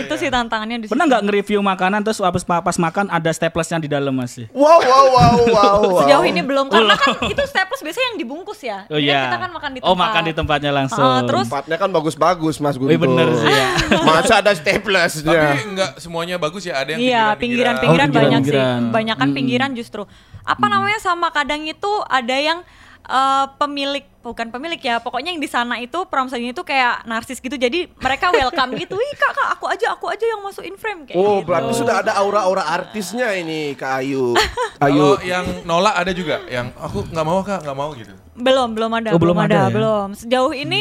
itu 0.00 0.14
sih 0.16 0.28
tantangannya 0.28 0.76
di 0.80 0.86
Pernah 0.88 1.04
nggak 1.06 1.22
nge-review 1.22 1.60
makanan 1.60 2.00
terus 2.02 2.18
pas, 2.18 2.42
pas 2.42 2.76
makan 2.76 3.06
ada 3.06 3.30
staplesnya 3.30 3.78
di 3.78 3.86
dalam 3.86 4.10
masih? 4.10 4.48
Wow, 4.50 4.80
wow, 4.80 5.04
wow, 5.06 5.32
wow, 5.46 5.76
wow. 5.84 6.00
Sejauh 6.02 6.24
ini 6.24 6.40
belum 6.40 6.66
karena 6.66 6.96
kan 6.96 7.22
itu 7.22 7.42
staples 7.44 7.80
biasanya 7.80 8.06
yang 8.08 8.18
dibungkus 8.18 8.58
ya. 8.60 8.78
Oh 8.88 8.96
Ini 8.96 9.06
iya. 9.06 9.28
kita 9.28 9.38
kan 9.38 9.50
makan 9.52 9.70
di 9.70 9.78
tempat. 9.78 9.90
Oh 9.90 9.96
makan 9.96 10.22
di 10.24 10.32
tempatnya 10.32 10.72
langsung. 10.74 11.04
Ah, 11.04 11.20
terus 11.22 11.46
Tempatnya 11.46 11.76
kan 11.76 11.90
bagus-bagus 11.92 12.56
Mas 12.58 12.74
Guntur. 12.74 12.90
Wih, 12.90 12.98
bener 12.98 13.28
sih 13.36 13.46
ya. 13.46 13.68
Masa 14.08 14.34
ada 14.40 14.52
staplesnya? 14.52 15.28
Tapi 15.28 15.58
nggak 15.70 15.90
semuanya 16.00 16.34
bagus 16.36 16.64
ya, 16.64 16.82
ada 16.82 16.96
yang 16.96 17.00
Iya, 17.00 17.24
pinggiran-pinggiran 17.36 18.08
Oh, 18.08 18.14
banyak 18.16 18.40
pinggiran-pinggiran. 18.42 18.80
sih. 18.80 18.90
Banyakan 18.90 19.28
pinggiran 19.30 19.70
justru. 19.76 20.02
Apa 20.42 20.66
namanya 20.66 20.96
sama 20.98 21.28
kadang 21.28 21.62
itu 21.62 21.92
ada 22.08 22.32
yang 22.34 22.64
eh, 23.08 23.46
pemilik 23.56 24.04
bukan 24.18 24.48
pemilik 24.48 24.76
ya, 24.76 25.00
pokoknya 25.00 25.32
yang 25.32 25.40
di 25.40 25.48
sana 25.48 25.80
itu 25.80 26.04
pramugarinya 26.04 26.52
itu 26.52 26.60
kayak 26.60 27.02
narsis 27.04 27.38
gitu. 27.38 27.56
Jadi 27.56 27.88
mereka 27.96 28.28
welcome 28.30 28.76
gitu. 28.76 28.92
Ih, 28.94 29.14
Kak, 29.14 29.32
Kak, 29.32 29.48
aku 29.56 29.64
aja, 29.66 29.86
aku 29.90 30.04
aja 30.06 30.20
yang 30.22 30.40
masuk 30.40 30.60
in 30.62 30.76
frame 30.76 31.02
kayak 31.02 31.16
Oh, 31.16 31.40
gitu. 31.40 31.48
berarti 31.48 31.72
sudah 31.74 32.04
ada 32.04 32.12
aura-aura 32.14 32.60
artisnya 32.62 33.32
ini 33.32 33.72
Kak 33.72 33.92
Ayu. 33.98 34.36
Kalau 34.78 35.16
Ayu. 35.16 35.24
yang 35.24 35.64
nolak 35.64 35.96
ada 35.96 36.12
juga, 36.12 36.44
yang 36.46 36.68
aku 36.76 37.02
nggak 37.04 37.24
mau 37.24 37.40
kak, 37.40 37.64
nggak 37.64 37.74
mau 37.74 37.90
gitu. 37.92 38.12
Belum, 38.34 38.68
belum 38.70 38.92
ada, 38.94 39.08
Oh, 39.10 39.18
belum 39.18 39.32
belum, 39.34 39.38
ada 39.42 39.56
ada, 39.56 39.62
ya? 39.64 39.72
belum. 39.72 40.08
Sejauh 40.14 40.52
ini 40.52 40.80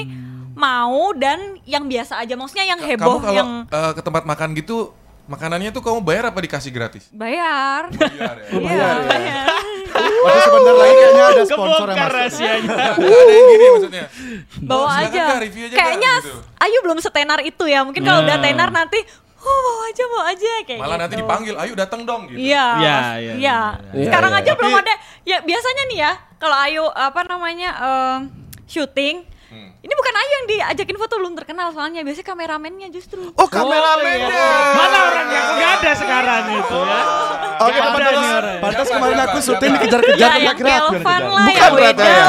mau 0.53 1.15
dan 1.15 1.39
yang 1.63 1.87
biasa 1.87 2.19
aja. 2.19 2.35
Maksudnya 2.35 2.67
yang 2.67 2.77
heboh 2.77 3.15
Kamu 3.15 3.23
kalau 3.23 3.33
yang 3.33 3.49
eh, 3.65 3.91
ke 3.93 4.01
tempat 4.01 4.23
makan 4.23 4.49
gitu, 4.53 4.91
makanannya 5.25 5.69
tuh 5.69 5.79
kamu 5.79 5.99
bayar 6.01 6.27
apa 6.27 6.39
dikasih 6.39 6.69
gratis? 6.69 7.07
bayar. 7.09 7.87
Bayar 7.89 8.35
ya. 8.37 8.47
Iya, 8.49 8.59
bayar 8.59 8.95
ya? 8.97 9.07
bayar. 9.07 9.47
Waduh 10.27 10.41
sebentar 10.41 10.75
lagi 10.75 10.93
kayaknya 10.93 11.23
ada 11.25 11.43
sponsor 11.43 11.87
yang 11.87 11.97
masuk. 11.97 12.13
rahasianya. 12.13 12.69
Ada 12.97 13.31
yang 13.31 13.45
gini 13.47 13.65
maksudnya. 13.69 14.05
bawa 14.61 14.87
aja. 14.99 15.21
Aja, 15.37 15.65
Kayaknya 15.71 16.11
gitu. 16.19 16.31
Ayu 16.57 16.77
belum 16.81 16.97
setenar 16.99 17.39
itu 17.41 17.63
ya. 17.65 17.79
Mungkin 17.81 18.01
kalau 18.01 18.19
Nah. 18.19 18.27
udah 18.27 18.37
tenar 18.39 18.69
nanti, 18.69 18.99
oh 19.39 19.57
bawa 19.57 19.81
aja, 19.85 20.03
bawa 20.05 20.23
aja 20.27 20.51
kayak 20.61 20.77
Malah 20.77 20.87
gitu. 20.89 21.01
nanti 21.01 21.15
dipanggil, 21.17 21.55
ayo 21.55 21.73
datang 21.73 22.01
dong 22.03 22.21
gitu. 22.27 22.37
Iya, 22.37 22.65
Iya, 22.75 22.75
iya, 22.75 22.97
iya. 23.15 23.33
iya, 23.33 23.59
iya. 23.93 24.05
Sekarang 24.05 24.31
Iya, 24.31 24.39
aja 24.39 24.49
iya. 24.49 24.57
belum 24.57 24.73
ada. 24.75 24.93
Ya 25.23 25.37
biasanya 25.41 25.83
nih 25.85 25.99
ya, 25.99 26.11
kalau 26.37 26.57
Ayu 26.57 26.83
apa 26.85 27.21
namanya 27.23 27.69
em, 27.73 28.19
syuting, 28.65 29.23
Hmm. 29.47 29.71
ini 29.79 29.93
bukan 29.95 30.11
Ayu 30.11 30.29
yang 30.29 30.45
diajakin 30.47 30.97
foto 30.99 31.13
belum 31.15 31.33
terkenal 31.33 31.71
soalnya. 31.71 32.03
Biasanya 32.03 32.27
kameramennya 32.27 32.87
justru. 32.91 33.31
Oh, 33.31 33.47
kameramennya. 33.47 34.47
Mana 34.75 34.97
orangnya? 35.07 35.39
Aku 35.39 35.51
nggak 35.55 35.71
ada 35.79 35.91
sekarang 35.95 36.43
itu 36.51 36.77
ya. 36.77 37.01
Oke, 37.57 37.71
Nggak 37.71 37.79
ada 37.79 37.89
pantas. 37.95 38.13
nih 38.13 38.29
orang. 38.29 38.57
Pantas 38.59 38.87
kemarin 38.87 39.17
aku 39.17 39.37
siapa? 39.37 39.47
syuting 39.47 39.71
dikejar-kejar 39.73 40.19
Ya, 40.19 40.27
nggak 40.27 40.43
yang 40.43 40.57
kira 40.57 40.73
aku 40.77 40.93
lah, 40.99 41.17
Bukan 41.47 41.55
yang 41.55 41.73
ternyata 41.73 42.03
ya. 42.03 42.25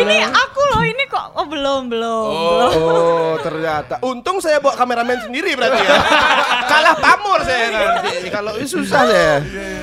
Ini 0.00 0.16
aku 0.26 0.60
loh, 0.66 0.82
ini 0.82 1.04
kok 1.06 1.26
oh 1.36 1.46
belum 1.46 1.82
belum 1.92 2.24
belum. 2.32 2.70
Oh, 2.80 3.34
ternyata. 3.38 3.94
Untung 4.00 4.40
saya 4.40 4.56
bawa 4.58 4.74
kameramen 4.74 5.18
sendiri 5.28 5.52
berarti 5.52 5.84
ya. 5.84 5.96
Kalah 6.72 6.96
pamor 6.96 7.40
saya 7.44 7.66
nanti. 7.68 8.32
Kalau 8.32 8.56
ini 8.56 8.66
susah 8.66 9.04
saya. 9.04 9.34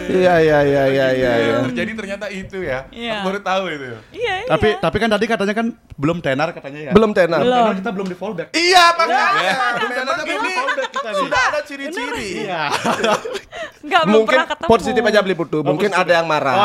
Iya, 0.10 0.34
iya, 0.42 0.58
iya, 0.66 0.84
iya, 0.90 1.08
iya. 1.14 1.32
iya. 1.38 1.56
Terjadi 1.70 1.92
ternyata 1.94 2.26
itu 2.34 2.58
ya. 2.66 2.90
Iya. 2.90 3.22
Aku 3.22 3.30
baru 3.30 3.40
tahu 3.46 3.64
itu. 3.70 3.86
Iya, 4.18 4.34
iya. 4.44 4.50
Tapi 4.50 4.68
tapi 4.82 4.98
kan 4.98 5.10
tadi 5.14 5.26
katanya 5.30 5.54
kan 5.54 5.68
belum 5.96 6.18
tenar 6.39 6.56
katanya 6.56 6.80
ya. 6.80 6.91
Belum 6.95 7.12
tenar. 7.12 7.39
Belum. 7.43 7.60
Tenar 7.60 7.75
kita 7.75 7.89
belum 7.91 8.08
di 8.08 8.15
fallback. 8.15 8.47
Iya, 8.56 8.84
makanya. 8.95 9.28
Ya. 9.36 9.56
Memang 9.75 10.17
ini 10.23 10.52
sudah 11.19 11.41
ada 11.52 11.60
ciri-ciri. 11.67 12.28
Iya. 12.47 12.62
Enggak 13.84 14.02
belum 14.06 14.15
Mungkin 14.23 14.30
pernah 14.30 14.47
ketemu. 14.47 14.69
positif 14.69 15.02
aja 15.02 15.19
beli 15.19 15.36
putu. 15.36 15.58
Mungkin 15.60 15.91
ada 15.91 16.12
yang 16.13 16.28
marah. 16.28 16.56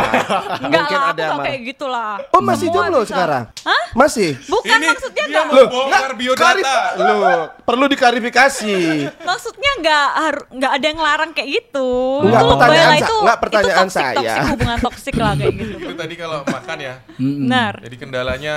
Enggak 0.61 0.83
Mungkin 0.85 0.99
ada 1.01 1.19
yang 1.21 1.33
marah. 1.35 1.47
kayak 1.47 1.61
gitulah. 1.65 2.13
Oh, 2.31 2.43
masih 2.43 2.67
jomblo 2.69 3.01
sekarang? 3.03 3.45
Hah? 3.65 3.85
Masih? 3.97 4.31
Bukan 4.45 4.79
maksudnya 4.81 5.25
dia 5.25 5.43
enggak. 5.43 5.67
mau 5.67 5.67
bongkar 5.67 6.13
biodata. 6.15 6.77
Loh, 6.95 7.39
perlu 7.65 7.85
diklarifikasi. 7.89 8.77
Maksudnya 9.21 9.73
nggak 9.81 10.07
har- 10.13 10.47
nggak 10.53 10.73
ada 10.73 10.87
yang 10.87 11.01
larang 11.01 11.31
kayak 11.33 11.49
gitu. 11.51 11.91
Enggak, 12.23 12.43
pertanyaan 12.45 12.71
Bella 12.71 12.93
sa- 12.93 13.01
itu, 13.01 13.17
enggak, 13.17 13.39
pertanyaan 13.41 13.89
saya. 13.89 14.33
hubungan 14.47 14.79
toksik 14.79 15.15
lah 15.17 15.33
kayak 15.35 15.55
gitu. 15.55 15.77
Itu 15.81 15.95
tadi 15.97 16.15
kalau 16.15 16.39
makan 16.45 16.79
ya. 16.79 16.95
Benar. 17.17 17.73
Jadi 17.81 17.97
kendalanya 17.97 18.55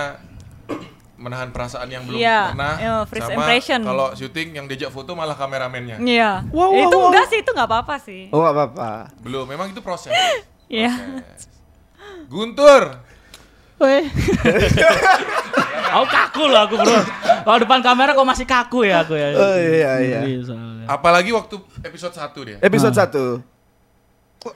menahan 1.18 1.50
perasaan 1.50 1.86
yang 1.88 2.04
belum 2.04 2.16
Iya, 2.16 2.40
pernah 2.52 2.74
iya, 2.78 2.96
first 3.04 3.26
sama 3.26 3.34
impression. 3.36 3.80
kalau 3.82 4.08
syuting 4.14 4.48
yang 4.54 4.66
diajak 4.66 4.88
foto 4.88 5.12
malah 5.12 5.34
kameramennya 5.34 5.98
Iya. 6.00 6.46
Wow, 6.48 6.70
wow, 6.70 6.80
itu 6.80 6.96
wow. 6.96 7.08
enggak 7.10 7.26
sih, 7.28 7.38
itu 7.40 7.50
enggak 7.52 7.68
apa-apa 7.68 7.96
sih. 7.98 8.30
Oh, 8.30 8.40
nggak 8.40 8.54
apa-apa. 8.54 8.90
belum 9.20 9.46
memang 9.48 9.68
itu 9.68 9.82
proses 9.82 10.14
Iya. 10.68 10.94
Guntur 12.26 13.02
Weh. 13.78 14.02
aku 15.88 16.06
kaku 16.08 16.44
loh 16.46 16.62
aku 16.64 16.76
bro. 16.76 16.98
Kalau 17.40 17.58
depan 17.58 17.80
kamera 17.80 18.12
kok 18.12 18.26
masih 18.26 18.46
kaku 18.46 18.84
ya 18.84 19.02
aku 19.02 19.14
ya. 19.14 19.28
Oh, 19.32 19.56
iya, 19.56 19.92
iya. 20.00 20.20
Iya, 20.24 20.40
soalnya. 20.44 20.86
apalagi 20.88 21.30
waktu 21.30 21.56
episode 21.82 22.12
1 22.12 22.34
dia 22.44 22.58
Episode 22.60 22.96
Ah. 22.96 23.06
1. 23.06 23.57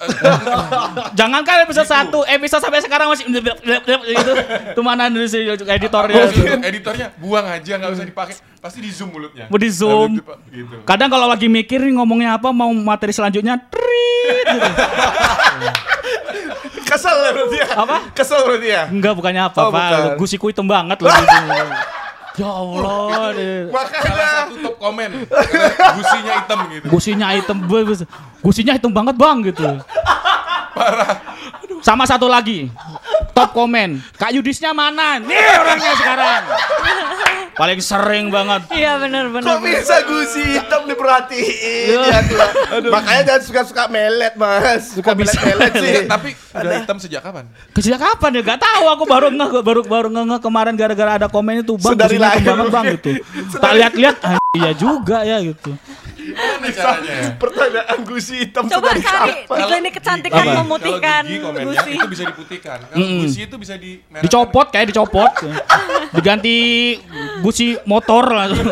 Jangankan 1.20 1.66
episode 1.66 1.84
1, 1.84 2.14
episode 2.32 2.62
sampai 2.64 2.80
sekarang 2.80 3.12
masih 3.12 3.28
gitu. 3.28 4.32
Itu 4.72 4.82
mana 4.82 5.10
dulu 5.10 5.26
sih 5.26 5.42
editornya. 5.48 6.32
Editornya 6.64 7.08
buang 7.18 7.44
aja 7.44 7.76
nggak 7.76 7.92
usah 7.92 8.06
dipakai 8.06 8.38
pasti 8.62 8.78
di 8.78 8.94
zoom 8.94 9.10
mulutnya 9.10 9.50
Mau 9.50 9.58
di 9.58 9.68
zoom. 9.68 10.22
Gitu 10.48 10.86
Kadang 10.86 11.10
kalau 11.10 11.26
lagi 11.26 11.50
mikir 11.50 11.82
nih 11.82 11.98
ngomongnya 11.98 12.38
apa 12.38 12.50
mau 12.50 12.70
materi 12.72 13.12
selanjutnya 13.12 13.58
trit 13.68 14.48
gitu. 14.48 14.70
Kesel 16.92 17.16
ya 17.16 17.32
berarti 17.32 17.56
ya? 17.56 17.68
Apa? 17.72 17.98
Kesel 18.12 18.40
berarti 18.44 18.68
ya? 18.68 18.84
Enggak 18.92 19.16
bukannya 19.16 19.48
apa, 19.48 19.60
Oh, 19.64 19.72
Pak. 19.72 19.88
bukan. 19.88 20.20
Gusiku 20.20 20.52
hitam 20.52 20.68
banget 20.68 21.00
loh. 21.00 21.08
ya 22.40 22.50
Allah. 22.50 23.36
deh. 23.36 23.60
salah 23.68 23.76
Makanya. 23.76 24.30
satu 24.48 24.56
top 24.64 24.76
komen 24.80 25.10
gusinya 25.98 26.32
hitam 26.40 26.60
gitu 26.72 26.86
Gusinya 26.88 27.28
hitam, 27.36 27.58
gusinya 28.40 28.74
hitam 28.78 28.92
banget 28.92 29.16
bang 29.20 29.38
gitu. 29.46 29.68
Parah. 30.72 31.20
Sama 31.82 32.06
satu 32.06 32.30
lagi, 32.30 32.70
top 33.34 33.52
komen, 33.58 34.00
Kak 34.16 34.32
Yudisnya 34.32 34.70
mana? 34.72 35.18
Nih 35.18 35.36
orangnya 35.58 35.92
sekarang. 35.98 36.42
Paling 37.62 37.78
sering 37.78 38.34
banget. 38.34 38.66
Iya 38.74 38.98
benar 38.98 39.30
benar. 39.30 39.46
Kok 39.46 39.62
bisa 39.62 40.02
gusi 40.10 40.42
hitam 40.58 40.82
diperhatiin? 40.90 41.94
Iya. 41.94 42.10
Ya, 42.10 42.20
Tuhan. 42.26 42.82
Makanya 42.90 43.22
jangan 43.22 43.42
suka-suka 43.46 43.84
melet, 43.86 44.34
Mas. 44.34 44.98
Suka 44.98 45.14
melet-melet 45.14 45.70
sih. 45.78 45.94
Enggak, 45.94 46.10
tapi 46.10 46.30
udah 46.58 46.74
hitam 46.82 46.98
sejak 46.98 47.22
kapan 47.22 47.46
Sejak 47.78 48.02
kapan 48.02 48.30
ya? 48.34 48.42
Gak 48.42 48.66
tahu. 48.66 48.84
Aku 48.98 49.04
baru 49.06 49.30
ngeh, 49.30 49.62
baru 49.62 49.82
baru 49.86 50.10
ngeh 50.10 50.26
ngeh 50.26 50.42
kemarin 50.42 50.74
gara-gara 50.74 51.22
ada 51.22 51.28
komen 51.30 51.62
itu 51.62 51.78
bang. 51.78 51.94
Sedari 51.94 52.18
hitam 52.18 52.26
lahir. 52.26 52.46
banget 52.50 52.68
bang 52.74 52.86
gitu. 52.98 53.10
Tak 53.62 53.72
lihat-lihat, 53.78 54.16
ah, 54.26 54.42
iya 54.58 54.72
juga 54.74 55.18
ya 55.22 55.38
gitu. 55.46 55.78
Gimana 56.34 56.68
caranya 56.70 57.12
ya? 57.14 57.28
Pertanyaan 57.36 57.98
gusi 58.02 58.34
hitam 58.40 58.64
Coba 58.66 58.90
cari 58.90 59.02
kapan? 59.02 59.28
di 59.52 59.64
klinik 59.66 59.94
kecantikan 59.94 60.42
Apa? 60.42 60.54
memutihkan 60.60 61.22
kalau 61.22 61.28
gigi 61.28 61.40
komennya 61.40 61.74
gusi. 61.78 61.92
itu 61.94 62.08
bisa 62.08 62.24
diputihkan 62.26 62.78
kalau 62.84 63.06
gusi 63.20 63.40
itu 63.42 63.56
bisa 63.58 63.74
di 63.76 63.92
merahkan. 64.04 64.24
Dicopot 64.24 64.68
kayak 64.70 64.86
dicopot. 64.88 65.32
Diganti 66.12 66.56
gusi 67.40 67.66
motor 67.84 68.24
langsung. 68.30 68.68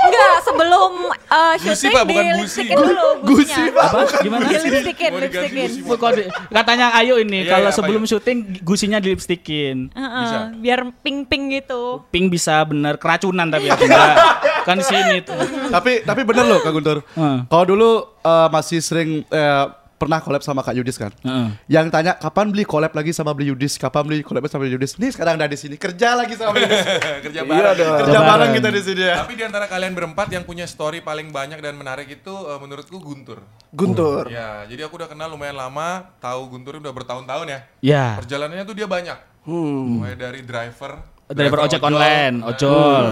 Enggak, 0.00 0.32
sebelum 0.42 0.92
uh, 1.28 1.54
Gusi, 1.54 1.76
syuting 1.76 1.92
Pak, 1.92 2.04
bukan 2.08 2.24
gusi. 2.24 2.40
lipstikin 2.40 2.76
dulu 2.80 3.06
Gusi, 3.20 3.52
gusinya. 3.52 3.64
Pak. 3.70 3.84
Apa? 3.84 4.00
Gimana? 4.18 4.42
Lipstikin, 4.48 4.80
diganti 4.80 5.10
lipstikin. 5.20 5.68
gusi 5.76 5.98
Kok 6.00 6.10
di- 6.10 6.28
Katanya 6.50 6.86
Ayo 6.96 7.14
ini 7.20 7.38
Iya, 7.38 7.50
kalau 7.50 7.62
iya, 7.62 7.70
apa 7.70 7.78
sebelum 7.78 8.02
ya? 8.02 8.08
syuting 8.08 8.38
gusinya 8.60 8.98
di 8.98 9.08
lipstikin. 9.10 9.76
Heeh, 9.92 10.22
Bisa. 10.24 10.38
biar 10.56 10.80
pink-pink 10.98 11.44
gitu. 11.54 12.00
Pink 12.08 12.26
bisa 12.28 12.64
bener 12.64 12.96
keracunan 12.96 13.44
tapi 13.46 13.68
enggak. 13.76 14.14
Kan 14.62 14.74
di 14.74 14.84
sini 14.84 15.20
tuh. 15.20 15.36
tapi 15.68 16.02
tapi 16.02 16.20
bener 16.22 16.44
loh 16.44 16.58
Kak 16.58 16.70
Guntur. 16.70 16.98
Heeh. 17.10 17.38
Kalau 17.44 17.64
dulu 17.66 17.90
eh, 18.18 18.48
masih 18.48 18.78
sering 18.78 19.24
eh, 19.24 19.66
pernah 19.96 20.16
collab 20.18 20.40
sama 20.40 20.60
Kak 20.60 20.72
Yudis 20.72 20.96
kan. 20.96 21.12
Heeh. 21.18 21.48
Yang 21.68 21.86
tanya 21.90 22.12
kapan 22.14 22.48
beli 22.48 22.64
collab 22.64 22.88
lagi 22.90 23.12
sama 23.12 23.30
beli 23.30 23.48
Yudis, 23.48 23.76
kapan 23.76 24.00
beli 24.02 24.20
collab 24.20 24.44
sama 24.46 24.64
beli 24.64 24.72
Yudis. 24.74 24.96
Nih 24.96 25.10
sekarang 25.10 25.36
udah 25.36 25.44
di 25.44 25.54
sini 25.54 25.76
kerja 25.76 26.14
lagi 26.14 26.32
sama 26.34 26.52
beli 26.52 26.64
Yudis. 26.64 26.84
kerja 27.24 27.40
Iya 27.40 27.44
bareng 27.46 27.76
dong. 27.76 27.96
kerja 27.98 28.12
bareng. 28.14 28.30
bareng 28.30 28.50
kita 28.54 28.68
di 28.70 28.82
sini 28.82 29.02
ya. 29.02 29.14
tapi 29.18 29.32
di 29.34 29.44
antara 29.44 29.66
kalian 29.66 29.92
berempat 29.92 30.28
yang 30.30 30.42
punya 30.42 30.64
story 30.64 31.00
paling 31.00 31.28
banyak 31.28 31.58
dan 31.58 31.74
menarik 31.74 32.08
itu 32.10 32.32
eh, 32.32 32.56
menurutku 32.56 32.96
Guntur 32.96 33.44
Guntur. 33.70 34.24
ya 34.28 34.64
jadi 34.64 34.82
aku 34.82 34.96
udah 34.96 35.06
kenal 35.06 35.28
lumayan 35.28 35.54
lama 35.54 36.08
tahu 36.16 36.48
Guntur 36.48 36.80
udah 36.80 36.90
bertahun-tahun 36.90 37.46
ya 37.46 37.60
Ya. 37.80 38.04
perjalanannya 38.16 38.64
tuh 38.64 38.74
dia 38.74 38.84
banyak 38.86 39.18
Hmm. 39.40 39.96
mulai 39.96 40.14
dari 40.14 40.40
driver 40.42 41.00
Driver 41.26 41.62
ojek 41.62 41.78
ojol, 41.78 41.88
online, 41.90 42.34
nah, 42.36 42.50
ojol, 42.50 43.04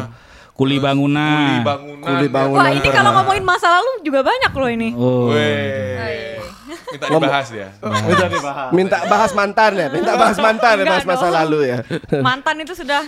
kuli 0.59 0.77
bangunan. 0.77 1.39
kuli 1.55 1.63
bangunan 1.63 2.03
Kuli 2.03 2.27
ya. 2.27 2.35
bangunan. 2.35 2.61
Wah, 2.61 2.71
ini 2.75 2.89
kalau 2.91 3.11
ngomongin 3.15 3.45
masa 3.47 3.69
lalu 3.71 4.03
juga 4.03 4.21
banyak 4.21 4.51
loh 4.51 4.69
ini. 4.69 4.89
Oh. 4.93 5.31
Weh. 5.31 6.35
minta 6.89 7.05
dibahas 7.07 7.47
dia 7.49 7.69
Udah 7.81 8.29
dibahas. 8.29 8.69
Minta 8.73 8.99
bahas 9.07 9.31
mantan 9.33 9.73
ya, 9.73 9.87
minta 9.89 10.13
bahas 10.15 10.37
mantan 10.37 10.75
ya, 10.75 10.85
bahas 10.85 11.05
masa 11.05 11.27
dong. 11.27 11.37
lalu 11.37 11.59
ya. 11.65 11.77
Mantan 12.19 12.57
itu 12.59 12.75
sudah 12.75 13.07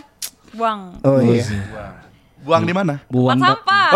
Buang. 0.50 0.98
Oh 1.00 1.18
iya. 1.18 1.46
Buang 2.40 2.64
di 2.64 2.72
mana? 2.72 2.98
Buang 3.06 3.36
sampah. 3.36 3.88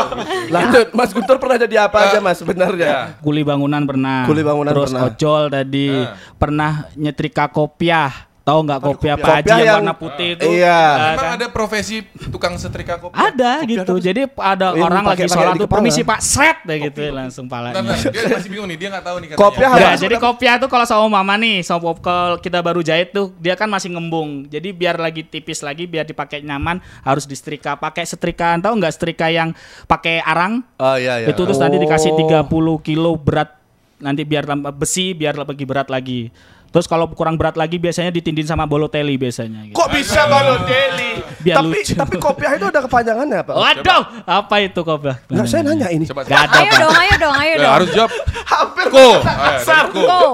Lanjut, 0.54 0.90
Mas 0.90 1.12
Guntur 1.12 1.36
pernah 1.36 1.54
jadi 1.54 1.84
apa 1.84 1.96
aja 2.02 2.18
Mas 2.18 2.34
Ya. 2.34 2.40
sebenarnya? 2.40 2.90
kuli 3.20 3.44
bangunan 3.44 3.84
pernah. 3.84 4.24
Kuli 4.24 4.40
bangunan 4.40 4.72
Terus 4.72 4.90
pernah. 4.90 5.06
ojol 5.06 5.42
tadi. 5.48 5.88
Nah. 5.92 6.16
Pernah 6.34 6.72
nyetrika 6.96 7.46
kopiah. 7.46 8.29
Tahu 8.50 8.58
nggak 8.66 8.80
kopiah? 8.82 9.14
Pak 9.14 9.30
Haji 9.30 9.38
Kopiah 9.40 9.54
yang, 9.54 9.62
yang- 9.62 9.78
warna 9.78 9.94
putih 9.94 10.28
itu? 10.34 10.42
Iya. 10.50 10.80
Eh, 10.82 11.10
Emang 11.14 11.22
kan? 11.22 11.36
ada 11.38 11.46
profesi 11.48 11.96
tukang 12.28 12.54
setrika 12.58 12.98
kopi? 12.98 13.14
Ada 13.14 13.62
gitu. 13.62 13.94
Jadi 13.96 14.26
ada 14.26 14.74
Ini 14.74 14.82
orang 14.82 15.04
lagi 15.06 15.24
sholat 15.24 15.54
tuh 15.54 15.70
permisi 15.70 16.02
Pak 16.02 16.18
set 16.18 16.56
deh 16.66 16.78
gitu 16.82 17.00
langsung 17.10 17.46
palanya. 17.46 17.78
bentar. 17.78 18.10
Dia 18.10 18.26
masih 18.26 18.50
bingung 18.50 18.66
nih, 18.66 18.76
dia 18.76 18.88
nggak 18.90 19.04
tahu 19.06 19.16
nih 19.22 19.28
katanya. 19.30 19.46
Enggak, 19.70 19.86
apa? 19.86 20.02
jadi 20.02 20.14
kopiah 20.18 20.54
tuh 20.58 20.66
kalau 20.66 20.82
sama 20.82 21.06
mama 21.08 21.38
nih, 21.38 21.62
sama 21.62 21.94
kalau 21.96 22.36
kita 22.36 22.58
baru 22.58 22.82
jahit 22.82 23.14
tuh 23.14 23.30
dia 23.38 23.54
kan 23.54 23.70
masih 23.70 23.94
ngembung. 23.94 24.50
Jadi 24.50 24.74
biar 24.74 24.98
lagi 24.98 25.22
tipis 25.22 25.62
lagi, 25.62 25.86
biar 25.86 26.02
dipakai 26.02 26.42
nyaman 26.42 26.82
harus 27.00 27.24
disetrika. 27.24 27.78
Pakai 27.78 28.02
setrikaan 28.02 28.58
tahu 28.58 28.74
nggak 28.76 28.92
setrika 28.92 29.30
yang 29.30 29.54
pakai 29.86 30.18
arang? 30.18 30.66
Oh 30.74 30.98
iya 30.98 31.22
iya. 31.22 31.30
Itu 31.30 31.46
terus 31.46 31.62
nanti 31.62 31.78
dikasih 31.78 32.10
Oh. 32.10 32.18
30 32.18 32.82
kilo 32.82 33.14
berat 33.14 33.54
nanti 33.96 34.24
biar 34.24 34.48
tambah 34.48 34.72
besi 34.72 35.12
biar 35.12 35.36
lebih 35.36 35.68
berat 35.68 35.86
lagi. 35.86 36.32
Terus 36.70 36.86
kalau 36.86 37.10
kurang 37.10 37.34
berat 37.34 37.58
lagi 37.58 37.82
biasanya 37.82 38.14
ditindin 38.14 38.46
sama 38.46 38.62
bolotelli 38.62 39.18
biasanya 39.18 39.66
gitu. 39.66 39.74
Kok 39.74 39.88
bisa 39.90 40.22
Balotelli? 40.30 41.18
Biar 41.42 41.56
tapi 41.58 41.82
lucu. 41.82 41.94
tapi 41.98 42.14
kopiah 42.14 42.54
itu 42.54 42.66
ada 42.70 42.80
kepanjangannya 42.80 43.38
apa? 43.42 43.52
Waduh, 43.58 44.02
apa 44.22 44.54
itu 44.62 44.80
kopiah? 44.80 45.18
Enggak 45.26 45.46
saya 45.50 45.62
nanya 45.66 45.90
ini. 45.90 46.06
Coba. 46.06 46.22
Gak 46.22 46.46
ada 46.46 46.58
Ayo 46.62 46.72
dong, 46.78 46.94
ayo 46.94 47.14
dong, 47.18 47.34
ayo 47.34 47.50
Ya, 47.50 47.58
dong. 47.58 47.72
harus 47.74 47.88
jawab. 47.90 48.10
Hampir 48.46 48.86
Ko. 48.86 49.06
kasar. 49.18 49.84
dari 49.90 49.98
ko. 49.98 50.06
Ko. 50.06 50.26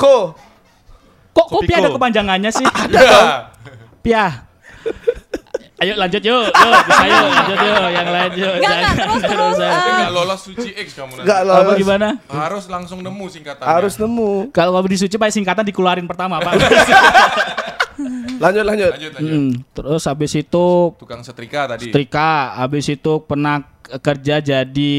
Ko. 0.00 0.16
Kok 1.36 1.46
kopi 1.52 1.72
ada 1.76 1.92
kepanjangannya 1.92 2.50
sih? 2.50 2.64
Ya. 2.88 3.52
Piah. 4.00 4.32
Ayo 5.78 5.94
lanjut 5.94 6.18
yuk, 6.20 6.42
yuk 6.42 6.80
bisa 6.84 7.04
yuk, 7.06 7.22
lanjut 7.28 7.58
yuk, 7.60 7.86
yang 7.88 8.08
lain 8.08 8.30
yuk. 8.32 8.50
Enggak, 8.52 8.58
enggak, 8.58 8.74
Jangan- 8.74 8.98
terus, 8.98 9.22
terus. 9.22 9.54
Tapi 9.56 9.78
eh, 9.78 9.94
nggak 9.94 10.10
lolos 10.12 10.40
suci 10.42 10.70
X 10.74 10.88
kamu 10.92 11.12
nanti. 11.12 11.22
Enggak 11.22 11.38
Apa 11.38 11.48
lolos. 11.48 11.78
gimana? 11.78 12.08
Harus 12.26 12.64
langsung 12.66 12.98
nemu 12.98 13.24
singkatannya. 13.28 13.70
Harus 13.70 13.94
nemu. 13.94 14.30
Kalau 14.50 14.70
kamu 14.74 14.86
disuci 14.90 15.14
pakai 15.14 15.30
singkatan 15.32 15.62
dikeluarin 15.64 16.02
pertama, 16.04 16.38
Pak. 16.40 16.52
Lanjut 18.38 18.62
lanjut. 18.62 18.90
Lanjut, 18.92 19.10
lanjut. 19.12 19.34
Hmm, 19.34 19.50
terus 19.72 20.02
habis 20.04 20.32
itu 20.32 20.66
Tukang 20.94 21.22
setrika 21.22 21.66
tadi. 21.68 21.90
setrika, 21.90 22.54
habis 22.54 22.86
itu 22.86 23.12
pernah 23.20 23.66
kerja 23.82 24.38
jadi 24.38 24.94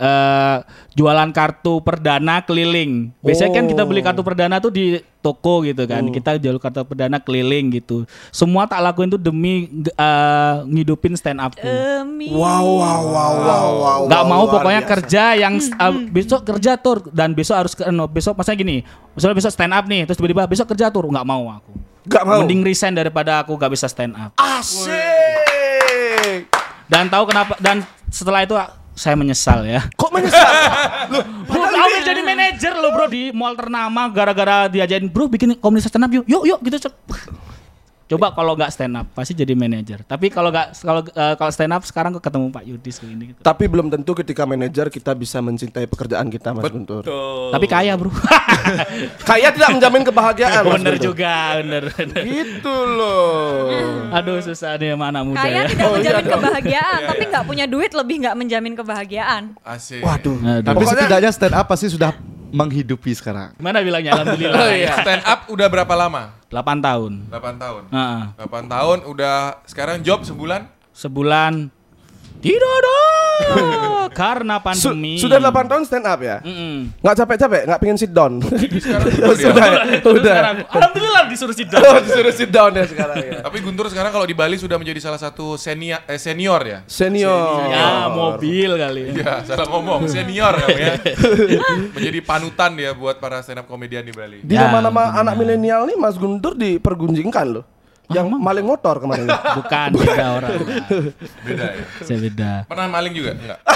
eh, 0.00 0.56
jualan 0.96 1.28
kartu 1.30 1.84
perdana 1.84 2.40
keliling. 2.40 3.12
Biasanya 3.20 3.52
kan 3.52 3.68
kita 3.68 3.84
beli 3.84 4.00
kartu 4.00 4.24
perdana 4.24 4.56
tuh 4.56 4.72
di 4.72 4.96
toko 5.20 5.60
gitu 5.60 5.84
kan. 5.84 6.08
Kita 6.08 6.40
jual 6.40 6.56
kartu 6.56 6.80
perdana 6.88 7.20
keliling 7.20 7.76
gitu. 7.76 8.08
Semua 8.32 8.64
tak 8.64 8.80
lakuin 8.80 9.12
tuh 9.12 9.20
demi 9.20 9.68
eh, 9.84 10.54
ngidupin 10.64 11.12
stand 11.14 11.38
up. 11.38 11.52
Wow 11.60 12.64
wow 12.80 13.00
wow 13.04 13.32
wow 13.36 13.66
wow. 13.76 14.00
Gak 14.08 14.24
wow, 14.24 14.30
mau 14.32 14.44
pokoknya 14.48 14.82
biasa. 14.82 14.92
kerja 14.96 15.24
yang 15.36 15.54
uh, 15.76 15.92
besok 16.08 16.40
kerja 16.48 16.80
tur 16.80 17.04
dan 17.12 17.36
besok 17.36 17.56
harus 17.60 17.76
ke 17.76 17.84
no, 17.92 18.08
besok 18.08 18.32
maksudnya 18.38 18.58
gini 18.58 18.76
misalnya 19.12 19.36
besok 19.36 19.52
stand 19.52 19.74
up 19.74 19.84
nih 19.84 20.06
terus 20.08 20.16
tiba-tiba 20.16 20.46
besok 20.46 20.72
kerja 20.72 20.88
tur 20.88 21.04
nggak 21.04 21.26
mau 21.26 21.44
aku 21.50 21.72
Gak 22.08 22.24
mau. 22.24 22.40
mending 22.40 22.64
resign 22.64 22.96
daripada 22.96 23.44
aku 23.44 23.52
gak 23.60 23.68
bisa 23.74 23.84
stand 23.84 24.16
up 24.16 24.32
Asik. 24.40 24.88
dan 26.88 27.12
tahu 27.12 27.28
kenapa 27.28 27.54
dan 27.60 27.84
setelah 28.08 28.40
itu 28.42 28.56
saya 29.00 29.16
menyesal 29.16 29.64
ya 29.64 29.88
Kok 29.96 30.10
menyesal? 30.12 30.52
Loh, 31.16 31.24
Amin 31.56 32.02
jadi 32.04 32.20
manajer 32.20 32.72
loh 32.76 32.92
bro 32.92 33.06
di 33.08 33.32
mall 33.32 33.56
ternama 33.56 34.12
gara-gara 34.12 34.68
diajarin 34.68 35.08
bro 35.08 35.24
bikin 35.32 35.56
komunitas 35.56 35.88
stand 35.88 36.04
up 36.04 36.12
yuk 36.12 36.28
yuk 36.28 36.44
yuk 36.44 36.60
gitu. 36.68 36.92
Coba 38.10 38.26
kalau 38.30 38.52
nggak 38.52 38.68
stand 38.68 38.92
up 38.92 39.06
pasti 39.10 39.32
jadi 39.32 39.54
manajer 39.54 40.02
tapi 40.02 40.26
kalau 40.28 40.50
nggak 40.50 40.74
kalau 40.74 41.00
eh, 41.04 41.34
kalau 41.34 41.48
stand 41.48 41.70
up 41.70 41.82
sekarang 41.82 42.10
kok 42.12 42.22
ketemu 42.22 42.50
Pak 42.50 42.64
Yudis 42.64 42.94
kayak 42.96 43.08
gini 43.08 43.24
gitu. 43.30 43.40
Tapi 43.40 43.64
belum 43.64 43.86
tentu 43.88 44.12
ketika 44.12 44.42
manajer 44.42 44.86
kita 44.88 45.14
bisa 45.14 45.38
mencintai 45.38 45.86
pekerjaan 45.86 46.26
kita 46.26 46.50
Mas 46.50 46.66
Guntur. 46.66 47.06
tapi 47.48 47.66
kaya 47.66 47.94
bro 47.94 48.10
Kaya 49.22 49.48
tidak 49.50 49.70
menjamin 49.72 50.02
kebahagiaan 50.02 50.60
Mas 50.60 50.74
bener 50.74 50.94
Guntur. 50.94 51.06
juga 51.06 51.34
bener, 51.56 51.82
bener. 51.88 52.22
Gitu 52.24 52.74
loh. 52.90 53.70
Aduh 54.16 54.38
susah 54.40 54.74
nih 54.74 54.90
sama 54.90 55.06
anak 55.08 55.22
muda 55.24 55.38
Kaya 55.38 55.54
ya. 55.54 55.62
tidak 55.66 55.78
Oh, 55.80 55.94
iya 55.94 56.10
menjamin 56.12 56.26
kebahagiaan, 56.28 57.00
tapi 57.06 57.22
nggak 57.26 57.44
punya 57.44 57.64
duit 57.66 57.92
lebih 57.92 58.16
nggak 58.20 58.36
menjamin 58.36 58.74
kebahagiaan. 58.74 59.42
Asik. 59.60 60.02
Waduh. 60.02 60.34
Aduh. 60.36 60.62
Tapi 60.62 60.76
Pokoknya- 60.76 60.98
setidaknya 61.00 61.30
stand 61.30 61.54
up 61.54 61.66
pasti 61.66 61.86
sudah 61.86 62.10
menghidupi 62.52 63.14
sekarang. 63.16 63.54
Gimana 63.56 63.80
bilangnya? 63.82 64.18
Alhamdulillah. 64.18 64.60
Oh, 64.60 64.70
iya. 64.70 64.94
Stand 65.00 65.22
up 65.24 65.40
udah 65.48 65.66
berapa 65.70 65.94
lama? 65.96 66.34
8 66.50 66.82
tahun. 66.82 67.12
8 67.30 67.62
tahun. 67.62 67.82
Heeh. 67.88 68.22
8 68.36 68.74
tahun 68.74 68.98
udah 69.06 69.36
sekarang 69.64 70.02
job 70.02 70.26
sebulan? 70.26 70.66
Sebulan 70.90 71.70
tidak 72.40 72.72
ada 72.74 72.98
karena 74.20 74.56
Su- 74.58 74.64
pandemi. 74.92 75.14
sudah 75.16 75.38
8 75.38 75.70
tahun 75.70 75.82
stand 75.84 76.04
up 76.04 76.18
ya? 76.18 76.40
Mm-mm. 76.40 76.90
Nggak 76.98 77.14
capek-capek, 77.16 77.62
nggak 77.64 77.78
pengen 77.78 77.96
sit 77.96 78.10
down. 78.10 78.42
Sekarang 78.42 79.06
ya. 79.12 79.26
sudah, 79.32 79.64
ya? 79.64 79.80
Terus 80.00 80.14
udah. 80.18 80.34
sekarang, 80.34 80.56
Alhamdulillah 80.66 81.22
disuruh 81.28 81.54
sidang. 81.54 81.80
Oh, 81.90 81.98
disuruh 81.98 82.30
sit 82.30 82.50
down 82.50 82.72
ya 82.72 82.84
sekarang 82.84 83.16
ya. 83.18 83.32
Tapi 83.40 83.56
Guntur 83.60 83.86
sekarang 83.86 84.10
kalau 84.10 84.24
di 84.24 84.32
Bali 84.32 84.56
sudah 84.56 84.76
menjadi 84.76 85.00
salah 85.00 85.16
satu 85.16 85.54
senior 85.54 86.02
eh, 86.04 86.18
senior 86.18 86.60
ya. 86.62 86.78
Senior. 86.86 87.66
ya 87.68 87.88
mobil 88.08 88.70
kali. 88.72 89.02
Ya, 89.14 89.42
salah 89.42 89.66
ngomong. 89.66 90.06
Senior 90.06 90.52
kamu 90.56 90.76
ya. 90.76 90.94
Menjadi 91.92 92.18
panutan 92.20 92.70
dia 92.74 92.92
buat 92.92 93.16
para 93.16 93.40
stand 93.40 93.60
up 93.60 93.66
komedian 93.66 94.02
di 94.02 94.12
Bali. 94.12 94.38
Di 94.40 94.52
Ya, 94.52 94.66
nama-nama 94.66 95.16
anak 95.16 95.34
milenial 95.34 95.84
nih 95.84 95.96
Mas 95.96 96.14
Guntur 96.14 96.54
dipergunjingkan 96.54 97.46
loh. 97.50 97.64
Yang 98.10 98.26
maling 98.32 98.66
motor 98.66 98.94
kemarin. 98.96 99.26
Bukan 99.58 99.88
beda 99.94 100.24
orang. 100.34 100.50
Beda 101.40 101.66
ya. 101.70 101.84
Saya 102.00 102.18
beda. 102.20 102.52
Pernah 102.66 102.86
maling 102.88 103.12
juga? 103.12 103.30
Enggak. 103.32 103.58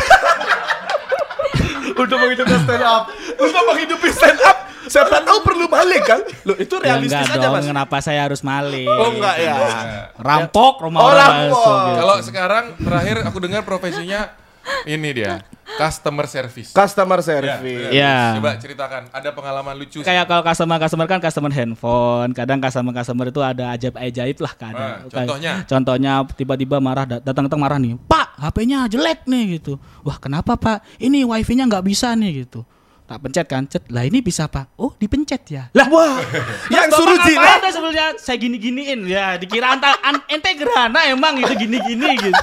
Untuk 1.95 2.17
menghidupi 2.17 2.55
stand 2.59 2.83
up. 2.83 3.03
Untuk 3.37 3.63
menghidupi 3.65 4.09
stand 4.11 4.41
up. 4.41 4.57
Siapa 4.85 5.17
tahu 5.23 5.41
perlu 5.41 5.65
maling 5.65 6.03
kan? 6.03 6.21
Loh 6.45 6.53
itu 6.55 6.77
Ya 6.77 6.93
realistis 6.93 7.17
enggak 7.25 7.41
aja 7.41 7.47
dong, 7.47 7.57
Mas. 7.57 7.65
kenapa 7.65 7.97
saya 7.99 8.21
harus 8.23 8.41
maling? 8.43 8.85
Oh 8.87 9.11
enggak 9.11 9.37
ya. 9.39 9.55
Rampok 10.15 10.83
rumah 10.83 11.01
Oh, 11.01 11.09
orang 11.09 11.25
rampok. 11.49 11.57
gitu. 11.65 11.73
Kalau 11.97 12.17
sekarang 12.21 12.65
terakhir 12.77 13.17
aku 13.25 13.39
dengar 13.41 13.63
profesinya 13.63 14.29
ini 14.85 15.11
dia, 15.15 15.41
customer 15.75 16.25
service. 16.25 16.71
Customer 16.71 17.19
Ya, 17.19 17.27
service. 17.27 17.91
Ya. 17.91 18.17
Coba 18.35 18.51
ceritakan, 18.57 19.03
ada 19.09 19.29
pengalaman 19.31 19.75
lucu. 19.75 20.01
kayak 20.01 20.25
kalau 20.25 20.43
customer 20.43 20.77
customer 20.79 21.07
kan 21.07 21.19
customer 21.19 21.51
handphone 21.51 22.31
kadang 22.31 22.59
customer 22.59 22.93
customer 22.93 23.27
itu 23.27 23.41
ada 23.41 23.73
ajaib 23.73 23.95
ajaib 23.95 24.37
lah 24.39 24.53
kadang 24.55 24.91
Ah, 24.95 24.99
contohnya? 25.07 25.53
Kayak- 25.55 25.67
contohnya 25.67 26.13
tiba-tiba 26.31 26.77
marah 26.79 27.05
dat- 27.07 27.23
datang 27.23 27.45
datang 27.45 27.59
marah 27.59 27.77
nih 27.77 27.97
pak 28.01 28.37
HP-nya 28.37 28.85
jelek 28.87 29.25
nih 29.25 29.59
gitu 29.59 29.77
wah 30.01 30.17
kenapa 30.17 30.55
pak 30.55 30.83
ini 30.99 31.23
wifi-nya 31.23 31.65
nggak 31.65 31.83
bisa 31.83 32.13
nih 32.13 32.43
gitu 32.43 32.67
tak 33.05 33.21
pencet 33.21 33.45
kan 33.45 33.63
cet 33.63 33.85
lah 33.89 34.01
ini 34.01 34.19
bisa 34.19 34.49
pak 34.49 34.73
oh 34.75 34.93
dipencet 34.95 35.43
ya 35.47 35.69
lah 35.71 35.87
Wah, 35.87 36.19
yang 36.73 36.89
Bapak 36.89 36.99
suruh 36.99 37.19
jilat. 37.21 37.61
sebelumnya 37.69 38.07
saya 38.17 38.37
gini 38.37 38.57
giniin 38.57 39.05
ya 39.05 39.37
dikira 39.37 39.71
anta 39.71 39.93
an, 39.99 40.25
ente 40.27 40.51
gerhana 40.53 41.05
emang 41.07 41.37
itu 41.37 41.53
gini 41.55 41.79
gini 41.79 42.09
gitu 42.19 42.43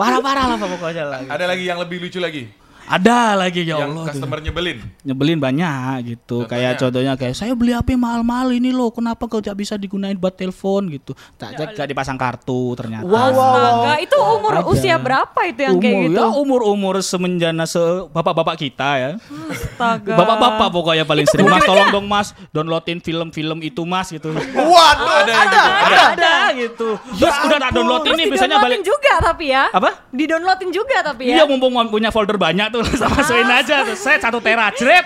parah 0.00 0.20
parah 0.24 0.44
lah 0.48 0.56
pokoknya 0.56 1.04
lah 1.04 1.20
Ada 1.28 1.44
lagi 1.44 1.64
yang 1.68 1.76
lebih 1.76 2.00
lucu 2.00 2.16
lagi, 2.16 2.48
ada 2.90 3.38
lagi 3.38 3.62
ya 3.62 3.78
yang 3.78 3.94
Allah 3.94 4.02
tuh. 4.02 4.10
customer 4.10 4.38
nyebelin. 4.40 4.78
nyebelin 5.00 5.38
banyak 5.38 5.94
gitu 6.08 6.42
Contohnya? 6.42 6.50
kayak 6.50 6.72
contohnya 6.76 7.12
kayak 7.14 7.34
saya 7.34 7.52
beli 7.52 7.70
HP 7.70 7.94
mahal-mahal 7.94 8.50
ini 8.50 8.70
loh 8.70 8.90
kenapa 8.90 9.24
kau 9.24 9.38
tidak 9.38 9.56
bisa 9.56 9.74
digunain 9.74 10.12
buat 10.12 10.34
telepon 10.34 10.90
gitu 10.90 11.14
tak 11.36 11.54
cek 11.54 11.68
gak 11.72 11.86
dipasang 11.86 12.16
kartu 12.16 12.74
ternyata 12.74 13.06
Wow, 13.06 13.30
wow, 13.30 13.54
wow. 13.86 13.94
Itu 13.96 14.16
umur 14.18 14.52
Ada. 14.56 14.66
usia 14.66 14.96
berapa 14.96 15.40
itu 15.44 15.60
yang 15.62 15.76
kayak 15.76 15.94
umur 15.94 16.04
gitu? 16.04 16.18
ya 16.18 16.26
umur 16.34 16.60
umur 16.64 16.94
semenjana 17.00 17.62
se 17.64 17.78
bapak-bapak 18.08 18.58
kita 18.58 18.90
ya 18.96 19.10
Astaga. 19.46 20.14
bapak-bapak 20.14 20.68
pokoknya 20.68 21.04
paling 21.04 21.26
sering 21.26 21.46
mas 21.46 21.62
tolong 21.62 21.88
dong 21.88 22.06
mas 22.06 22.28
downloadin 22.50 22.98
film-film 22.98 23.58
itu 23.60 23.82
mas 23.82 24.08
gitu 24.08 24.34
Waduh, 24.34 25.06
Ada 25.16 25.30
yang 25.30 25.46
gitu. 25.46 25.70
ada 25.80 26.02
ada 26.10 26.32
gitu 26.56 26.88
terus 27.14 27.36
udah 27.40 27.58
tak 27.60 27.70
downloadin 27.70 28.08
Terus 28.08 28.18
nih 28.18 28.26
biasanya 28.28 28.56
balik 28.58 28.82
juga 28.82 29.12
tapi 29.20 29.44
ya. 29.48 29.64
apa 29.70 29.90
Di-downloadin 30.10 30.70
juga 30.70 30.96
tapi 31.00 31.22
Iya 31.28 31.38
ya. 31.38 31.44
mumpung 31.46 31.70
punya 31.88 32.10
folder 32.10 32.34
banyak 32.34 32.66
tuh 32.70 32.79
sama 32.98 33.14
masukin 33.16 33.46
aja 33.46 33.74
tuh 33.82 33.94
saya 33.94 34.16
satu 34.16 34.38
tera 34.38 34.70
jrep 34.70 35.04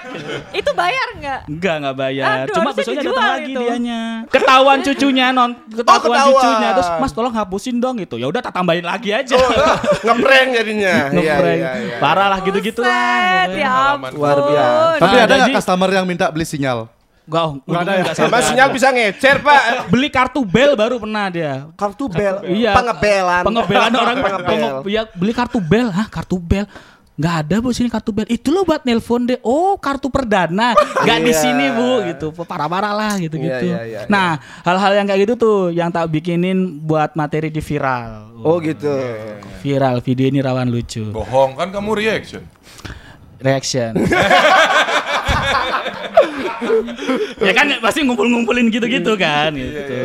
Itu 0.50 0.70
bayar 0.72 1.08
nggak? 1.14 1.40
Enggak, 1.46 1.74
enggak 1.78 1.96
bayar. 1.96 2.26
Aduh, 2.44 2.54
Cuma 2.54 2.70
besoknya 2.70 3.02
datang 3.04 3.30
lagi 3.32 3.50
itu. 3.50 3.60
dianya. 3.60 4.00
Ketahuan 4.26 4.78
cucunya 4.80 5.26
non, 5.30 5.50
ketahuan, 5.66 6.00
ketahuan. 6.00 6.22
cucunya. 6.30 6.68
Terus 6.72 6.88
Mas 6.96 7.12
tolong 7.12 7.32
hapusin 7.32 7.76
dong 7.76 7.94
gitu. 7.96 8.14
Ya 8.14 8.26
udah 8.26 8.40
tak 8.40 8.52
tambahin 8.52 8.82
lagi 8.82 9.10
aja. 9.10 9.34
Oh, 9.34 9.50
ngeprank 10.02 10.48
jadinya. 10.52 10.94
Iya, 11.14 11.34
Ngeprank. 11.34 11.58
iya, 11.58 11.70
iya. 11.76 11.96
Parah 11.98 12.26
lah 12.28 12.38
gitu-gitu 12.40 12.80
Set, 12.80 12.88
lah. 12.88 13.46
ya. 13.50 13.74
Luar 14.10 14.38
biasa. 14.42 15.00
Tapi 15.00 15.16
ada 15.18 15.32
nggak 15.36 15.54
customer 15.54 15.88
yang 15.90 16.04
minta 16.04 16.26
beli 16.28 16.44
sinyal? 16.44 16.86
Enggak, 17.24 17.44
enggak 17.64 17.80
ada 17.80 17.92
ya. 17.94 18.04
Sama 18.12 18.38
sinyal 18.38 18.68
bisa 18.68 18.88
ngecer, 18.90 19.36
Pak. 19.40 19.88
Beli 19.88 20.08
kartu 20.08 20.44
bel 20.44 20.76
baru 20.76 21.00
pernah 21.00 21.26
dia. 21.28 21.72
Kartu 21.72 22.04
bel. 22.06 22.44
Iya. 22.44 22.76
Pengebelan. 22.76 23.42
Pengebelan 23.42 23.92
orang 23.92 24.16
Pengebel. 24.24 24.44
penge- 24.44 24.92
ya, 24.92 25.02
beli 25.10 25.32
kartu 25.32 25.58
bel. 25.58 25.88
Hah, 25.88 26.04
kartu 26.06 26.36
bel. 26.36 26.68
Nggak 27.14 27.34
ada 27.40 27.56
bu 27.58 27.70
sini 27.70 27.86
kartu 27.86 28.10
bel. 28.10 28.26
Itu 28.26 28.50
loh 28.50 28.62
buat 28.62 28.82
nelpon 28.82 29.22
deh. 29.24 29.38
Oh 29.40 29.78
kartu 29.78 30.08
perdana. 30.08 30.74
Nggak 30.74 31.18
di 31.20 31.30
Iya. 31.30 31.38
sini 31.38 31.66
bu 31.70 31.88
gitu. 32.04 32.26
Parah 32.34 32.66
parah 32.66 32.90
lah 32.90 33.14
gitu 33.16 33.36
gitu 33.36 33.54
Iya, 33.64 33.86
iya, 33.86 34.02
iya, 34.02 34.10
nah 34.10 34.34
hal-hal 34.62 34.98
yang 34.98 35.06
kayak 35.06 35.20
gitu 35.22 35.34
tuh 35.36 35.58
yang 35.70 35.88
tak 35.88 36.10
bikinin 36.10 36.58
buat 36.80 37.14
materi 37.14 37.48
di 37.48 37.58
viral. 37.58 38.34
Oh 38.42 38.58
gitu. 38.58 38.90
viral 39.62 39.98
video 39.98 40.26
ini 40.26 40.38
rawan 40.38 40.66
lucu. 40.66 41.08
Bohong 41.08 41.54
kan 41.54 41.70
kamu 41.70 41.90
reaction. 41.94 42.42
reaction. 43.38 43.94
Ya 47.38 47.52
kan 47.52 47.66
pasti 47.78 48.00
ngumpul-ngumpulin 48.02 48.72
gitu-gitu 48.72 49.14
kan 49.14 49.52
gitu. 49.52 49.96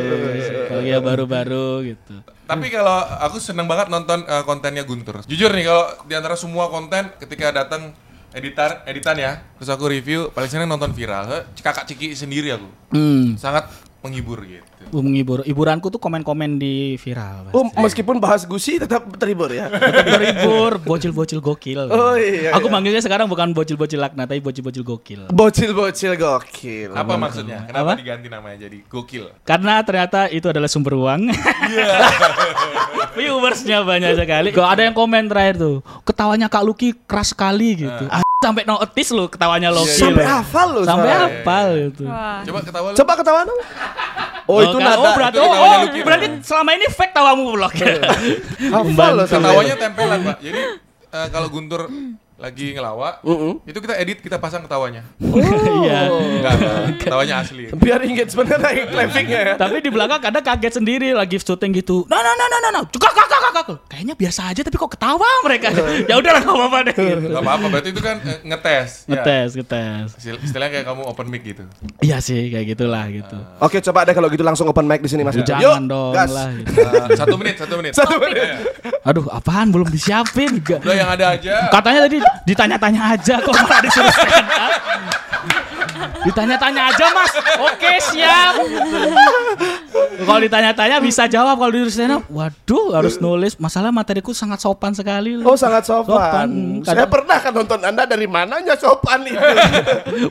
kalau 0.67 0.83
ya 0.83 0.99
baru-baru 0.99 1.95
gitu 1.95 2.15
Tapi 2.49 2.65
kalau 2.73 2.97
aku 3.21 3.37
seneng 3.37 3.69
banget 3.69 3.93
nonton 3.93 4.25
eh, 4.25 4.41
kontennya 4.41 4.81
Guntur. 4.81 5.21
Jujur 5.29 5.53
nih 5.53 5.69
kalau 5.69 5.85
di 6.09 6.13
antara 6.17 6.33
semua 6.33 6.65
konten 6.73 7.13
ketika 7.21 7.53
datang 7.53 7.93
editan 8.33 8.81
editan 8.89 9.17
ya, 9.17 9.41
terus 9.57 9.69
aku 9.69 9.85
review 9.89 10.33
paling 10.33 10.49
seneng 10.49 10.69
nonton 10.69 10.89
viral. 10.93 11.45
Kakak 11.61 11.85
Ciki 11.85 12.17
sendiri 12.17 12.53
aku. 12.57 12.69
hmm. 12.97 13.37
Sangat 13.37 13.69
menghibur 14.01 14.41
gitu. 14.45 14.68
Menghibur 14.89 15.45
hiburanku 15.45 15.91
tuh 15.93 16.01
komen-komen 16.01 16.57
di 16.57 16.97
viral 16.97 17.51
Oh, 17.53 17.67
meskipun 17.77 18.17
bahas 18.17 18.45
gusi 18.47 18.79
tetap 18.81 19.05
terhibur 19.19 19.49
ya. 19.51 19.69
Tetap 19.69 20.05
terhibur, 20.05 20.71
bocil-bocil 20.81 21.39
gokil. 21.43 21.89
Oh, 21.89 22.15
iya, 22.17 22.53
Aku 22.57 22.67
iya. 22.69 22.73
manggilnya 22.73 23.01
sekarang 23.01 23.29
bukan 23.29 23.53
bocil-bocil 23.53 24.01
laknat, 24.01 24.29
tapi 24.29 24.41
bocil-bocil 24.41 24.83
gokil. 24.85 25.21
Bocil-bocil 25.29 26.13
gokil. 26.17 26.89
Apa 26.93 27.17
maksudnya? 27.17 27.65
Kenapa 27.65 27.93
Apa? 27.93 28.01
diganti 28.01 28.27
namanya 28.29 28.57
jadi 28.69 28.77
gokil? 28.85 29.29
Karena 29.45 29.81
ternyata 29.85 30.29
itu 30.29 30.45
adalah 30.49 30.69
sumber 30.69 30.97
uang. 30.97 31.29
Iya. 31.69 31.93
Viewersnya 33.17 33.81
banyak 33.83 34.15
sekali. 34.15 34.49
Kok 34.53 34.67
ada 34.67 34.81
yang 34.85 34.95
komen 34.95 35.27
terakhir 35.29 35.59
tuh, 35.59 35.75
ketawanya 36.05 36.47
Kak 36.47 36.63
Lucky 36.65 36.93
keras 37.05 37.33
sekali 37.33 37.85
gitu. 37.85 38.05
Ah, 38.07 38.23
sampai 38.39 38.63
notice 38.63 39.11
loh 39.11 39.27
ketawanya 39.27 39.69
Loki. 39.73 39.99
Sampai 39.99 40.23
loh. 40.23 40.31
hafal 40.31 40.67
loh. 40.71 40.83
Sampai 40.87 41.09
hafal 41.11 41.67
gitu. 41.91 42.05
Wah. 42.07 42.39
Coba 42.47 42.59
ketawa 42.63 42.87
lu. 42.93 42.95
Coba 42.95 43.13
ketawa 43.19 43.39
dong. 43.43 43.59
Oh, 44.49 44.65
itu 44.65 44.77
kan? 44.81 44.97
nada. 44.97 44.97
Oh, 44.97 45.13
berarti, 45.13 45.37
itu 45.37 45.45
oh, 45.45 45.53
oh, 45.53 45.75
Lucky. 45.85 45.99
berarti 46.01 46.27
selama 46.41 46.69
ini 46.73 46.85
fake 46.89 47.13
tawamu 47.13 47.43
vlog. 47.53 47.73
Hafal 48.73 49.11
loh. 49.13 49.25
Ketawanya 49.29 49.75
tempelan, 49.77 50.19
Pak. 50.25 50.37
Jadi 50.41 50.61
eh, 51.13 51.27
kalau 51.29 51.47
Guntur 51.53 51.85
lagi 52.39 52.71
ngelawak, 52.71 53.19
itu 53.67 53.77
kita 53.77 53.99
edit, 53.99 54.23
kita 54.23 54.39
pasang 54.39 54.63
ketawanya. 54.63 55.03
Iya. 55.19 55.99
Enggak, 56.07 56.53
enggak. 56.55 56.83
ketawanya 57.03 57.35
asli. 57.43 57.67
Biar 57.75 57.99
engagementnya 57.99 58.57
naik 58.57 58.83
trafficnya 58.89 59.39
ya. 59.43 59.53
Tapi 59.59 59.83
di 59.83 59.91
belakang 59.91 60.23
kadang 60.23 60.43
kaget 60.43 60.73
sendiri 60.79 61.11
lagi 61.11 61.35
syuting 61.35 61.75
gitu. 61.75 62.07
No 62.07 62.15
no 62.15 62.31
no 62.31 62.45
no 62.47 62.57
no 62.59 62.69
no. 62.71 62.81
Kak 62.87 63.11
kak 63.11 63.27
kak 63.27 63.41
kak. 63.51 63.67
Kayaknya 63.91 64.15
biasa 64.15 64.41
aja 64.49 64.61
tapi 64.63 64.79
kok 64.79 64.91
ketawa 64.95 65.27
mereka. 65.43 65.67
ya 66.07 66.15
udahlah 66.15 66.41
enggak 66.41 66.55
apa-apa 66.55 66.77
deh. 66.87 66.95
Gitu. 66.95 67.27
Gak 67.27 67.43
apa-apa, 67.43 67.65
berarti 67.67 67.89
itu 67.91 68.01
kan 68.01 68.15
eh, 68.23 68.39
ngetes. 68.47 68.89
Ya. 69.03 69.11
Ngetes, 69.11 69.49
ngetes. 69.59 70.07
Istil- 70.15 70.41
Istilahnya 70.41 70.71
kayak 70.79 70.85
kamu 70.87 71.01
open 71.05 71.27
mic 71.27 71.41
gitu. 71.43 71.63
Iya 71.99 72.17
sih 72.23 72.49
kayak 72.49 72.65
gitulah 72.71 73.05
gitu. 73.11 73.37
Oke, 73.59 73.83
coba 73.83 74.07
deh 74.07 74.15
kalau 74.15 74.31
gitu 74.31 74.43
langsung 74.47 74.65
open 74.71 74.87
mic 74.87 75.03
di 75.03 75.11
sini 75.11 75.27
Mas. 75.27 75.35
Jangan 75.35 75.83
dong 75.85 76.15
gas. 76.15 76.31
lah. 76.31 76.49
Gitu. 76.55 76.71
Eh, 76.79 77.07
satu 77.19 77.35
menit, 77.35 77.55
satu 77.59 77.73
menit. 77.75 77.93
Satu 77.99 78.15
menit. 78.15 78.63
Aduh, 79.03 79.27
apaan 79.27 79.69
belum 79.69 79.91
disiapin? 79.91 80.63
Gak. 80.63 80.81
Udah 80.81 80.95
yang 80.95 81.09
ada 81.11 81.25
aja. 81.35 81.67
Katanya 81.67 82.07
tadi 82.07 82.17
ditanya-tanya 82.45 83.01
aja 83.15 83.35
kok 83.41 83.53
malah 83.53 83.79
disuruh 83.83 84.13
stand 84.13 84.49
up. 84.53 84.73
Ditanya-tanya 86.21 86.81
aja 86.87 87.05
mas, 87.09 87.31
oke 87.59 87.91
siap. 88.05 88.53
Kalau 90.19 90.39
ditanya-tanya 90.39 90.97
bisa 90.99 91.25
jawab 91.25 91.55
kalau 91.57 91.71
disuruh 91.71 91.89
stand 91.89 92.13
up. 92.13 92.23
Waduh 92.27 92.93
harus 92.93 93.17
nulis. 93.17 93.55
Masalah 93.55 93.89
materiku 93.89 94.31
sangat 94.31 94.59
sopan 94.59 94.91
sekali. 94.91 95.39
Oh 95.39 95.55
sangat 95.55 95.83
sopan. 95.83 96.11
Sopan, 96.11 96.47
hmm, 96.47 96.75
Saya 96.83 97.03
kadang- 97.03 97.11
pernah 97.11 97.37
kan 97.39 97.51
nonton 97.51 97.79
Anda 97.81 98.03
dari 98.05 98.27
mananya 98.27 98.75
sopan 98.75 99.25
itu. 99.25 99.39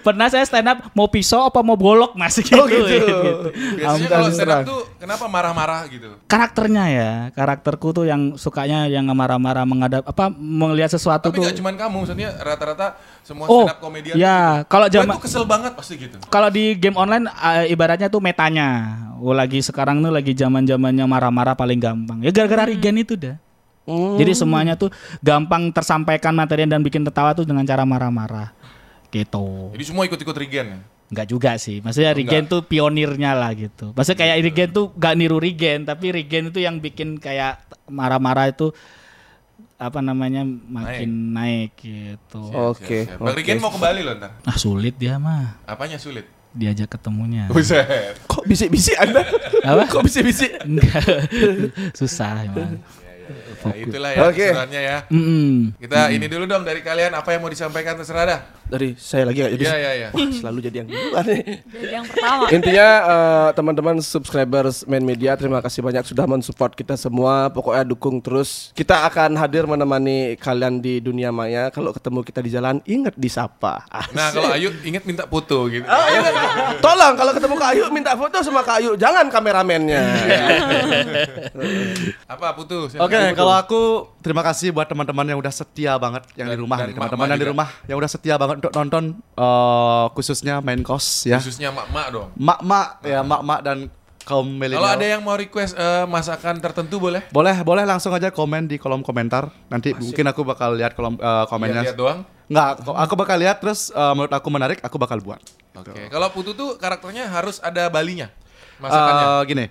Pernah 0.01 0.29
saya 0.29 0.45
stand 0.45 0.69
up 0.69 0.79
mau 0.93 1.09
pisau 1.09 1.43
apa 1.43 1.61
mau 1.61 1.75
bolok 1.75 2.15
mas 2.15 2.39
gitu. 2.39 2.55
Oh, 2.55 2.65
gitu. 2.65 3.51
Biasanya 3.75 3.89
Ampun, 3.99 4.09
kalau 4.09 4.29
stand 4.31 4.53
up 4.53 4.61
tuh 4.63 4.81
kenapa 4.97 5.25
marah-marah 5.27 5.81
gitu? 5.89 6.09
Karakternya 6.25 6.85
ya, 6.87 7.11
karakterku 7.33 7.89
tuh 7.93 8.05
yang 8.05 8.37
sukanya 8.37 8.87
yang 8.87 9.09
marah-marah 9.09 9.65
menghadap 9.65 10.03
apa 10.05 10.31
melihat 10.31 10.89
sesuatu 10.91 11.29
Tapi 11.29 11.37
tuh. 11.37 11.45
gak 11.45 11.57
cuman 11.57 11.75
kamu, 11.77 11.97
maksudnya 11.99 12.31
rata-rata 12.37 12.87
semua 13.21 13.45
Oh, 13.47 13.65
stand 13.65 13.75
up 13.75 13.81
komedian. 13.81 14.15
ya, 14.15 14.39
kalau 14.65 14.87
zaman 14.87 15.11
tuh 15.11 15.23
kesel 15.23 15.43
banget 15.43 15.58
pasti 15.75 15.95
gitu. 15.99 16.17
kalau 16.29 16.49
di 16.49 16.79
game 16.79 16.97
online 16.97 17.27
eh, 17.29 17.73
ibaratnya 17.73 18.09
tuh 18.09 18.23
metanya. 18.23 18.99
Oh 19.19 19.35
lagi 19.35 19.59
sekarang 19.59 19.99
tuh 19.99 20.15
lagi 20.15 20.31
zaman-zamannya 20.33 21.05
marah-marah 21.05 21.59
paling 21.59 21.79
gampang. 21.83 22.23
Ya 22.23 22.31
gara-gara 22.31 22.71
regen 22.71 23.03
itu 23.03 23.19
dah. 23.19 23.37
Jadi 23.89 24.33
semuanya 24.37 24.77
tuh 24.77 24.93
gampang 25.25 25.73
tersampaikan 25.73 26.37
materi 26.37 26.69
dan 26.69 26.85
bikin 26.85 27.09
tertawa 27.09 27.33
tuh 27.33 27.49
dengan 27.49 27.65
cara 27.65 27.89
marah-marah. 27.89 28.53
Gitu. 29.09 29.73
Jadi 29.73 29.85
semua 29.89 30.05
ikut-ikut 30.05 30.37
Regen 30.37 30.67
ya. 30.77 30.81
Enggak 31.09 31.27
juga 31.33 31.57
sih. 31.57 31.81
Maksudnya 31.81 32.13
Regen 32.13 32.45
tuh 32.45 32.61
pionirnya 32.61 33.33
lah 33.33 33.57
gitu. 33.57 33.97
Maksudnya 33.97 34.19
kayak 34.21 34.37
Regen 34.45 34.71
tuh 34.77 34.93
gak 34.93 35.17
niru 35.17 35.41
Regen, 35.41 35.89
tapi 35.89 36.13
Regen 36.13 36.53
itu 36.53 36.61
yang 36.61 36.77
bikin 36.85 37.17
kayak 37.17 37.65
marah-marah 37.89 38.53
itu 38.53 38.77
apa 39.79 40.03
namanya 40.03 40.43
makin 40.43 41.31
naik, 41.31 41.79
gitu. 41.79 42.43
Oke, 42.51 43.07
Siap, 43.07 43.23
siap. 43.23 43.47
Bang 43.47 43.59
mau 43.63 43.71
ke 43.71 43.79
Bali 43.79 44.03
loh 44.03 44.19
ntar. 44.19 44.35
Ah 44.43 44.59
sulit 44.59 44.99
dia 44.99 45.23
mah. 45.23 45.63
Apanya 45.71 46.03
sulit? 46.03 46.27
Diajak 46.51 46.99
ketemunya. 46.99 47.47
Buset. 47.47 48.19
Kok 48.27 48.43
bisik-bisik 48.51 48.99
Anda? 48.99 49.23
Apa? 49.63 49.87
Kok 49.87 50.03
bisik-bisik? 50.03 50.67
Enggak. 50.67 51.31
Susah 51.99 52.43
emang. 52.43 52.83
Ya, 53.29 53.75
itulah 53.77 54.11
ya 54.15 54.21
Oke. 54.29 54.49
keseruannya 54.49 54.81
ya. 54.81 54.99
Mm-mm. 55.13 55.77
Kita 55.77 56.09
ini 56.09 56.27
dulu 56.27 56.45
dong 56.49 56.65
dari 56.65 56.81
kalian 56.81 57.13
apa 57.13 57.29
yang 57.37 57.41
mau 57.45 57.53
disampaikan 57.53 57.95
terserah 57.99 58.25
dah. 58.25 58.41
Dari 58.69 58.93
saya 59.01 59.25
lagi 59.25 59.41
nggak 59.41 59.53
jadi. 59.57 59.65
Iya 59.65 59.77
iya 59.77 59.93
iya. 59.97 60.09
Wah, 60.13 60.29
selalu 60.29 60.59
jadi 60.69 60.77
yang 60.85 60.89
duluan 60.93 61.25
nih. 61.25 61.43
Jadi 61.65 61.89
yang 61.89 62.05
pertama. 62.05 62.45
Intinya 62.53 62.89
eh, 63.01 63.49
teman-teman 63.57 63.97
subscribers 64.05 64.85
Main 64.85 65.05
Media 65.05 65.33
terima 65.41 65.65
kasih 65.65 65.81
banyak 65.81 66.05
sudah 66.05 66.29
mensupport 66.29 66.73
kita 66.77 66.95
semua. 67.01 67.49
Pokoknya 67.49 67.85
dukung 67.89 68.21
terus. 68.21 68.73
Kita 68.77 69.09
akan 69.09 69.41
hadir 69.41 69.65
menemani 69.65 70.37
kalian 70.37 70.85
di 70.85 71.01
dunia 71.01 71.33
maya. 71.33 71.73
Kalau 71.73 71.97
ketemu 71.97 72.21
kita 72.21 72.41
di 72.45 72.51
jalan 72.53 72.81
ingat 72.85 73.17
disapa. 73.17 73.89
Nah 74.13 74.33
kalau 74.37 74.53
Ayu 74.53 74.69
inget 74.85 75.05
minta 75.09 75.25
foto 75.25 75.69
gitu. 75.69 75.85
Oh, 75.89 76.07
ingat. 76.13 76.33
Tolong 76.85 77.15
kalau 77.17 77.33
ketemu 77.33 77.55
Kak 77.57 77.71
Ayu 77.73 77.85
minta 77.89 78.13
foto 78.15 78.37
sama 78.45 78.61
Kak 78.63 78.85
Ayu, 78.85 78.93
jangan 79.01 79.27
kameramennya. 79.33 80.01
Apa 82.29 82.55
putu? 82.55 82.87
Oke, 82.87 83.18
kalau 83.33 83.55
aku 83.55 83.81
terima 84.21 84.43
kasih 84.43 84.71
buat 84.71 84.87
teman-teman 84.87 85.25
yang 85.25 85.39
udah 85.39 85.53
setia 85.53 85.95
banget 85.97 86.23
yang 86.35 86.49
Dan- 86.49 86.57
di 86.57 86.63
rumah 86.63 86.79
teman-teman 86.81 87.27
yang 87.29 87.41
di 87.41 87.49
rumah 87.49 87.69
yang 87.87 87.97
udah 87.99 88.11
setia 88.11 88.35
banget 88.37 88.65
untuk 88.65 88.73
nonton 88.73 89.05
eh, 89.35 90.05
khususnya 90.13 90.61
main 90.61 90.81
kos 90.83 91.27
ya. 91.27 91.39
khususnya 91.39 91.71
mak-mak 91.71 92.07
dong. 92.11 92.29
Mak-mak 92.35 92.87
ya, 93.03 93.21
mak-mak 93.23 93.61
dan 93.63 93.79
kaum 94.29 94.45
milenial. 94.45 94.85
Kalau 94.85 94.91
ada 94.93 95.07
yang 95.09 95.23
mau 95.25 95.37
request 95.37 95.73
eh, 95.73 96.05
masakan 96.05 96.61
tertentu 96.61 97.01
boleh? 97.01 97.25
boleh 97.33 97.57
boleh 97.65 97.85
langsung 97.89 98.13
aja 98.13 98.29
komen 98.29 98.69
di 98.69 98.77
kolom 98.77 99.01
komentar. 99.01 99.49
Nanti 99.73 99.97
mungkin 99.97 100.25
aku 100.29 100.45
bakal 100.45 100.77
lihat 100.77 100.93
kolom 100.93 101.17
eh, 101.17 101.45
komennya. 101.49 101.81
Lihat-lihat 101.81 101.97
doang. 101.97 102.21
Nggak, 102.49 102.71
ko- 102.85 102.97
aku 102.97 103.15
bakal 103.17 103.37
lihat 103.41 103.57
terus 103.65 103.89
eh, 103.89 104.13
menurut 104.13 104.33
aku 104.33 104.49
menarik, 104.53 104.79
aku 104.85 105.01
bakal 105.01 105.21
buat. 105.25 105.41
Oke. 105.73 106.13
Kalau 106.13 106.29
putu 106.35 106.53
tuh 106.53 106.77
karakternya 106.77 107.25
harus 107.29 107.57
ada 107.65 107.89
balinya. 107.89 108.29
Masakannya. 108.79 109.27
Eh, 109.27 109.41
gini, 109.49 109.65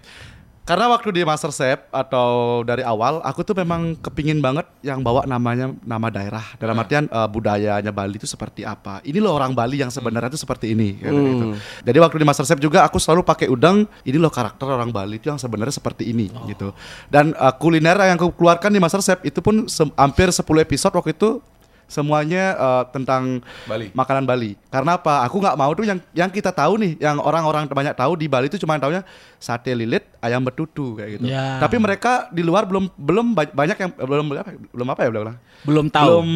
karena 0.68 0.92
waktu 0.92 1.16
di 1.16 1.24
Master 1.24 1.48
Chef 1.50 1.80
atau 1.88 2.60
dari 2.62 2.84
awal, 2.84 3.24
aku 3.24 3.40
tuh 3.40 3.56
memang 3.56 3.96
kepingin 3.98 4.44
banget 4.44 4.68
yang 4.84 5.00
bawa 5.00 5.24
namanya 5.24 5.72
nama 5.80 6.12
daerah. 6.12 6.44
Dalam 6.60 6.76
artian 6.76 7.08
eh, 7.08 7.28
budayanya 7.32 7.96
Bali 7.96 8.20
itu 8.20 8.28
seperti 8.28 8.68
apa. 8.68 9.00
Ini 9.02 9.24
loh 9.24 9.32
orang 9.32 9.56
Bali 9.56 9.80
yang 9.80 9.88
sebenarnya 9.88 10.28
itu 10.28 10.38
seperti 10.38 10.76
ini. 10.76 11.00
kayak 11.00 11.16
gitu. 11.16 11.46
Jadi 11.88 11.98
waktu 11.98 12.16
di 12.20 12.26
Master 12.28 12.44
Chef 12.44 12.60
juga 12.60 12.84
aku 12.84 13.00
selalu 13.00 13.24
pakai 13.24 13.48
udang. 13.48 13.88
Ini 14.04 14.20
loh 14.20 14.28
karakter 14.28 14.68
orang 14.68 14.92
Bali 14.92 15.16
itu 15.16 15.32
yang 15.32 15.40
sebenarnya 15.40 15.72
seperti 15.72 16.12
ini 16.12 16.28
gitu. 16.46 16.76
Dan 17.08 17.32
eh, 17.32 17.54
kuliner 17.56 17.96
yang 18.04 18.20
aku 18.20 18.36
keluarkan 18.36 18.68
di 18.68 18.84
Master 18.84 19.00
Chef 19.00 19.24
itu 19.24 19.40
pun 19.40 19.72
se- 19.72 19.96
hampir 19.96 20.28
10 20.28 20.44
episode 20.44 20.92
waktu 20.92 21.16
itu 21.16 21.40
semuanya 21.88 22.44
eh, 22.54 22.84
tentang 22.92 23.40
Bali. 23.64 23.90
makanan 23.92 24.24
Bali. 24.24 24.60
Karena 24.68 24.96
apa? 24.96 25.24
Aku 25.24 25.40
nggak 25.40 25.56
mau 25.56 25.72
tuh 25.72 25.84
yang 25.84 25.98
yang 26.14 26.28
kita 26.28 26.52
tahu 26.52 26.78
nih, 26.78 27.00
yang 27.00 27.18
orang-orang 27.18 27.66
banyak 27.66 27.92
tahu 27.92 28.14
di 28.14 28.28
Bali 28.28 28.46
itu 28.46 28.56
cuma 28.58 28.76
taunya 28.76 29.02
sate 29.38 29.72
lilit, 29.72 30.04
ayam 30.20 30.40
betutu 30.40 30.94
kayak 30.94 31.18
gitu. 31.18 31.26
Ya. 31.28 31.58
Tapi 31.58 31.76
mereka 31.78 32.28
di 32.30 32.44
luar 32.44 32.64
belum 32.64 32.92
belum 32.94 33.26
ba- 33.32 33.50
banyak 33.50 33.78
yang 33.78 33.92
belum 33.96 34.26
apa, 34.34 34.52
belum 34.70 34.88
apa 34.88 35.02
ya 35.02 35.10
belum 35.10 35.26
Belum 35.64 35.86
tahu. 35.88 36.06
belum 36.06 36.28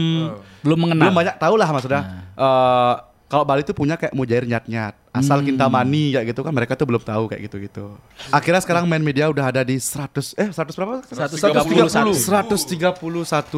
Belum 0.62 0.80
mengenal. 0.80 1.02
belum 1.04 1.16
banyak 1.16 1.36
tahu 1.38 1.56
lah 1.56 1.70
maksudnya. 1.70 2.02
Eh, 2.34 2.96
kalau 3.32 3.48
Bali 3.48 3.64
itu 3.64 3.72
punya 3.72 3.96
kayak 3.96 4.12
mujair 4.12 4.44
nyat-nyat, 4.44 4.92
asal 5.16 5.40
kintamani 5.40 6.20
kayak 6.20 6.36
gitu 6.36 6.44
kan 6.44 6.52
mereka 6.52 6.76
tuh 6.76 6.84
belum 6.84 7.00
tahu 7.00 7.32
kayak 7.32 7.48
gitu-gitu. 7.48 7.96
Akhirnya 8.28 8.60
sekarang 8.60 8.84
main 8.92 9.00
media 9.00 9.32
udah 9.32 9.48
ada 9.48 9.64
di 9.64 9.80
100 9.80 10.36
eh 10.36 10.52
100 10.52 10.76
berapa? 10.76 11.00
131. 11.08 12.12
131 12.12 12.92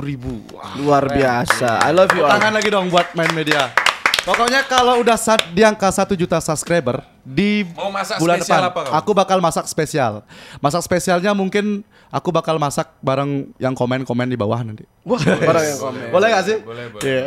ribu. 0.05 0.45
Wah. 0.53 0.77
Luar 0.77 1.09
biasa. 1.09 1.81
I 1.81 1.89
love 1.89 2.13
you. 2.13 2.21
Tepuk 2.21 2.29
all. 2.29 2.37
tangan 2.37 2.53
lagi 2.53 2.69
dong 2.69 2.85
buat 2.93 3.17
main 3.17 3.33
media. 3.33 3.82
Pokoknya 4.23 4.63
kalau 4.63 5.03
udah 5.03 5.19
sa- 5.19 5.35
di 5.51 5.59
angka 5.61 5.91
1 5.91 6.15
juta 6.15 6.39
subscriber 6.39 7.03
di 7.21 7.67
Mau 7.75 7.91
masak 7.91 8.23
bulan 8.23 8.39
spesial 8.39 8.63
depan, 8.63 8.71
apa 8.71 8.79
kamu? 8.87 8.93
aku 8.95 9.11
bakal 9.11 9.37
masak 9.39 9.65
spesial. 9.67 10.13
Masak 10.63 10.79
spesialnya 10.79 11.35
mungkin 11.35 11.83
aku 12.07 12.31
bakal 12.31 12.55
masak 12.55 12.87
bareng 13.03 13.51
yang 13.59 13.75
komen-komen 13.75 14.23
di 14.23 14.39
bawah 14.39 14.63
nanti. 14.63 14.87
Wah, 15.03 15.19
orang 15.19 15.65
yang 15.67 15.75
komen. 15.75 16.07
Boleh 16.07 16.27
gak 16.31 16.43
sih? 16.47 16.57
Boleh, 16.63 16.85
boleh. 16.87 17.03
Iya. 17.03 17.23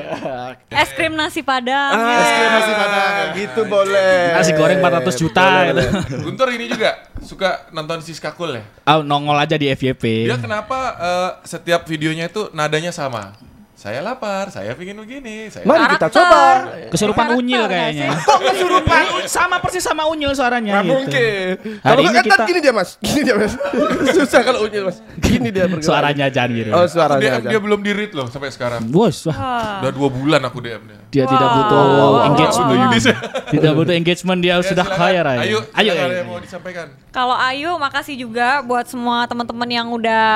Es 0.81 0.97
krim 0.97 1.13
nasi 1.13 1.45
padang. 1.45 1.93
Ah, 1.93 2.01
ya. 2.01 2.49
nasi 2.57 2.73
padang. 2.73 3.13
Gitu 3.37 3.61
boleh. 3.69 4.17
Nasi 4.33 4.51
goreng 4.57 4.79
400 4.81 5.21
juta 5.21 5.45
gitu. 5.69 5.83
Guntur 6.25 6.49
ini 6.49 6.65
juga 6.65 7.13
suka 7.21 7.69
nonton 7.77 8.01
Siska 8.01 8.33
Cool 8.33 8.57
ya. 8.57 8.65
Ah, 8.89 9.05
nongol 9.05 9.37
aja 9.37 9.61
di 9.61 9.69
FYP. 9.69 10.33
Dia 10.33 10.41
kenapa 10.41 10.97
eh, 10.97 11.31
setiap 11.45 11.85
videonya 11.85 12.33
itu 12.33 12.49
nadanya 12.57 12.89
sama? 12.89 13.37
Saya 13.77 14.01
lapar, 14.01 14.49
saya 14.49 14.73
pingin 14.73 14.97
begini, 14.97 15.53
saya 15.53 15.61
Mari 15.63 15.85
kita 15.93 16.09
coba. 16.09 16.65
Kesurupan 16.89 17.29
Karakter 17.29 17.41
unyil 17.45 17.65
kayaknya. 17.67 18.09
Kok 18.19 18.41
kesurupan? 18.43 19.03
sama 19.29 19.61
persis 19.61 19.85
sama 19.85 20.09
unyil 20.09 20.33
suaranya 20.33 20.81
Nggak 20.81 20.83
gitu. 20.83 20.93
mungkin. 20.97 21.53
Hari 21.77 21.85
Kalau 21.85 22.01
ini 22.01 22.19
kita- 22.25 22.47
gini 22.49 22.59
dia 22.59 22.73
mas, 22.73 22.91
gini 22.99 23.21
dia 23.21 23.37
mas. 23.37 23.53
Susah 24.17 24.41
kalau 24.41 24.65
unyil 24.65 24.89
mas. 24.89 25.05
Gini 25.21 25.53
dia 25.53 25.69
bergerak. 25.69 25.85
Suaranya 25.85 26.27
Jan 26.27 26.49
gitu. 26.51 26.73
Oh 26.73 26.89
suaranya. 26.89 27.21
DM 27.21 27.37
aja. 27.37 27.49
dia 27.53 27.61
belum 27.61 27.81
di 27.83 27.93
read 27.93 28.13
loh 28.17 28.27
sampai 28.27 28.49
sekarang. 28.49 28.81
Bos, 28.89 29.29
wah. 29.29 29.85
Udah 29.85 29.93
dua 29.93 30.09
bulan 30.09 30.41
aku 30.41 30.59
DM 30.59 30.81
dia. 30.83 30.99
dia 31.07 31.25
tidak 31.27 31.49
butuh 31.51 31.85
engagement. 32.27 32.67
Butuh 32.67 32.77
Yudis. 32.83 33.05
Tidak 33.47 33.73
butuh 33.75 33.95
engagement 33.95 34.41
dia 34.41 34.55
Ya, 34.55 34.63
sudah 34.63 34.87
silakan. 34.87 35.05
hire 35.07 35.27
aja. 35.27 35.41
Ayo, 35.43 35.59
ayo. 35.75 35.93
ayo. 35.93 36.23
mau 36.25 36.41
disampaikan. 36.41 36.87
Kalau 37.09 37.33
Ayu, 37.35 37.73
makasih 37.75 38.15
juga 38.15 38.61
buat 38.61 38.85
semua 38.85 39.25
teman-teman 39.25 39.65
yang 39.67 39.89
udah 39.89 40.29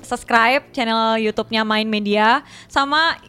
subscribe 0.00 0.62
channel 0.70 1.18
YouTube-nya 1.18 1.62
Main 1.62 1.84
Media. 1.84 2.46
Sama 2.64 2.87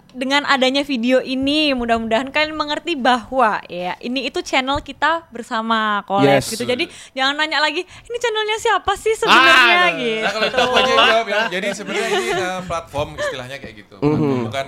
dengan 0.09 0.41
adanya 0.43 0.81
video 0.81 1.19
ini, 1.19 1.69
mudah-mudahan 1.71 2.27
kalian 2.27 2.51
mengerti 2.51 2.93
bahwa 2.93 3.61
ya 3.65 3.93
ini 3.99 4.25
itu 4.25 4.39
channel 4.39 4.79
kita 4.79 5.27
bersama 5.29 6.01
Collab 6.03 6.39
Yes. 6.39 6.49
gitu. 6.49 6.63
Jadi 6.63 6.85
jangan 7.11 7.35
nanya 7.35 7.59
lagi, 7.59 7.81
ini 7.81 8.17
channelnya 8.17 8.57
siapa 8.57 8.93
sih 8.95 9.13
sebenarnya 9.13 9.77
Ah, 9.77 9.89
gitu. 9.93 10.19
Nah 10.19 10.31
kalau 10.31 10.47
itu 10.47 10.59
aku 10.59 10.75
aja 10.75 10.91
jawab 10.93 11.27
ya. 11.27 11.41
Jadi 11.53 11.65
sebenarnya 11.71 12.07
ini 12.09 12.27
eh, 12.31 12.61
platform 12.63 13.09
istilahnya 13.15 13.57
kayak 13.57 13.75
gitu. 13.77 13.95
Bukan 14.43 14.65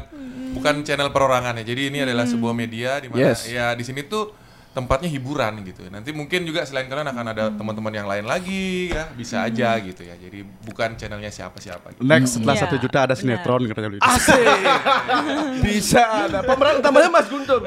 bukan 0.53 0.75
channel 0.81 1.09
perorangan 1.09 1.57
ya. 1.57 1.65
Jadi 1.65 1.81
ini 1.87 1.99
adalah 2.01 2.25
sebuah 2.25 2.53
media 2.53 2.99
di 2.99 3.07
mana 3.07 3.31
Yes. 3.31 3.47
ya 3.47 3.71
di 3.71 3.81
sini 3.81 4.03
tuh 4.03 4.40
tempatnya 4.71 5.07
hiburan 5.07 5.59
gitu. 5.61 5.83
Nanti 5.87 6.09
mungkin 6.11 6.41
juga 6.41 6.63
selain 6.63 6.87
kalian 6.87 7.03
akan 7.05 7.25
ada 7.27 7.51
teman-teman 7.51 7.91
yang 7.91 8.07
lain 8.07 8.23
lagi 8.23 8.87
ya, 8.87 9.11
bisa 9.11 9.43
aja 9.43 9.75
gitu 9.77 9.99
ya. 10.01 10.15
Jadi 10.15 10.41
bukan 10.63 10.95
channelnya 10.95 11.27
siapa-siapa 11.27 11.91
gitu. 11.91 12.01
Next 12.01 12.35
setelah 12.35 12.55
Iya, 12.55 12.71
1 12.71 12.79
juta 12.79 12.97
ada 12.97 13.11
benar. 13.11 13.19
sinetron 13.19 13.61
katanya 13.67 13.87
Yudis. 13.89 14.07
Asik. 14.07 14.39
Bisa 15.61 16.01
ada. 16.25 16.39
Pemeran 16.41 16.79
utamanya 16.79 17.09
Mas 17.09 17.27
Guntur. 17.27 17.59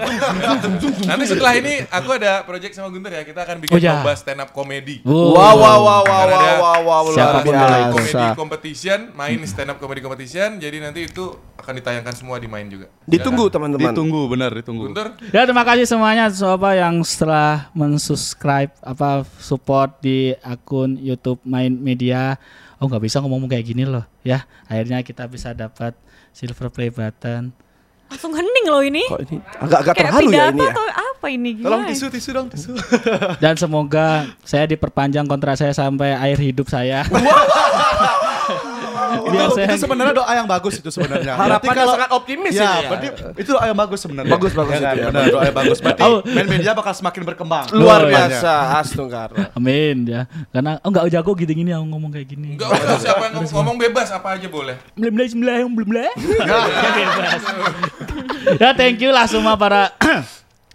Nanti 1.09 1.25
setelah 1.27 1.55
ini 1.55 1.85
aku 1.85 2.09
ada 2.11 2.41
project 2.43 2.73
sama 2.73 2.89
Guntur 2.89 3.11
ya. 3.11 3.23
Kita 3.23 3.45
akan 3.45 3.57
bikin 3.61 3.73
Oh, 3.73 3.79
ya. 3.79 4.01
lomba 4.01 4.13
stand 4.15 4.41
up 4.41 4.51
comedy. 4.51 5.05
Wow. 5.05 5.35
Wow 5.35 5.55
wow 5.55 5.79
wow 5.79 6.03
wow 6.03 6.25
Akan 6.25 6.39
ada 6.41 6.53
wow 6.55 6.81
wow 6.81 6.81
wow 6.81 7.01
luar 7.05 7.15
siapa 7.15 7.39
pun 7.41 7.53
Mulai 7.55 7.69
biasa. 7.83 7.93
comedy 7.93 8.29
competition, 8.35 8.99
main 9.13 9.39
stand 9.45 9.69
up 9.69 9.79
comedy 9.79 10.01
competition. 10.01 10.57
Jadi 10.57 10.77
nanti 10.79 11.01
itu 11.05 11.27
akan 11.55 11.73
ditayangkan 11.79 12.15
semua 12.15 12.37
di 12.37 12.47
main 12.47 12.67
juga. 12.67 12.91
Ditunggu 13.05 13.47
teman-teman. 13.47 13.95
Ditunggu 13.95 14.27
benar 14.27 14.51
ditunggu. 14.51 14.91
Guntur, 14.91 15.15
Ya 15.31 15.47
terima 15.47 15.63
kasih 15.63 15.87
semuanya 15.87 16.27
siapa 16.27 16.75
yang 16.75 16.99
setelah 17.01 17.71
mensubscribe 17.73 18.75
apa 18.81 19.23
support 19.39 19.99
di 19.99 20.35
akun 20.41 20.97
YouTube 20.97 21.39
Main 21.43 21.75
Media. 21.75 22.37
Oh 22.77 22.87
nggak 22.87 23.03
bisa 23.03 23.23
ngomong 23.23 23.47
kayak 23.47 23.65
gini 23.65 23.87
loh 23.87 24.03
ya. 24.21 24.43
Akhirnya 24.67 25.01
kita 25.01 25.25
bisa 25.25 25.55
dapat 25.55 25.95
silver 26.31 26.69
play 26.69 26.91
button. 26.91 27.55
Langsung 28.05 28.37
hening 28.37 28.67
loh 28.69 28.83
ini. 28.85 29.03
Kok 29.09 29.23
ini 29.25 29.37
agak-agak 29.57 29.95
Kayak 29.97 30.07
terharu 30.13 30.29
ya 30.29 30.45
ini 30.51 30.61
ya. 30.61 30.71
atau 30.71 30.85
apa 30.85 31.27
ini? 31.33 31.51
Tolong 31.57 31.83
Gimana? 31.83 31.91
tisu 31.95 32.07
tisu 32.13 32.31
dong 32.31 32.47
tisu. 32.53 32.71
Dan 33.43 33.55
semoga 33.57 34.29
saya 34.45 34.69
diperpanjang 34.69 35.25
kontrak 35.25 35.57
saya 35.57 35.73
sampai 35.73 36.13
akhir 36.13 36.39
hidup 36.45 36.67
saya. 36.69 37.07
Biar 39.25 39.45
itu, 39.45 39.55
saya 39.55 39.67
itu 39.67 39.79
sebenarnya 39.79 40.15
doa 40.15 40.33
yang 40.33 40.49
bagus 40.49 40.75
itu 40.79 40.91
sebenarnya. 40.91 41.33
Berarti 41.39 41.67
Harapannya 41.69 41.85
sangat 41.87 42.11
optimis 42.11 42.53
ya, 42.53 42.61
ini 42.61 42.65
ya. 42.65 42.89
berarti 42.89 43.07
itu 43.37 43.51
doa 43.51 43.65
yang 43.65 43.79
bagus 43.79 43.99
sebenarnya. 44.01 44.33
Bagus, 44.33 44.53
bagus 44.53 44.73
Ya 44.73 44.81
kan? 44.81 44.93
itu 44.93 45.01
ya. 45.01 45.07
Benar, 45.09 45.23
doa 45.31 45.43
yang 45.45 45.57
bagus. 45.57 45.79
Berarti 45.79 46.03
Oh. 46.05 46.21
main 46.27 46.49
media 46.49 46.71
bakal 46.73 46.93
semakin 46.93 47.23
berkembang. 47.25 47.65
Luar 47.71 48.01
biasa 48.05 48.53
Astungkar. 48.79 49.31
Amin 49.53 49.97
ya. 50.05 50.23
Karena 50.51 50.77
oh 50.81 50.89
nggak 50.89 51.05
jago 51.11 51.33
gitu 51.35 51.53
gini 51.53 51.71
yang 51.71 51.85
ngomong 51.85 52.11
kayak 52.11 52.29
gini. 52.29 52.55
enggak 52.55 52.69
usah 52.71 52.99
siapa 53.01 53.23
yang 53.27 53.35
ngomong, 53.39 53.53
ngomong 53.53 53.77
bebas 53.81 54.09
apa 54.11 54.37
aja 54.37 54.49
boleh. 54.49 54.77
Belum 54.95 55.13
belum 55.13 55.29
belum 55.41 55.71
belum 55.75 55.89
belum. 55.89 56.15
Ya 58.61 58.71
thank 58.73 59.01
you 59.01 59.11
lah 59.11 59.27
semua 59.27 59.57
para 59.57 59.91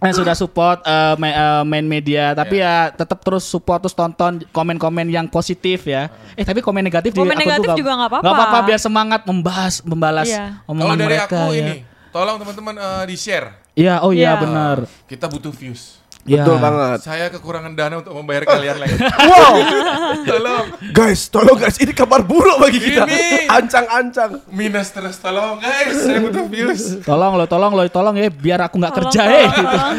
yang 0.02 0.16
sudah 0.16 0.32
support 0.32 0.80
eh, 0.80 1.14
ma- 1.14 1.28
eh, 1.30 1.62
main 1.62 1.84
media 1.84 2.32
tapi 2.32 2.56
ya 2.56 2.88
tetap 2.90 3.20
terus 3.20 3.44
support 3.44 3.78
terus 3.78 3.92
tonton 3.92 4.40
komen-komen 4.48 5.04
yang 5.06 5.26
positif 5.26 5.84
ya 5.84 6.08
eh 6.32 6.42
tapi 6.42 6.58
komen 6.58 6.80
negatif 6.80 7.12
di 7.12 7.20
Komen 7.20 7.30
akun 7.30 7.42
negatif 7.42 7.68
tuh 7.68 7.76
juga 7.76 7.92
nggak 7.94 8.08
apa-apa. 8.08 8.24
nggak 8.24 8.34
apa-apa 8.34 8.58
biar 8.64 8.80
semangat 8.80 9.20
membahas 9.22 9.74
membalas 9.82 10.24
Iya. 10.26 10.44
Kalau 10.58 10.72
omongan 10.72 10.96
dari 10.96 11.06
mereka 11.06 11.36
aku 11.36 11.52
ya 11.52 11.60
ini, 11.60 11.74
tolong 12.08 12.36
teman-teman 12.38 12.74
eh, 12.74 13.04
di 13.04 13.14
share. 13.14 13.46
iya 13.72 13.94
oh 14.00 14.10
iya 14.10 14.32
Iya. 14.32 14.40
benar 14.40 14.76
Kita 15.04 15.28
butuh 15.28 15.52
views. 15.52 15.99
Iya. 16.30 16.46
Betul 16.46 16.56
banget. 16.56 16.98
Saya 17.02 17.26
kekurangan 17.28 17.72
dana 17.74 17.94
untuk 17.98 18.14
membayar 18.14 18.46
kalian 18.46 18.76
lagi. 18.78 18.94
Wow. 19.30 19.54
tolong. 20.30 20.64
Guys, 20.90 21.26
tolong 21.26 21.56
guys, 21.56 21.74
ini 21.76 21.90
kabar 21.90 22.22
buruk 22.22 22.56
bagi 22.56 22.78
kita. 22.78 23.02
Ini. 23.02 23.50
Ancang-ancang. 23.50 24.46
Minus 24.48 24.90
terus 24.90 25.18
tolong 25.18 25.58
guys, 25.58 25.96
saya 25.98 26.18
butuh 26.20 26.46
views. 26.46 27.02
tolong 27.02 27.34
lo 27.34 27.44
tolong 27.44 27.72
lo 27.72 27.82
tolong 27.86 28.14
ya 28.14 28.28
biar 28.28 28.60
aku 28.62 28.78
nggak 28.78 28.94
kerja 28.96 29.20
tolong, 29.20 29.34
eh 29.34 29.48
tolong. 29.50 29.94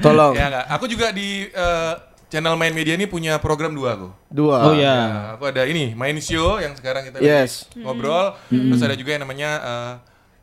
Tolong. 0.00 0.32
ya 0.40 0.46
enggak. 0.48 0.64
Aku 0.72 0.84
juga 0.86 1.06
di 1.10 1.28
eh, 1.46 1.92
channel 2.28 2.56
Main 2.56 2.72
Media 2.72 2.94
ini 2.94 3.04
punya 3.04 3.36
program 3.36 3.72
dua 3.72 3.96
aku. 3.96 4.08
Dua. 4.28 4.56
oh 4.62 4.74
iya 4.74 4.94
Nah, 4.94 5.26
aku 5.36 5.48
ada 5.48 5.64
ini, 5.64 5.92
main 5.92 6.16
show 6.18 6.56
yang 6.56 6.72
sekarang 6.72 7.08
kita 7.08 7.20
Yes. 7.20 7.68
lagi 7.68 7.84
ngobrol. 7.84 8.36
Terus 8.48 8.80
ada 8.80 8.94
juga 8.94 9.10
yang 9.12 9.22
namanya 9.24 9.50
eh, 9.58 9.92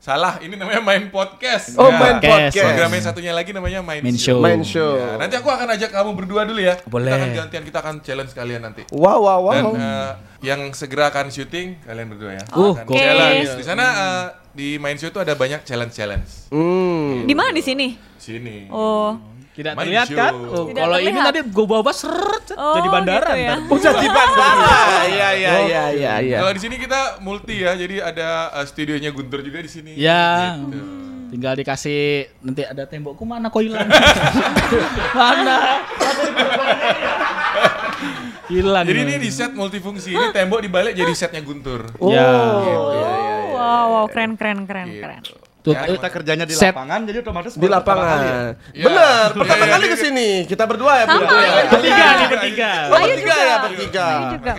salah, 0.05 0.37
ini 0.37 0.53
namanya 0.53 0.85
main 0.85 1.09
podcast. 1.09 1.73
Oh, 1.81 1.89
Ya. 1.89 1.97
main 1.97 2.21
Podcast. 2.21 2.53
podcast. 2.53 2.61
Program 2.69 2.89
yang 2.93 3.05
satunya 3.09 3.33
lagi 3.33 3.49
namanya 3.57 3.81
main, 3.81 4.05
Main 4.05 4.13
show. 4.13 4.37
show. 4.37 4.45
Main 4.45 4.61
show. 4.61 4.91
Ya, 5.01 5.17
nanti 5.17 5.33
aku 5.33 5.49
akan 5.49 5.67
ajak 5.73 5.89
kamu 5.89 6.11
berdua 6.13 6.45
dulu 6.45 6.61
ya. 6.61 6.77
Boleh. 6.85 7.09
Kita 7.09 7.17
akan 7.17 7.31
gantian, 7.33 7.63
kita 7.65 7.77
akan 7.81 7.95
challenge 8.05 8.31
kalian 8.37 8.61
nanti. 8.61 8.85
Wow, 8.93 9.25
wow, 9.25 9.39
wow. 9.41 9.53
Dan 9.57 9.65
eh, 9.81 10.11
yang 10.45 10.61
segera 10.77 11.09
akan 11.09 11.33
syuting 11.33 11.81
kalian 11.81 12.05
berdua 12.13 12.37
ya. 12.37 12.43
Uh, 12.53 12.77
Akan 12.77 12.85
oke. 12.85 12.93
challenge. 12.93 13.49
Di 13.57 13.65
sana 13.65 13.85
eh, 13.89 14.25
di 14.53 14.67
main 14.77 14.93
show 15.01 15.09
itu 15.09 15.17
ada 15.17 15.33
banyak 15.33 15.65
challenge-challenge. 15.65 16.53
Hmm. 16.53 17.25
Di 17.25 17.33
mana 17.33 17.49
di 17.49 17.65
sini? 17.65 17.97
Sini. 18.21 18.69
Oh. 18.69 19.17
Tidak 19.55 19.71
Main 19.73 19.81
terlihat 19.81 20.07
show. 20.07 20.17
kan 20.17 20.33
Oh, 20.35 20.65
Tidak 20.67 20.81
kalau 20.81 20.97
ini 20.99 21.15
tadi 21.17 21.39
gue 21.41 21.65
bawa 21.65 21.91
seret 21.91 22.45
Oh, 22.53 22.75
jadi 22.75 22.89
bandara 22.89 23.29
gitu 23.29 23.39
ya. 23.41 23.55
ntar. 23.55 23.71
Udah 23.71 23.93
di 23.95 24.09
bandara. 24.09 24.67
Iya, 25.05 25.29
iya, 25.33 25.51
iya, 25.61 25.83
iya, 25.89 26.13
iya. 26.19 26.37
Kalau 26.39 26.51
di 26.51 26.61
sini 26.61 26.75
kita 26.75 27.01
multi 27.19 27.55
ya, 27.57 27.71
jadi 27.73 27.95
ada 28.03 28.27
eh, 28.53 28.65
studionya 28.65 29.09
Guntur 29.09 29.39
juga 29.39 29.59
di 29.59 29.69
sini. 29.69 29.91
Ya, 29.95 30.59
Gitu. 30.59 30.79
tinggal 31.27 31.53
dikasih 31.53 32.01
nanti 32.39 32.61
ada 32.63 32.83
tembokku 32.83 33.23
mana 33.23 33.47
kok 33.47 33.59
hilang? 33.59 33.87
mana? 35.15 35.55
hilang. 38.47 38.85
Jadi 38.85 38.99
ini 39.01 39.15
di 39.17 39.29
set 39.29 39.51
multifungsi, 39.51 40.11
ini 40.11 40.27
tembok 40.31 40.59
dibalik 40.61 40.93
jadi 40.93 41.11
setnya 41.11 41.41
Guntur. 41.41 41.95
Ya. 42.03 42.29
Oh, 42.29 43.51
wow, 43.51 43.83
wow, 43.89 44.05
keren, 44.07 44.35
keren, 44.35 44.63
keren, 44.65 44.87
Gitu. 44.89 45.01
keren. 45.01 45.23
Tuh, 45.65 45.73
Ya, 45.73 45.81
Kita 45.89 46.09
kerjanya 46.13 46.45
di 46.45 46.53
Set. 46.53 46.69
lapangan 46.69 47.09
jadi 47.09 47.17
otomatis 47.25 47.51
Di 47.51 47.57
kali 47.57 47.65
ya. 47.65 47.73
lapangan. 47.73 48.17
Iya. 48.69 48.85
Benar, 48.85 49.27
pertama 49.33 49.57
Iya, 49.57 49.73
kali 49.73 49.81
iya. 49.81 49.89
ke 49.89 49.97
sini. 49.97 50.29
Kita 50.45 50.63
berdua 50.69 50.91
ya, 50.93 51.03
Sama. 51.03 51.17
berdua. 51.17 51.41
ya. 51.41 51.51
bertiga 51.65 52.05
nih 52.05 52.27
bertiga. 52.29 52.71
Oh, 52.85 52.99
bertiga 53.01 53.33
ya, 53.35 53.55
bertiga. 53.57 54.05
Ayo 54.05 54.25
juga 54.29 54.53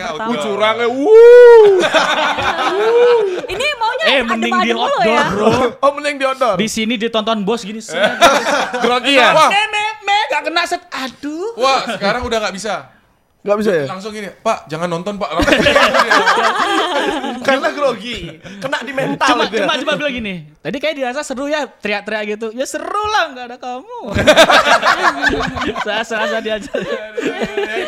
wuh. 0.91 1.79
Ini 3.47 3.67
maunya 3.79 4.05
Eh, 4.07 4.21
mending 4.21 4.55
di 4.61 4.69
dulu 4.69 4.83
outdoor, 4.83 5.07
ya. 5.07 5.25
bro. 5.31 5.49
Oh, 5.79 5.91
mending 5.95 6.17
di 6.19 6.25
outdoor. 6.27 6.55
Di 6.59 6.67
sini 6.67 6.99
ditonton 6.99 7.39
bos 7.43 7.63
gini. 7.63 7.79
set. 7.79 8.03
Grogi 8.79 9.15
ya? 9.15 9.31
Wah, 9.31 9.47
Me, 9.47 9.63
me, 9.71 9.85
me, 10.03 10.19
gak 10.27 10.43
kena 10.43 10.63
set. 10.67 10.83
Aduh. 10.91 11.55
wah 11.55 11.87
sekarang 11.89 12.27
udah 12.27 12.39
nggak 12.43 12.55
bisa. 12.55 12.96
Gak 13.47 13.59
bisa 13.63 13.71
ya? 13.71 13.85
Langsung 13.87 14.11
gini, 14.11 14.27
Pak 14.43 14.67
jangan 14.67 14.91
nonton 14.91 15.15
Pak. 15.17 15.31
Karena 17.47 17.71
grogi. 17.71 18.27
Kena 18.59 18.83
di 18.83 18.91
mental 18.91 19.29
Cuma, 19.31 19.47
itu 19.47 19.55
ya. 19.55 19.63
cuma, 19.63 19.75
cuma 19.79 19.93
bilang 19.95 20.15
gini. 20.19 20.35
Tadi 20.59 20.77
kayak 20.83 20.95
dirasa 20.99 21.23
seru 21.23 21.47
ya, 21.47 21.71
teriak-teriak 21.71 22.23
gitu. 22.35 22.51
Ya 22.51 22.67
seru 22.67 23.05
lah, 23.07 23.31
nggak 23.31 23.47
ada 23.55 23.57
kamu. 23.63 24.01
Serasa 25.87 26.43
dia 26.43 26.59
aja. 26.59 26.73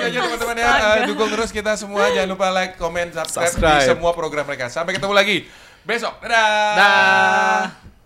ya 0.07 0.21
teman-teman 0.23 0.57
ya. 0.57 0.71
Eh, 1.03 1.11
dukung 1.11 1.35
terus 1.35 1.51
kita 1.51 1.75
semua. 1.75 2.15
Jangan 2.15 2.31
lupa 2.31 2.47
like, 2.55 2.79
comment, 2.79 3.11
subscribe, 3.11 3.51
Subscribe. 3.51 3.83
di 3.83 3.91
semua 3.91 4.15
program 4.15 4.47
mereka. 4.47 4.71
Sampai 4.71 4.95
ketemu 4.95 5.11
lagi 5.11 5.51
besok. 5.83 6.15
Dadah. 6.23 6.79
Dah. 6.79 7.98